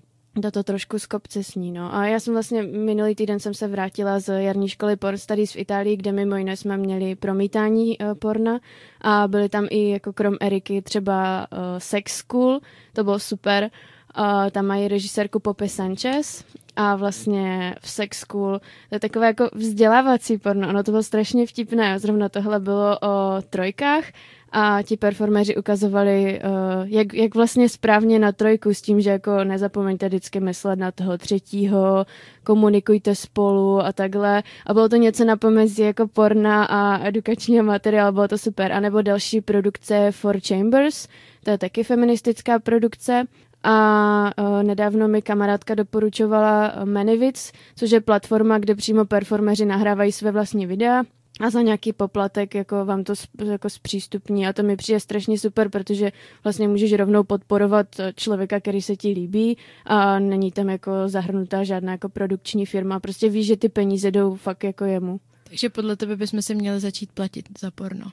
to 0.43 0.51
to 0.51 0.63
trošku 0.63 0.99
z 0.99 1.07
kopce 1.07 1.43
sní, 1.43 1.73
no. 1.73 1.95
A 1.95 2.07
já 2.07 2.21
jsem 2.21 2.35
vlastně 2.35 2.63
minulý 2.63 3.15
týden 3.15 3.41
jsem 3.41 3.55
se 3.55 3.69
vrátila 3.69 4.19
z 4.19 4.43
jarní 4.43 4.69
školy 4.69 4.97
Porn 4.97 5.19
Studies 5.19 5.53
v 5.53 5.59
Itálii, 5.59 5.97
kde 5.97 6.13
mimo 6.13 6.37
jiné 6.37 6.57
jsme 6.57 6.77
měli 6.77 7.15
promítání 7.15 7.99
uh, 7.99 8.15
porna 8.15 8.61
a 9.01 9.29
byly 9.29 9.49
tam 9.49 9.67
i 9.71 9.91
jako 9.91 10.13
krom 10.13 10.35
Eriky 10.41 10.83
třeba 10.83 11.47
uh, 11.53 11.59
Sex 11.79 12.17
School, 12.17 12.61
to 12.93 13.05
bylo 13.05 13.19
super. 13.19 13.71
Uh, 14.19 14.51
tam 14.51 14.67
mají 14.67 14.89
režisérku 14.89 15.41
Pope 15.41 15.69
Sanchez 15.69 16.45
a 16.77 16.97
vlastně 16.97 17.75
v 17.81 17.91
sex 17.91 18.19
school. 18.19 18.59
To 18.89 18.95
je 18.95 19.01
takové 19.01 19.27
jako 19.27 19.49
vzdělávací 19.55 20.39
porno. 20.39 20.69
Ono 20.69 20.83
to 20.83 20.91
bylo 20.91 21.03
strašně 21.03 21.47
vtipné. 21.47 21.99
Zrovna 21.99 22.29
tohle 22.29 22.61
bylo 22.61 22.99
o 23.03 23.43
trojkách 23.51 24.05
a 24.53 24.83
ti 24.83 24.97
performeři 24.97 25.57
ukazovali, 25.57 26.41
uh, 26.45 26.89
jak, 26.89 27.15
jak 27.15 27.35
vlastně 27.35 27.69
správně 27.69 28.19
na 28.19 28.33
trojku 28.33 28.75
s 28.75 28.83
tím, 28.83 29.01
že 29.01 29.11
jako 29.11 29.45
nezapomeňte 29.45 30.09
vždycky 30.09 30.41
myslet 30.41 30.79
na 30.79 30.91
toho 30.93 31.19
třetího, 31.19 32.07
komunikujte 32.45 33.15
spolu 33.15 33.81
a 33.81 33.93
takhle. 33.93 34.43
A 34.67 34.75
bylo 34.75 34.89
to 34.89 34.97
něco 34.97 35.25
na 35.25 35.37
pomezí 35.37 35.83
jako 35.83 36.09
porna 36.09 36.65
a 36.65 37.07
edukačního 37.07 37.65
materiál, 37.65 38.13
bylo 38.13 38.29
to 38.29 38.39
super. 38.39 38.73
A 38.73 38.81
nebo 38.81 39.03
další 39.03 39.41
produkce 39.41 40.13
For 40.13 40.41
Chambers, 40.49 41.09
to 41.45 41.51
je 41.51 41.59
taky 41.59 41.85
feministická 41.85 42.59
produkce. 42.59 43.25
A 43.63 44.31
uh, 44.39 44.63
nedávno 44.63 45.09
mi 45.09 45.23
kamarádka 45.23 45.75
doporučovala 45.75 46.73
Manyvids, 46.85 47.53
což 47.77 47.91
je 47.91 48.01
platforma, 48.01 48.59
kde 48.59 48.75
přímo 48.75 49.05
performeři 49.05 49.65
nahrávají 49.65 50.13
své 50.13 50.31
vlastní 50.31 50.67
videa 50.67 51.03
a 51.41 51.51
za 51.51 51.63
nějaký 51.63 51.93
poplatek 51.93 52.55
jako 52.55 52.85
vám 52.85 53.05
to 53.05 53.13
jako 53.45 53.71
zpřístupní 53.71 54.47
a 54.47 54.53
to 54.53 54.63
mi 54.63 54.77
přijde 54.77 55.01
strašně 55.01 55.39
super, 55.39 55.69
protože 55.69 56.13
vlastně 56.45 56.69
můžeš 56.69 56.93
rovnou 56.93 57.25
podporovat 57.25 57.87
člověka, 58.15 58.61
který 58.61 58.83
se 58.83 58.97
ti 58.97 59.09
líbí 59.09 59.59
a 59.85 60.19
není 60.19 60.53
tam 60.53 60.69
jako 60.69 60.93
zahrnutá 61.07 61.65
žádná 61.65 61.93
jako 61.93 62.09
produkční 62.09 62.67
firma, 62.67 63.01
prostě 63.01 63.29
víš, 63.29 63.47
že 63.47 63.57
ty 63.57 63.69
peníze 63.69 64.11
jdou 64.11 64.35
fakt 64.35 64.65
jako 64.65 64.85
jemu. 64.85 65.21
Takže 65.45 65.71
podle 65.71 65.97
tebe 65.97 66.17
bychom 66.17 66.43
si 66.43 66.55
měli 66.55 66.81
začít 66.81 67.13
platit 67.13 67.49
za 67.59 67.71
porno. 67.71 68.07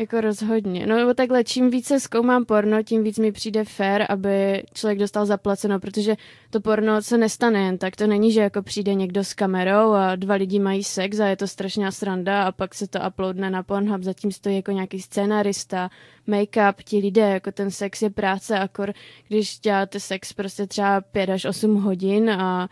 Jako 0.00 0.20
rozhodně. 0.20 0.86
No 0.86 0.96
nebo 0.96 1.14
takhle, 1.14 1.44
čím 1.44 1.70
více 1.70 2.00
zkoumám 2.00 2.44
porno, 2.44 2.82
tím 2.82 3.04
víc 3.04 3.18
mi 3.18 3.32
přijde 3.32 3.64
fair, 3.64 4.04
aby 4.08 4.62
člověk 4.74 4.98
dostal 4.98 5.26
zaplaceno, 5.26 5.80
protože 5.80 6.16
to 6.50 6.60
porno 6.60 7.02
se 7.02 7.18
nestane 7.18 7.60
jen 7.60 7.78
tak. 7.78 7.96
To 7.96 8.06
není, 8.06 8.32
že 8.32 8.40
jako 8.40 8.62
přijde 8.62 8.94
někdo 8.94 9.24
s 9.24 9.34
kamerou 9.34 9.92
a 9.92 10.16
dva 10.16 10.34
lidi 10.34 10.58
mají 10.58 10.84
sex 10.84 11.20
a 11.20 11.26
je 11.26 11.36
to 11.36 11.46
strašná 11.46 11.90
sranda 11.90 12.42
a 12.42 12.52
pak 12.52 12.74
se 12.74 12.86
to 12.86 12.98
uploadne 13.08 13.50
na 13.50 13.62
Pornhub, 13.62 14.02
zatím 14.02 14.32
stojí 14.32 14.56
jako 14.56 14.70
nějaký 14.70 15.00
scénarista, 15.00 15.90
make-up, 16.28 16.74
ti 16.84 16.98
lidé, 16.98 17.30
jako 17.30 17.52
ten 17.52 17.70
sex 17.70 18.02
je 18.02 18.10
práce, 18.10 18.58
akor 18.58 18.92
když 19.28 19.58
děláte 19.58 20.00
sex 20.00 20.32
prostě 20.32 20.66
třeba 20.66 21.00
5 21.00 21.30
až 21.30 21.44
8 21.44 21.74
hodin 21.74 22.30
a 22.30 22.68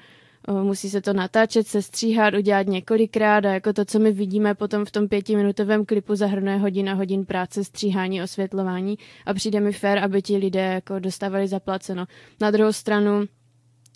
musí 0.63 0.91
se 0.91 1.01
to 1.01 1.13
natáčet, 1.13 1.67
se 1.67 1.83
stříhat, 1.83 2.35
udělat 2.35 2.67
několikrát 2.67 3.45
a 3.45 3.53
jako 3.53 3.73
to, 3.73 3.85
co 3.85 3.99
my 3.99 4.13
vidíme 4.13 4.55
potom 4.55 4.85
v 4.85 4.91
tom 4.91 5.09
pětiminutovém 5.09 5.85
klipu 5.85 6.15
zahrnuje 6.15 6.57
hodina 6.57 6.95
hodin 6.95 7.25
práce, 7.25 7.65
stříhání, 7.65 8.23
osvětlování 8.23 8.99
a 9.27 9.35
přijde 9.35 9.61
mi 9.61 9.73
fér, 9.73 9.99
aby 9.99 10.23
ti 10.23 10.37
lidé 10.37 10.61
jako 10.61 10.99
dostávali 10.99 11.49
zaplaceno. 11.49 12.07
Na 12.41 12.51
druhou 12.51 12.73
stranu 12.73 13.25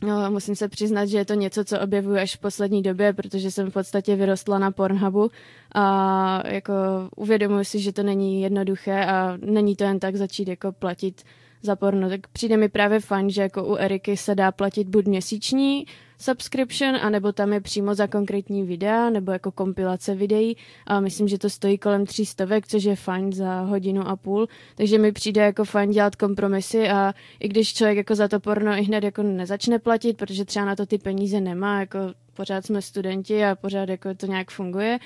No, 0.07 0.30
musím 0.30 0.57
se 0.57 0.68
přiznat, 0.68 1.07
že 1.07 1.18
je 1.18 1.24
to 1.24 1.34
něco, 1.34 1.64
co 1.64 1.80
objevuji 1.80 2.20
až 2.20 2.36
v 2.36 2.40
poslední 2.40 2.82
době, 2.82 3.12
protože 3.12 3.50
jsem 3.50 3.70
v 3.70 3.72
podstatě 3.72 4.16
vyrostla 4.16 4.59
na 4.59 4.70
Pornhubu 4.70 5.30
a 5.74 6.48
jako 6.48 6.72
uvědomuji 7.16 7.64
si, 7.64 7.80
že 7.80 7.92
to 7.92 8.03
není 8.03 8.42
jednoduché 8.42 9.05
a 9.07 9.36
není 9.36 9.76
to 9.76 9.84
jen 9.84 10.00
tak 10.00 10.16
začít 10.16 10.48
jako 10.48 10.72
platit 10.72 11.22
za 11.62 11.76
porno. 11.76 12.09
Tak 12.09 12.20
přijde 12.32 12.57
mi 12.57 12.68
právě 12.68 13.00
fajn, 13.00 13.30
že 13.30 13.42
jako 13.42 13.64
u 13.64 13.76
Eriky 13.76 14.16
se 14.16 14.34
dá 14.34 14.53
platit 14.53 14.88
buď 14.88 15.07
měsíční 15.07 15.86
subscription, 16.22 16.96
anebo 16.96 17.32
tam 17.32 17.52
je 17.52 17.60
přímo 17.60 17.94
za 17.94 18.06
konkrétní 18.06 18.62
videa, 18.62 19.10
nebo 19.10 19.32
jako 19.32 19.52
kompilace 19.52 20.14
videí 20.14 20.56
a 20.86 21.00
myslím, 21.00 21.28
že 21.28 21.38
to 21.38 21.50
stojí 21.50 21.78
kolem 21.78 22.06
300, 22.06 22.46
což 22.66 22.84
je 22.84 22.96
fajn 22.96 23.32
za 23.32 23.60
hodinu 23.60 24.08
a 24.08 24.16
půl, 24.16 24.48
takže 24.74 24.98
mi 24.98 25.12
přijde 25.12 25.42
jako 25.42 25.64
fajn 25.64 25.90
dělat 25.90 26.16
kompromisy 26.16 26.88
a 26.88 27.14
i 27.40 27.48
když 27.48 27.74
člověk 27.74 27.96
jako 27.96 28.14
za 28.14 28.28
to 28.28 28.40
porno 28.40 28.72
i 28.72 28.82
hned 28.82 29.04
jako 29.04 29.22
nezačne 29.22 29.78
platit, 29.78 30.16
protože 30.16 30.44
třeba 30.44 30.64
na 30.64 30.76
to 30.76 30.86
ty 30.86 30.98
peníze 30.98 31.40
nemá, 31.40 31.80
jako 31.80 31.98
pořád 32.34 32.66
jsme 32.66 32.82
studenti 32.82 33.44
a 33.44 33.54
pořád 33.54 33.88
jako 33.88 34.14
to 34.14 34.26
nějak 34.26 34.50
funguje, 34.50 34.98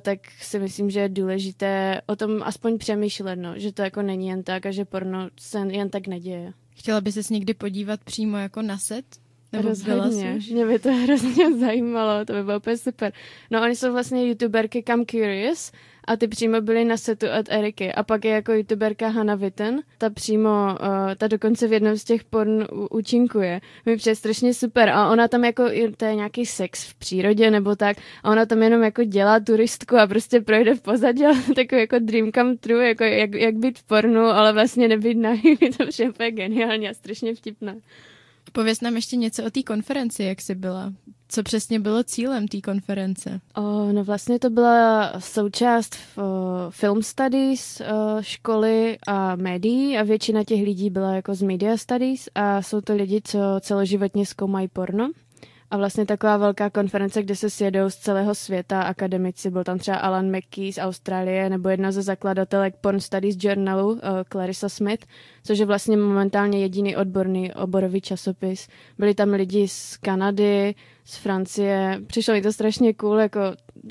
tak 0.00 0.18
si 0.40 0.58
myslím, 0.58 0.90
že 0.90 1.00
je 1.00 1.08
důležité 1.08 2.00
o 2.06 2.16
tom 2.16 2.42
aspoň 2.42 2.78
přemýšlet, 2.78 3.36
no, 3.36 3.58
že 3.58 3.72
to 3.72 3.82
jako 3.82 4.02
není 4.02 4.28
jen 4.28 4.42
tak 4.42 4.66
a 4.66 4.70
že 4.70 4.84
porno 4.84 5.28
se 5.40 5.58
jen 5.58 5.90
tak 5.90 6.06
neděje. 6.06 6.52
Chtěla 6.76 7.00
by 7.00 7.12
ses 7.12 7.30
někdy 7.30 7.54
podívat 7.54 8.04
přímo 8.04 8.36
jako 8.36 8.62
na 8.62 8.78
set? 8.78 9.04
Nebo 9.52 9.68
Rozhodně, 9.68 10.38
mě 10.52 10.66
by 10.66 10.78
to 10.78 10.92
hrozně 11.04 11.58
zajímalo, 11.58 12.24
to 12.24 12.32
by 12.32 12.42
bylo 12.42 12.56
úplně 12.56 12.76
super. 12.76 13.12
No 13.50 13.62
oni 13.62 13.76
jsou 13.76 13.92
vlastně 13.92 14.28
youtuberky 14.28 14.84
Come 14.86 15.04
Curious 15.04 15.72
a 16.08 16.16
ty 16.16 16.28
přímo 16.28 16.60
byly 16.60 16.84
na 16.84 16.96
setu 16.96 17.26
od 17.40 17.46
Eriky. 17.48 17.92
A 17.92 18.02
pak 18.02 18.24
je 18.24 18.30
jako 18.30 18.52
youtuberka 18.52 19.08
Hannah 19.08 19.38
Witten, 19.38 19.80
ta 19.98 20.10
přímo, 20.10 20.48
uh, 20.48 21.14
ta 21.18 21.26
dokonce 21.26 21.68
v 21.68 21.72
jednom 21.72 21.96
z 21.96 22.04
těch 22.04 22.24
porn 22.24 22.66
účinkuje. 22.90 23.60
Mi 23.86 23.96
přijde 23.96 24.16
strašně 24.16 24.54
super. 24.54 24.88
A 24.88 25.10
ona 25.10 25.28
tam 25.28 25.44
jako, 25.44 25.64
to 25.96 26.04
je 26.04 26.14
nějaký 26.14 26.46
sex 26.46 26.84
v 26.84 26.94
přírodě 26.94 27.50
nebo 27.50 27.76
tak, 27.76 27.96
a 28.22 28.30
ona 28.30 28.46
tam 28.46 28.62
jenom 28.62 28.82
jako 28.82 29.04
dělá 29.04 29.40
turistku 29.40 29.96
a 29.96 30.06
prostě 30.06 30.40
projde 30.40 30.74
v 30.74 30.80
pozadí, 30.80 31.24
takový 31.54 31.80
jako 31.80 31.98
dream 31.98 32.32
come 32.32 32.56
true, 32.56 32.88
jako 32.88 33.04
jak, 33.04 33.34
jak 33.34 33.54
být 33.54 33.78
v 33.78 33.82
pornu, 33.82 34.20
ale 34.20 34.52
vlastně 34.52 34.88
nebyt 34.88 35.14
nahý. 35.14 35.56
to 35.76 36.02
je 36.02 36.10
úplně 36.10 36.30
geniální 36.30 36.88
a 36.88 36.94
strašně 36.94 37.34
vtipné. 37.34 37.80
Pověz 38.52 38.80
nám 38.80 38.96
ještě 38.96 39.16
něco 39.16 39.44
o 39.44 39.50
té 39.50 39.62
konferenci, 39.62 40.22
jak 40.22 40.40
jsi 40.40 40.54
byla. 40.54 40.92
Co 41.28 41.42
přesně 41.42 41.80
bylo 41.80 42.02
cílem 42.04 42.48
té 42.48 42.60
konference? 42.60 43.40
O, 43.56 43.92
no 43.92 44.04
vlastně 44.04 44.38
to 44.38 44.50
byla 44.50 45.12
součást 45.18 45.94
v, 46.16 46.20
film 46.70 47.02
studies 47.02 47.80
o, 47.80 47.84
školy 48.20 48.98
a 49.06 49.36
médií 49.36 49.98
a 49.98 50.02
většina 50.02 50.44
těch 50.44 50.62
lidí 50.62 50.90
byla 50.90 51.14
jako 51.14 51.34
z 51.34 51.42
media 51.42 51.76
studies 51.76 52.28
a 52.34 52.62
jsou 52.62 52.80
to 52.80 52.94
lidi, 52.94 53.20
co 53.24 53.38
celoživotně 53.60 54.26
zkoumají 54.26 54.68
porno. 54.68 55.10
A 55.70 55.76
vlastně 55.76 56.06
taková 56.06 56.36
velká 56.36 56.70
konference, 56.70 57.22
kde 57.22 57.36
se 57.36 57.50
sjedou 57.50 57.90
z 57.90 57.96
celého 57.96 58.34
světa 58.34 58.82
akademici, 58.82 59.50
byl 59.50 59.64
tam 59.64 59.78
třeba 59.78 59.96
Alan 59.96 60.36
McKee 60.36 60.72
z 60.72 60.78
Austrálie 60.78 61.50
nebo 61.50 61.68
jedna 61.68 61.92
ze 61.92 62.02
zakladatelek 62.02 62.74
Porn 62.80 63.00
Studies 63.00 63.36
Journalu, 63.40 63.90
uh, 63.90 63.98
Clarissa 64.32 64.68
Smith, 64.68 65.06
což 65.48 65.58
je 65.58 65.66
vlastně 65.66 65.96
momentálně 65.96 66.60
jediný 66.60 66.96
odborný 66.96 67.52
oborový 67.54 68.00
časopis. 68.00 68.68
Byli 68.98 69.14
tam 69.14 69.30
lidi 69.30 69.68
z 69.68 69.96
Kanady, 69.96 70.74
z 71.04 71.16
Francie. 71.16 72.00
Přišlo 72.06 72.34
mi 72.34 72.42
to 72.42 72.52
strašně 72.52 72.94
cool, 72.94 73.18
jako 73.18 73.40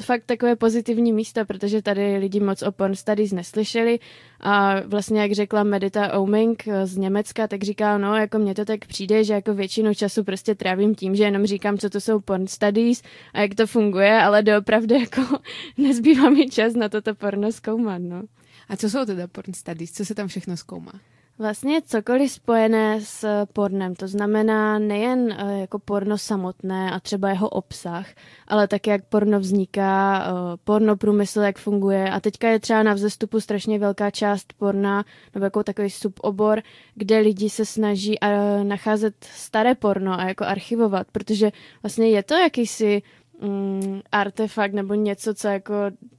fakt 0.02 0.24
takové 0.26 0.56
pozitivní 0.56 1.14
místo, 1.14 1.46
protože 1.46 1.82
tady 1.82 2.18
lidi 2.18 2.40
moc 2.40 2.62
o 2.62 2.72
porn 2.72 2.96
studies 2.96 3.32
neslyšeli 3.32 4.00
a 4.40 4.82
vlastně 4.86 5.22
jak 5.22 5.32
řekla 5.32 5.64
Medita 5.64 6.20
Oming 6.20 6.64
z 6.84 6.98
Německa, 6.98 7.48
tak 7.48 7.64
říká, 7.64 7.98
no 7.98 8.16
jako 8.16 8.40
mně 8.40 8.56
to 8.56 8.66
tak 8.66 8.86
přijde, 8.86 9.24
že 9.24 9.34
jako 9.34 9.54
většinu 9.54 9.94
času 9.94 10.24
prostě 10.24 10.56
trávím 10.56 10.96
tím, 10.96 11.16
že 11.16 11.24
jenom 11.24 11.46
říkám, 11.46 11.78
co 11.78 11.90
to 11.90 12.02
jsou 12.02 12.20
porn 12.20 12.48
studies 12.48 13.04
a 13.34 13.42
jak 13.42 13.56
to 13.56 13.68
funguje, 13.68 14.22
ale 14.22 14.44
doopravdy 14.44 15.00
jako 15.00 15.22
nezbývá 15.78 16.30
mi 16.30 16.50
čas 16.50 16.74
na 16.74 16.90
toto 16.90 17.16
porno 17.16 17.52
zkoumat, 17.52 18.02
no. 18.02 18.24
A 18.70 18.78
co 18.78 18.90
jsou 18.90 19.06
teda 19.06 19.28
porn 19.28 19.54
studies? 19.54 19.92
Co 19.92 20.06
se 20.06 20.16
tam 20.16 20.28
všechno 20.28 20.58
zkoumá? 20.58 20.94
Vlastně 21.40 21.82
cokoliv 21.82 22.32
spojené 22.32 23.02
s 23.02 23.46
pornem, 23.54 23.96
to 23.96 24.08
znamená 24.08 24.80
nejen 24.80 25.32
eh, 25.32 25.60
jako 25.60 25.80
porno 25.80 26.18
samotné 26.18 26.92
a 26.92 27.00
třeba 27.00 27.30
jeho 27.30 27.50
obsah, 27.50 28.08
ale 28.48 28.68
také 28.68 28.92
jak 28.92 29.06
porno 29.06 29.40
vzniká, 29.40 30.24
eh, 30.28 30.58
porno 30.64 30.96
průmysl, 30.98 31.42
jak 31.42 31.58
funguje. 31.58 32.12
A 32.12 32.20
teďka 32.20 32.50
je 32.50 32.60
třeba 32.60 32.84
na 32.84 32.94
vzestupu 32.94 33.40
strašně 33.40 33.80
velká 33.80 34.12
část 34.12 34.54
porna, 34.54 35.06
nebo 35.34 35.44
jako 35.44 35.64
takový 35.64 35.90
subobor, 35.90 36.62
kde 36.96 37.20
lidi 37.20 37.50
se 37.50 37.66
snaží 37.66 38.16
eh, 38.22 38.64
nacházet 38.64 39.16
staré 39.22 39.76
porno 39.76 40.20
a 40.20 40.26
jako 40.26 40.46
archivovat, 40.46 41.08
protože 41.12 41.52
vlastně 41.84 42.10
je 42.10 42.24
to 42.24 42.34
jakýsi 42.34 43.02
mm, 43.42 44.02
artefakt 44.12 44.74
nebo 44.74 44.94
něco, 44.94 45.34
co 45.34 45.48
jako 45.48 45.74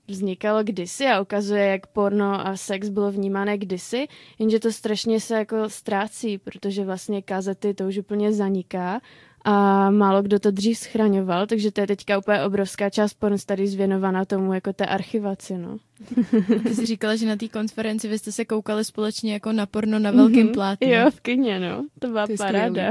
vznikalo 0.08 0.62
kdysi 0.62 1.06
a 1.06 1.20
ukazuje, 1.20 1.66
jak 1.66 1.86
porno 1.86 2.46
a 2.46 2.56
sex 2.56 2.88
bylo 2.88 3.12
vnímané 3.12 3.58
kdysi, 3.58 4.08
jenže 4.38 4.60
to 4.60 4.72
strašně 4.72 5.20
se 5.20 5.34
jako 5.34 5.68
ztrácí, 5.68 6.38
protože 6.38 6.84
vlastně 6.84 7.22
kazety 7.22 7.74
to 7.74 7.84
už 7.84 7.98
úplně 7.98 8.32
zaniká 8.32 9.00
a 9.44 9.90
málo 9.90 10.22
kdo 10.22 10.38
to 10.38 10.50
dřív 10.50 10.78
schraňoval, 10.78 11.46
takže 11.46 11.72
to 11.72 11.80
je 11.80 11.86
teďka 11.86 12.18
úplně 12.18 12.42
obrovská 12.42 12.90
část 12.90 13.14
porn 13.14 13.38
studies 13.38 13.74
věnovaná 13.74 14.24
tomu 14.24 14.52
jako 14.52 14.72
té 14.72 14.86
archivaci, 14.86 15.58
no. 15.58 15.76
Ty 16.62 16.74
jsi 16.74 16.86
říkala, 16.86 17.16
že 17.16 17.26
na 17.26 17.36
té 17.36 17.48
konferenci 17.48 18.08
vy 18.08 18.18
jste 18.18 18.32
se 18.32 18.44
koukali 18.44 18.84
společně 18.84 19.32
jako 19.32 19.52
na 19.52 19.66
porno 19.66 19.98
na 19.98 20.10
velkém 20.10 20.46
mm-hmm. 20.46 20.54
plátně. 20.54 20.94
Jo, 20.94 21.10
v 21.10 21.20
kyně, 21.20 21.60
no. 21.60 21.86
To 21.98 22.08
byla 22.08 22.26
Ty 22.26 22.36
paráda. 22.36 22.90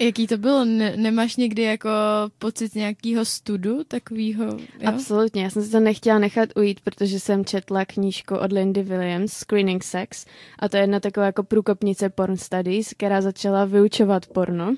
Jaký 0.00 0.26
to 0.26 0.38
bylo? 0.38 0.64
Ne, 0.64 0.96
nemáš 0.96 1.36
někdy 1.36 1.62
jako 1.62 1.88
pocit 2.38 2.74
nějakého 2.74 3.24
studu 3.24 3.84
takového? 3.84 4.56
Absolutně, 4.86 5.42
já 5.42 5.50
jsem 5.50 5.62
si 5.62 5.70
to 5.70 5.80
nechtěla 5.80 6.18
nechat 6.18 6.48
ujít, 6.56 6.80
protože 6.80 7.20
jsem 7.20 7.44
četla 7.44 7.84
knížku 7.84 8.36
od 8.36 8.52
Lindy 8.52 8.82
Williams, 8.82 9.32
Screening 9.32 9.84
Sex, 9.84 10.26
a 10.58 10.68
to 10.68 10.76
je 10.76 10.82
jedna 10.82 11.00
taková 11.00 11.26
jako 11.26 11.42
průkopnice 11.42 12.08
porn 12.08 12.36
studies, 12.36 12.92
která 12.96 13.20
začala 13.20 13.64
vyučovat 13.64 14.26
porno. 14.26 14.74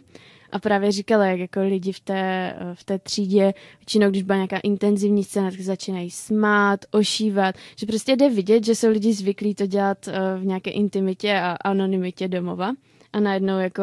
A 0.52 0.58
právě 0.58 0.92
říkala, 0.92 1.26
jak 1.26 1.38
jako 1.38 1.60
lidi 1.60 1.92
v 1.92 2.00
té, 2.00 2.54
v 2.74 2.84
té 2.84 2.98
třídě, 2.98 3.54
většinou, 3.78 4.10
když 4.10 4.22
byla 4.22 4.36
nějaká 4.36 4.58
intenzivní 4.58 5.24
scéna, 5.24 5.50
tak 5.50 5.60
začínají 5.60 6.10
smát, 6.10 6.80
ošívat, 6.90 7.54
že 7.76 7.86
prostě 7.86 8.16
jde 8.16 8.30
vidět, 8.30 8.64
že 8.64 8.74
jsou 8.74 8.90
lidi 8.90 9.12
zvyklí 9.12 9.54
to 9.54 9.66
dělat 9.66 10.08
eh, 10.08 10.12
v 10.38 10.46
nějaké 10.46 10.70
intimitě 10.70 11.34
a 11.34 11.56
anonymitě 11.64 12.28
domova. 12.28 12.72
A 13.12 13.20
najednou 13.20 13.58
jako 13.58 13.82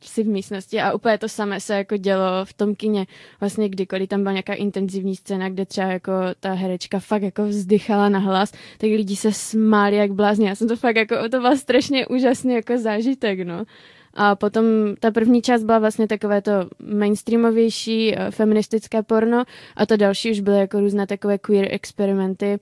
si 0.00 0.22
v 0.22 0.28
místnosti 0.28 0.80
a 0.80 0.92
úplně 0.92 1.18
to 1.18 1.28
samé 1.28 1.60
se 1.60 1.74
jako 1.74 1.96
dělo 1.96 2.44
v 2.44 2.52
tom 2.52 2.74
kině. 2.74 3.06
Vlastně 3.40 3.68
kdykoliv 3.68 4.08
tam 4.08 4.22
byla 4.22 4.32
nějaká 4.32 4.54
intenzivní 4.54 5.16
scéna, 5.16 5.48
kde 5.48 5.66
třeba 5.66 5.86
jako 5.86 6.12
ta 6.40 6.52
herečka 6.52 6.98
fakt 6.98 7.22
jako 7.22 7.44
vzdychala 7.44 8.08
na 8.08 8.18
hlas, 8.18 8.52
tak 8.52 8.90
lidi 8.90 9.16
se 9.16 9.32
smáli 9.32 9.96
jak 9.96 10.12
blázni. 10.12 10.46
Já 10.46 10.54
jsem 10.54 10.68
to 10.68 10.76
fakt 10.76 10.96
jako, 10.96 11.28
to 11.28 11.40
byl 11.40 11.56
strašně 11.56 12.06
úžasný 12.06 12.54
jako 12.54 12.78
zážitek, 12.78 13.40
no. 13.40 13.64
A 14.14 14.36
potom 14.36 14.64
ta 15.00 15.10
první 15.10 15.42
část 15.42 15.62
byla 15.62 15.78
vlastně 15.78 16.08
takové 16.08 16.42
to 16.42 16.52
mainstreamovější 16.92 18.14
eh, 18.14 18.30
feministické 18.30 19.02
porno 19.02 19.44
a 19.76 19.86
to 19.86 19.96
další 19.96 20.30
už 20.30 20.40
byly 20.40 20.58
jako 20.58 20.80
různé 20.80 21.06
takové 21.06 21.38
queer 21.38 21.68
experimenty, 21.70 22.58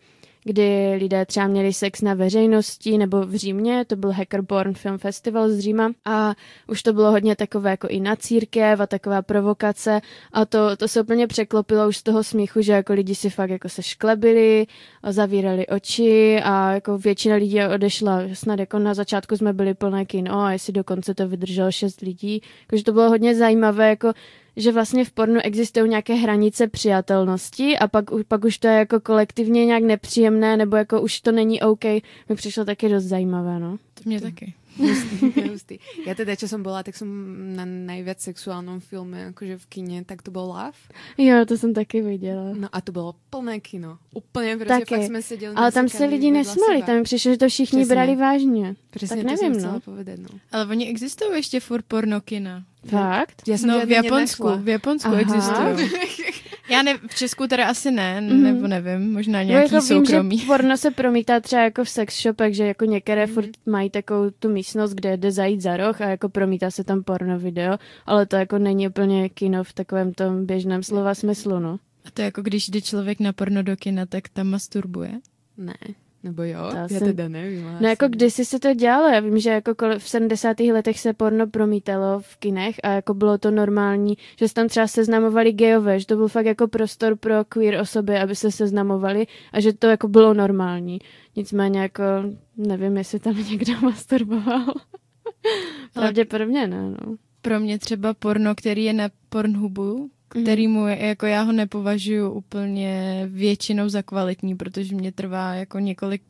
kdy 0.47 0.94
lidé 0.99 1.26
třeba 1.26 1.47
měli 1.47 1.72
sex 1.72 2.03
na 2.03 2.14
veřejnosti 2.14 2.99
nebo 2.99 3.26
v 3.26 3.34
Římě, 3.34 3.84
to 3.84 3.97
byl 3.97 4.12
Hackerborn 4.12 4.74
Film 4.74 4.99
Festival 4.99 5.51
z 5.51 5.59
Říma 5.59 5.90
a 6.05 6.34
už 6.68 6.82
to 6.82 6.92
bylo 6.92 7.11
hodně 7.11 7.36
takové 7.36 7.70
jako 7.70 7.88
i 7.88 8.01
na 8.01 8.16
církev 8.16 8.80
a 8.80 8.86
taková 8.86 9.22
provokace 9.22 10.01
a 10.32 10.44
to, 10.44 10.76
to 10.76 10.88
se 10.88 11.01
úplně 11.01 11.26
překlopilo 11.26 11.88
už 11.88 11.97
z 11.97 12.03
toho 12.03 12.24
smíchu, 12.24 12.61
že 12.62 12.72
jako 12.72 12.92
lidi 12.92 13.14
si 13.14 13.30
fakt 13.30 13.51
jako 13.51 13.68
se 13.68 13.82
šklebili 13.82 14.66
a 15.03 15.12
zavírali 15.12 15.66
oči 15.66 16.40
a 16.44 16.72
jako 16.72 16.99
většina 16.99 17.36
lidí 17.36 17.61
odešla, 17.74 18.20
snad 18.32 18.59
jako 18.59 18.78
na 18.78 18.94
začátku 18.94 19.36
jsme 19.36 19.53
byli 19.53 19.74
plné 19.74 20.05
kino 20.05 20.40
a 20.40 20.53
jestli 20.53 20.72
dokonce 20.72 21.14
to 21.14 21.28
vydrželo 21.28 21.72
šest 21.72 22.01
lidí, 22.01 22.42
takže 22.66 22.84
to 22.84 22.92
bylo 22.92 23.09
hodně 23.09 23.34
zajímavé, 23.34 23.88
jako 23.88 24.12
že 24.57 24.73
vlastně 24.73 25.05
v 25.05 25.11
pornu 25.11 25.41
existují 25.45 25.91
nějaké 25.91 26.15
hranice 26.15 26.69
přijatelnosti 26.69 27.79
a 27.79 27.89
pak, 27.89 28.05
pak 28.29 28.45
už 28.45 28.59
to 28.59 28.69
je 28.69 28.75
jako 28.75 29.01
kolektivně 29.01 29.67
nějak 29.67 29.83
nepříjemné, 29.83 30.57
nebo 30.57 30.77
jako 30.77 31.01
už 31.01 31.21
to 31.21 31.33
není 31.33 31.61
OK, 31.61 31.85
mi 32.29 32.35
přišlo 32.35 32.65
taky 32.65 32.89
dost 32.89 33.05
zajímavé, 33.05 33.61
no. 33.61 33.77
To 33.77 34.03
mě 34.05 34.21
taky. 34.21 34.55
Hustý, 34.77 35.33
hustý. 35.51 35.74
Ja 36.07 36.12
teda, 36.12 36.37
čo 36.37 36.49
som 36.49 36.61
bola, 36.61 36.85
tak 36.85 36.93
som 36.93 37.09
na 37.57 37.64
najviac 37.64 38.20
sexuálnom 38.20 38.85
filme, 38.85 39.33
akože 39.33 39.57
v 39.57 39.66
kine, 39.66 39.99
tak 40.05 40.20
to 40.20 40.31
bol 40.31 40.53
Love. 40.53 40.79
Jo, 41.18 41.45
to 41.47 41.57
jsem 41.57 41.74
taky 41.74 42.03
viděla. 42.03 42.55
No 42.55 42.68
a 42.72 42.81
to 42.81 42.93
bylo 42.93 43.14
plné 43.31 43.61
kino. 43.61 43.99
Úplně, 44.14 44.57
protože 44.57 44.68
taky. 44.68 44.95
fakt 44.95 45.03
jsme 45.03 45.22
seděli 45.22 45.55
Ale 45.55 45.72
tam 45.72 45.89
se 45.89 46.05
lidi 46.05 46.31
nesmali, 46.31 46.83
tam 46.83 47.03
přišlo, 47.03 47.33
že 47.33 47.39
to 47.39 47.49
všichni 47.49 47.81
Přesně. 47.81 47.95
brali 47.95 48.16
vážně. 48.16 48.77
Přesně, 48.91 49.24
tak 49.24 49.27
nevím, 49.27 49.62
no. 49.62 49.81
Povedať, 49.81 50.18
no. 50.20 50.29
Ale 50.53 50.66
oni 50.66 50.89
existují 50.89 51.31
ještě 51.35 51.61
furt 51.61 51.85
porno 51.85 52.20
kina. 52.20 52.64
Fakt? 52.87 53.43
Já 53.49 53.59
jsem 53.59 53.68
no, 53.68 53.87
v 53.87 53.91
Japonsku, 53.91 54.49
v 54.57 54.68
Japonsku 54.68 55.12
existují. 55.12 55.91
Já 56.69 56.83
ne, 56.83 56.99
v 57.09 57.14
Česku 57.14 57.47
teda 57.47 57.67
asi 57.67 57.91
ne, 57.91 58.21
mm-hmm. 58.21 58.43
nebo 58.43 58.67
nevím, 58.67 59.12
možná 59.12 59.43
nějaký 59.43 59.73
no, 59.73 59.79
jako 59.79 59.87
soukromý. 59.87 60.29
Vím, 60.37 60.41
že 60.41 60.47
porno 60.47 60.77
se 60.77 60.91
promítá 60.91 61.41
třeba 61.41 61.62
jako 61.62 61.85
v 61.85 61.91
sex 61.91 62.23
shopech, 62.23 62.55
že 62.55 62.67
jako 62.67 62.85
některé 62.85 63.25
mm-hmm. 63.25 63.35
furt 63.35 63.51
mají 63.67 63.91
takovou 63.91 64.31
tu 64.31 64.49
místnost, 64.49 64.95
kde 64.95 65.17
jde 65.17 65.33
zajít 65.33 65.61
za 65.61 65.77
roh 65.77 66.01
a 66.01 66.09
jako 66.09 66.29
promítá 66.29 66.71
se 66.71 66.85
tam 66.85 67.03
porno 67.03 67.39
video, 67.39 67.79
ale 68.07 68.27
to 68.27 68.37
jako 68.37 68.59
není 68.59 68.89
úplně 68.89 69.29
kino 69.29 69.64
v 69.64 69.73
takovém 69.73 70.14
tom 70.14 70.47
běžném 70.47 70.83
slova 70.83 71.14
smyslu, 71.14 71.59
no. 71.59 71.79
A 72.05 72.11
to 72.14 72.23
je 72.23 72.25
jako 72.25 72.43
když 72.43 72.69
jde 72.69 72.81
člověk 72.81 73.21
na 73.21 73.33
porno 73.33 73.62
do 73.62 73.77
kina, 73.77 74.07
tak 74.07 74.29
tam 74.29 74.47
masturbuje? 74.47 75.12
Ne. 75.57 75.75
Nebo 76.27 76.43
jo? 76.43 76.68
To 76.70 76.77
já 76.77 76.89
jsem... 76.89 77.01
teda 77.01 77.29
nevím. 77.29 77.77
No 77.81 77.89
jako 77.89 78.09
kdysi 78.09 78.45
se 78.45 78.59
to 78.59 78.74
dělalo, 78.74 79.09
já 79.09 79.20
vím, 79.20 79.39
že 79.39 79.51
jako 79.51 79.74
v 79.99 80.09
70. 80.09 80.61
letech 80.61 81.01
se 81.01 81.12
porno 81.12 81.47
promítalo 81.47 82.20
v 82.20 82.37
kinech 82.37 82.77
a 82.83 82.89
jako 82.89 83.14
bylo 83.14 83.39
to 83.39 83.51
normální, 83.51 84.16
že 84.39 84.49
se 84.49 84.55
tam 84.55 84.68
třeba 84.68 84.87
seznamovali 84.87 85.53
gejové, 85.53 86.01
že 86.01 86.07
to 86.07 86.16
byl 86.16 86.29
fakt 86.29 86.47
jako 86.47 86.68
prostor 86.68 87.16
pro 87.16 87.45
queer 87.45 87.81
osoby, 87.81 88.18
aby 88.18 88.37
se 88.37 88.51
seznamovali 88.51 89.27
a 89.53 89.61
že 89.61 89.72
to 89.72 89.87
jako 89.87 90.09
bylo 90.09 90.35
normální. 90.35 90.99
Nicméně 91.37 91.81
jako 91.81 92.03
nevím, 92.57 92.97
jestli 92.97 93.20
tam 93.20 93.37
někdo 93.51 93.72
masturboval. 93.83 94.74
Pravděpodobně 95.95 96.66
ne, 96.66 96.91
no. 96.91 97.16
Pro 97.43 97.61
mě 97.61 97.79
třeba 97.79 98.14
porno, 98.14 98.55
který 98.55 98.85
je 98.85 98.93
na 98.93 99.09
Pornhubu. 99.29 100.11
Který 100.29 100.68
mu 100.68 100.87
je, 100.87 101.07
jako 101.07 101.27
já 101.27 101.43
ho 101.43 101.53
nepovažuji 101.53 102.31
úplně 102.31 103.22
většinou 103.31 103.89
za 103.89 104.03
kvalitní, 104.03 104.55
protože 104.55 104.95
mě 104.95 105.12
trvá 105.12 105.55
jako 105.55 105.79
několik 105.79 106.22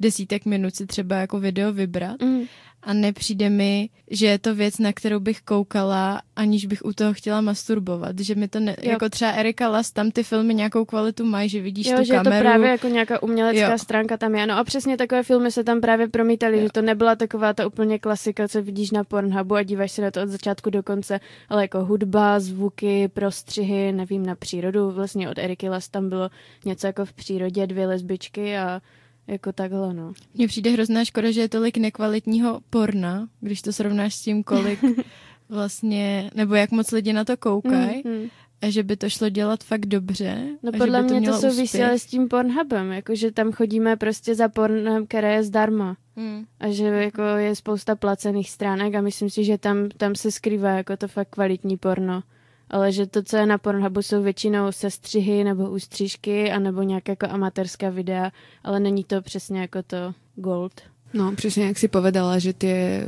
desítek 0.00 0.44
minut 0.46 0.74
si 0.74 0.86
třeba 0.86 1.16
jako 1.16 1.40
video 1.40 1.72
vybrat. 1.72 2.22
Mm 2.22 2.44
a 2.82 2.92
nepřijde 2.92 3.50
mi, 3.50 3.88
že 4.10 4.26
je 4.26 4.38
to 4.38 4.54
věc, 4.54 4.78
na 4.78 4.92
kterou 4.92 5.20
bych 5.20 5.40
koukala, 5.40 6.22
aniž 6.36 6.66
bych 6.66 6.84
u 6.84 6.92
toho 6.92 7.14
chtěla 7.14 7.40
masturbovat. 7.40 8.18
Že 8.18 8.34
mi 8.34 8.48
to 8.48 8.60
ne, 8.60 8.76
jako 8.82 9.08
třeba 9.08 9.30
Erika 9.30 9.68
Last, 9.68 9.94
tam 9.94 10.10
ty 10.10 10.22
filmy 10.22 10.54
nějakou 10.54 10.84
kvalitu 10.84 11.24
mají, 11.24 11.48
že 11.48 11.60
vidíš 11.60 11.86
jo, 11.86 11.98
tu 11.98 12.04
že 12.04 12.12
kameru. 12.12 12.34
Je 12.34 12.40
to 12.40 12.44
právě 12.44 12.70
jako 12.70 12.88
nějaká 12.88 13.22
umělecká 13.22 13.70
jo. 13.70 13.78
stránka 13.78 14.16
tam 14.16 14.34
je. 14.34 14.46
No 14.46 14.58
a 14.58 14.64
přesně 14.64 14.96
takové 14.96 15.22
filmy 15.22 15.50
se 15.50 15.64
tam 15.64 15.80
právě 15.80 16.08
promítaly, 16.08 16.56
jo. 16.56 16.62
že 16.62 16.68
to 16.72 16.82
nebyla 16.82 17.16
taková 17.16 17.54
ta 17.54 17.66
úplně 17.66 17.98
klasika, 17.98 18.48
co 18.48 18.62
vidíš 18.62 18.90
na 18.90 19.04
Pornhubu 19.04 19.54
a 19.54 19.62
díváš 19.62 19.92
se 19.92 20.02
na 20.02 20.10
to 20.10 20.22
od 20.22 20.28
začátku 20.28 20.70
do 20.70 20.82
konce, 20.82 21.20
ale 21.48 21.62
jako 21.62 21.84
hudba, 21.84 22.40
zvuky, 22.40 23.08
prostřihy, 23.08 23.92
nevím, 23.92 24.26
na 24.26 24.34
přírodu. 24.34 24.90
Vlastně 24.90 25.30
od 25.30 25.38
Eriky 25.38 25.68
Last 25.68 25.92
tam 25.92 26.08
bylo 26.08 26.30
něco 26.64 26.86
jako 26.86 27.04
v 27.04 27.12
přírodě, 27.12 27.66
dvě 27.66 27.86
lesbičky 27.86 28.56
a 28.56 28.80
jako 29.28 29.52
takhle, 29.52 29.94
no. 29.94 30.12
Mně 30.34 30.48
přijde 30.48 30.70
hrozná 30.70 31.04
škoda, 31.04 31.30
že 31.30 31.40
je 31.40 31.48
tolik 31.48 31.76
nekvalitního 31.76 32.60
porna, 32.70 33.28
když 33.40 33.62
to 33.62 33.72
srovnáš 33.72 34.14
s 34.14 34.22
tím, 34.22 34.44
kolik 34.44 34.80
vlastně, 35.48 36.30
nebo 36.34 36.54
jak 36.54 36.70
moc 36.70 36.90
lidi 36.90 37.12
na 37.12 37.24
to 37.24 37.36
koukají. 37.36 38.02
Mm, 38.04 38.12
mm. 38.12 38.28
A 38.62 38.70
že 38.70 38.82
by 38.82 38.96
to 38.96 39.08
šlo 39.08 39.28
dělat 39.28 39.64
fakt 39.64 39.86
dobře. 39.86 40.46
No 40.62 40.72
podle 40.72 41.02
mě 41.02 41.20
to, 41.20 41.32
to 41.32 41.38
souvisí 41.38 41.80
s 41.82 42.06
tím 42.06 42.28
Pornhubem, 42.28 42.92
jakože 42.92 43.32
tam 43.32 43.52
chodíme 43.52 43.96
prostě 43.96 44.34
za 44.34 44.48
pornem, 44.48 45.06
které 45.06 45.34
je 45.34 45.42
zdarma. 45.42 45.96
Hmm. 46.16 46.44
A 46.60 46.70
že 46.70 46.84
jako 46.84 47.22
je 47.22 47.56
spousta 47.56 47.96
placených 47.96 48.50
stránek 48.50 48.94
a 48.94 49.00
myslím 49.00 49.30
si, 49.30 49.44
že 49.44 49.58
tam, 49.58 49.88
tam 49.96 50.14
se 50.14 50.32
skrývá 50.32 50.70
jako 50.70 50.96
to 50.96 51.08
fakt 51.08 51.28
kvalitní 51.30 51.76
porno 51.76 52.22
ale 52.70 52.92
že 52.92 53.06
to, 53.06 53.22
co 53.22 53.36
je 53.36 53.46
na 53.46 53.58
Pornhubu, 53.58 54.02
jsou 54.02 54.22
většinou 54.22 54.72
sestřihy 54.72 55.44
nebo 55.44 55.70
ústřížky 55.70 56.52
a 56.52 56.58
nebo 56.58 56.82
nějaké 56.82 57.12
jako 57.12 57.26
amatérská 57.30 57.90
videa, 57.90 58.32
ale 58.64 58.80
není 58.80 59.04
to 59.04 59.22
přesně 59.22 59.60
jako 59.60 59.82
to 59.82 60.14
gold. 60.36 60.80
No, 61.14 61.32
přesně 61.34 61.64
jak 61.66 61.78
si 61.78 61.88
povedala, 61.88 62.38
že 62.38 62.52
ty 62.52 63.00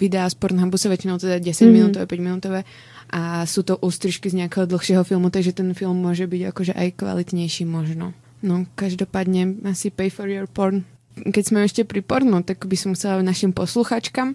videa 0.00 0.30
z 0.30 0.34
Pornhubu 0.34 0.78
jsou 0.78 0.88
většinou 0.88 1.18
teda 1.18 1.38
10 1.38 1.66
mm. 1.66 1.72
minutové, 1.72 2.06
5 2.06 2.20
minutové 2.20 2.64
a 3.10 3.46
jsou 3.46 3.62
to 3.62 3.76
ústřížky 3.76 4.30
z 4.30 4.34
nějakého 4.34 4.66
dlhšího 4.66 5.04
filmu, 5.04 5.30
takže 5.30 5.52
ten 5.52 5.74
film 5.74 5.96
může 5.96 6.26
být 6.26 6.40
jakože 6.40 6.72
aj 6.72 6.90
kvalitnější 6.90 7.64
možno. 7.64 8.12
No, 8.42 8.66
každopádně 8.74 9.48
asi 9.70 9.90
pay 9.90 10.10
for 10.10 10.28
your 10.28 10.46
porn. 10.52 10.84
Keď 11.32 11.46
jsme 11.46 11.60
ještě 11.60 11.84
pri 11.84 12.00
porno, 12.00 12.42
tak 12.42 12.66
by 12.66 12.76
som 12.76 12.92
musela 12.92 13.22
našim 13.22 13.52
posluchačkám 13.52 14.34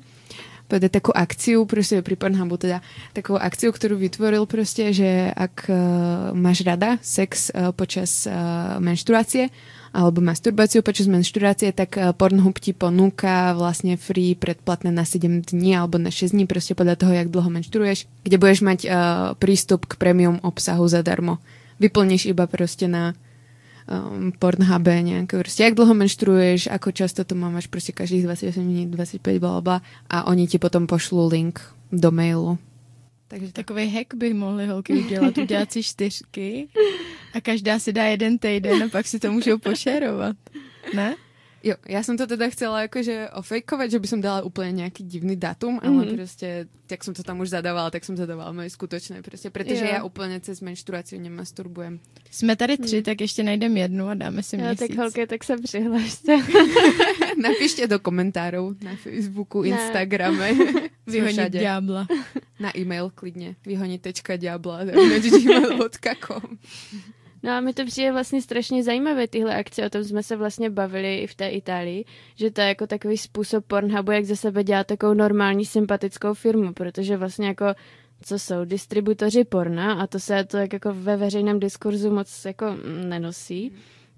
povedať 0.71 1.03
takú 1.03 1.11
akciu, 1.11 1.67
proste 1.67 1.99
pri 1.99 2.15
Pornhubu 2.15 2.55
teda, 2.55 2.79
takú 3.11 3.35
akciu, 3.35 3.75
ktorú 3.75 3.99
vytvoril 3.99 4.47
proste, 4.47 4.95
že 4.95 5.27
ak 5.35 5.67
uh, 5.67 5.75
máš 6.31 6.63
rada 6.63 6.95
sex 7.03 7.51
uh, 7.51 7.75
počas 7.75 8.23
uh, 8.23 8.79
menštruácie, 8.79 9.51
alebo 9.91 10.23
masturbáciu 10.23 10.87
počas 10.87 11.11
menštruácie, 11.11 11.75
tak 11.75 11.99
Pornhub 12.15 12.55
ti 12.63 12.71
ponúka 12.71 13.51
vlastne 13.51 13.99
free 13.99 14.39
predplatné 14.39 14.87
na 14.87 15.03
7 15.03 15.51
dní 15.51 15.75
alebo 15.75 15.99
na 15.99 16.07
6 16.07 16.31
dní, 16.31 16.47
proste 16.47 16.79
podľa 16.79 16.95
toho, 16.95 17.11
jak 17.11 17.27
dlho 17.27 17.51
menštruuješ, 17.51 18.07
kde 18.23 18.39
budeš 18.39 18.63
mať 18.63 18.79
uh, 18.87 18.91
prístup 19.35 19.91
k 19.91 19.99
premium 19.99 20.39
obsahu 20.47 20.87
zadarmo. 20.87 21.43
Vyplníš 21.83 22.31
iba 22.31 22.47
proste 22.47 22.87
na 22.87 23.19
um, 23.87 24.31
Pornhube 24.39 25.01
nějaké 25.01 25.39
prostě, 25.39 25.63
jak 25.63 25.73
dlouho 25.73 25.93
menstruuješ, 25.93 26.67
ako 26.67 26.91
často 26.91 27.23
to 27.23 27.35
máš 27.35 27.67
prostě 27.67 27.91
každých 27.91 28.23
28 28.23 28.67
minut, 28.67 28.89
25, 28.89 29.39
bla, 29.39 29.81
a 30.09 30.27
oni 30.27 30.47
ti 30.47 30.59
potom 30.59 30.87
pošlou 30.87 31.27
link 31.27 31.61
do 31.91 32.11
mailu. 32.11 32.57
Takže 33.27 33.51
takový 33.51 33.89
hack 33.89 34.13
by 34.13 34.33
mohli 34.33 34.67
holky 34.67 34.93
udělat, 34.93 35.37
udělat 35.37 35.71
si 35.71 35.83
čtyřky 35.83 36.67
a 37.33 37.41
každá 37.41 37.79
si 37.79 37.93
dá 37.93 38.03
jeden 38.03 38.37
týden 38.37 38.83
a 38.83 38.89
pak 38.89 39.07
si 39.07 39.19
to 39.19 39.31
můžou 39.31 39.57
pošerovat. 39.57 40.35
Ne? 40.95 41.15
Jo, 41.63 41.75
já 41.87 42.03
jsem 42.03 42.17
to 42.17 42.27
teda 42.27 42.49
chcela 42.49 42.81
jakože 42.81 43.29
ofejkovat, 43.35 43.91
že 43.91 43.99
by 43.99 44.07
som 44.07 44.21
dala 44.21 44.41
úplně 44.41 44.71
nějaký 44.71 45.03
divný 45.03 45.35
datum, 45.35 45.79
ale 45.83 45.91
mm 45.91 46.01
-hmm. 46.01 46.15
prostě, 46.15 46.67
jak 46.91 47.03
jsem 47.03 47.13
to 47.13 47.23
tam 47.23 47.39
už 47.39 47.49
zadavala, 47.49 47.89
tak 47.89 48.05
jsem 48.05 48.17
zadavala 48.17 48.51
moje 48.51 48.69
skutečné, 48.69 49.21
prostě, 49.21 49.49
protože 49.49 49.85
jo. 49.85 49.91
já 49.93 50.03
úplně 50.03 50.39
cez 50.39 50.61
menstruaci 50.61 51.19
nemasturbujem. 51.19 51.99
Jsme 52.31 52.55
tady 52.55 52.77
tři, 52.77 52.95
hmm. 52.95 53.03
tak 53.03 53.21
ještě 53.21 53.43
najdeme 53.43 53.79
jednu 53.79 54.07
a 54.07 54.13
dáme 54.13 54.43
si 54.43 54.57
měsíc. 54.57 54.81
Jo, 54.81 54.87
tak 54.87 54.97
holky, 54.97 55.27
tak 55.27 55.43
se 55.43 55.57
přihlašte. 55.57 56.37
Napište 57.41 57.87
do 57.87 57.99
komentářů 57.99 58.75
na 58.83 58.95
Facebooku, 58.95 59.63
Instagrame. 59.63 60.51
Vyhonit 61.07 61.49
diabla. 61.49 62.07
Na 62.59 62.77
e-mail 62.77 63.11
klidně. 63.15 63.55
Vyhonit.diabla. 63.65 64.79
gmail.com 64.83 66.57
No 67.43 67.51
a 67.51 67.59
mi 67.61 67.73
to 67.73 67.85
přijde 67.85 68.11
vlastně 68.11 68.41
strašně 68.41 68.83
zajímavé 68.83 69.27
tyhle 69.27 69.55
akce, 69.55 69.85
o 69.85 69.89
tom 69.89 70.03
jsme 70.03 70.23
se 70.23 70.35
vlastně 70.35 70.69
bavili 70.69 71.17
i 71.17 71.27
v 71.27 71.35
té 71.35 71.49
Itálii, 71.49 72.05
že 72.35 72.51
to 72.51 72.61
je 72.61 72.67
jako 72.67 72.87
takový 72.87 73.17
způsob 73.17 73.65
Pornhubu, 73.65 74.11
jak 74.11 74.25
ze 74.25 74.35
sebe 74.35 74.63
dělat 74.63 74.87
takovou 74.87 75.13
normální 75.13 75.65
sympatickou 75.65 76.33
firmu, 76.33 76.73
protože 76.73 77.17
vlastně 77.17 77.47
jako 77.47 77.65
co 78.23 78.39
jsou 78.39 78.65
distributoři 78.65 79.43
porna 79.43 79.93
a 79.93 80.07
to 80.07 80.19
se 80.19 80.45
to 80.45 80.57
jako 80.57 80.93
ve 80.93 81.17
veřejném 81.17 81.59
diskurzu 81.59 82.11
moc 82.11 82.45
jako 82.45 82.65
nenosí. 83.07 83.71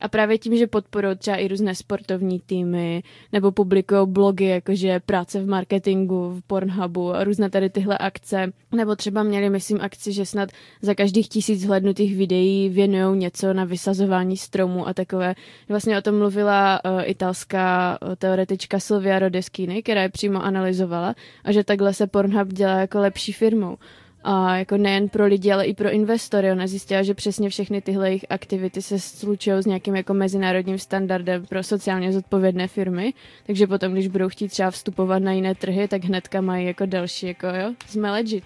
A 0.04 0.08
právě 0.08 0.38
tím, 0.38 0.58
že 0.58 0.68
podporují 0.68 1.16
třeba 1.18 1.38
i 1.38 1.48
různé 1.48 1.76
sportovní 1.76 2.40
týmy, 2.40 3.04
nebo 3.32 3.52
publikují 3.52 4.08
blogy, 4.08 4.46
jakože 4.46 5.00
práce 5.00 5.40
v 5.40 5.48
marketingu, 5.48 6.30
v 6.30 6.42
Pornhubu 6.48 7.14
a 7.14 7.24
různé 7.24 7.50
tady 7.50 7.70
tyhle 7.70 7.98
akce. 7.98 8.52
Nebo 8.72 8.96
třeba 8.96 9.24
měli, 9.24 9.50
myslím, 9.50 9.82
akci, 9.82 10.14
že 10.14 10.26
snad 10.26 10.50
za 10.82 10.94
každých 10.96 11.30
tisíc 11.30 11.66
hlednutých 11.66 12.18
videí 12.18 12.70
věnují 12.70 13.20
něco 13.20 13.54
na 13.54 13.66
vysazování 13.66 14.38
stromů 14.38 14.88
a 14.88 14.94
takové. 14.94 15.36
Vlastně 15.70 15.98
o 15.98 16.02
tom 16.02 16.18
mluvila 16.18 16.80
uh, 16.86 17.02
italská 17.06 17.98
uh, 18.02 18.16
teoretička 18.16 18.80
Silvia 18.80 19.20
Rodeschini, 19.20 19.84
která 19.84 20.02
je 20.02 20.10
přímo 20.10 20.44
analyzovala 20.44 21.16
a 21.44 21.52
že 21.52 21.64
takhle 21.64 21.94
se 21.94 22.08
Pornhub 22.08 22.48
dělá 22.48 22.80
jako 22.80 23.00
lepší 23.00 23.32
firmou. 23.32 23.78
A 24.24 24.58
jako 24.58 24.78
nejen 24.78 25.10
pro 25.10 25.26
lidi, 25.26 25.52
ale 25.52 25.66
i 25.66 25.74
pro 25.74 25.92
investory. 25.92 26.52
Ona 26.52 26.68
zjistila, 26.68 27.04
že 27.04 27.14
přesně 27.14 27.50
všechny 27.50 27.82
tyhle 27.82 28.10
jejich 28.10 28.26
aktivity 28.30 28.82
se 28.82 29.00
slučují 29.00 29.64
s 29.64 29.66
nějakým 29.66 29.96
jako 29.96 30.14
mezinárodním 30.14 30.80
standardem 30.80 31.46
pro 31.46 31.64
sociálně 31.64 32.12
zodpovědné 32.12 32.68
firmy. 32.68 33.14
Takže 33.46 33.68
potom, 33.68 33.94
když 33.94 34.08
budou 34.08 34.30
chtít 34.30 34.48
třeba 34.48 34.72
vstupovat 34.72 35.20
na 35.20 35.32
jiné 35.32 35.56
trhy, 35.56 35.88
tak 35.88 36.04
hnedka 36.04 36.42
mají 36.42 36.68
jako 36.68 36.86
další, 36.86 37.28
jako 37.28 37.48
jo, 37.48 37.74
jsme 37.88 38.12
legit. 38.12 38.44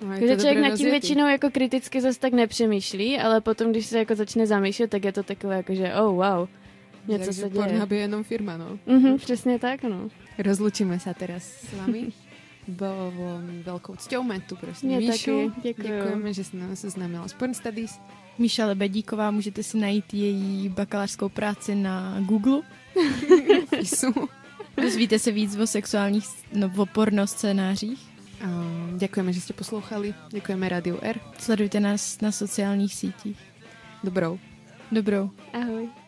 No, 0.00 0.08
Takže 0.08 0.36
člověk 0.36 0.58
nad 0.58 0.76
tím 0.76 0.90
většinou 0.90 1.26
jako 1.28 1.50
kriticky 1.50 2.00
zase 2.00 2.20
tak 2.20 2.32
nepřemýšlí, 2.32 3.18
ale 3.18 3.40
potom, 3.40 3.70
když 3.70 3.86
se 3.86 3.98
jako 3.98 4.14
začne 4.14 4.46
zamýšlet, 4.46 4.90
tak 4.90 5.04
je 5.04 5.12
to 5.12 5.22
takové 5.22 5.56
jako, 5.56 5.74
že 5.74 5.94
oh 5.94 6.14
wow, 6.14 6.48
něco 7.08 7.24
Takže 7.24 7.40
se 7.40 7.50
děje. 7.50 7.64
Pornhub 7.64 7.90
je 7.90 7.98
jenom 7.98 8.24
firma, 8.24 8.56
no. 8.56 8.78
Mhm, 8.86 9.16
přesně 9.16 9.58
tak, 9.58 9.82
no. 9.82 10.08
Rozlučíme 10.38 10.98
se 11.00 11.14
teraz 11.14 11.42
s 11.42 11.74
vámi. 11.74 12.06
Bylo 12.68 13.12
velkou 13.62 13.96
cťou 13.96 14.22
mít 14.22 14.44
tu 14.44 14.56
prostě 14.56 14.86
Mě 14.86 14.98
Míšu. 14.98 15.52
Taky. 15.56 15.72
Děkujeme, 15.82 16.32
že 16.34 16.44
jsi 16.44 16.56
nás 16.56 16.80
seznámila 16.80 17.28
s 17.28 17.32
Porn 17.32 17.54
Studies. 17.54 18.00
Míša 18.38 18.66
Lebedíková, 18.66 19.30
můžete 19.30 19.62
si 19.62 19.78
najít 19.78 20.14
její 20.14 20.68
bakalářskou 20.68 21.28
práci 21.28 21.74
na 21.74 22.20
Google. 22.20 22.62
Dozvíte 24.82 25.18
se 25.18 25.32
víc 25.32 25.56
o 25.56 25.66
sexuálních, 25.66 26.24
no, 26.52 26.72
o 26.76 26.86
porno 26.86 27.26
scénářích. 27.26 28.16
Uh, 28.44 28.98
děkujeme, 28.98 29.32
že 29.32 29.40
jste 29.40 29.52
poslouchali. 29.52 30.14
Děkujeme 30.30 30.68
Radio 30.68 30.98
R. 31.02 31.20
Sledujte 31.38 31.80
nás 31.80 32.20
na 32.20 32.32
sociálních 32.32 32.94
sítích. 32.94 33.38
Dobrou. 34.04 34.38
Dobrou. 34.92 35.30
Ahoj. 35.52 36.05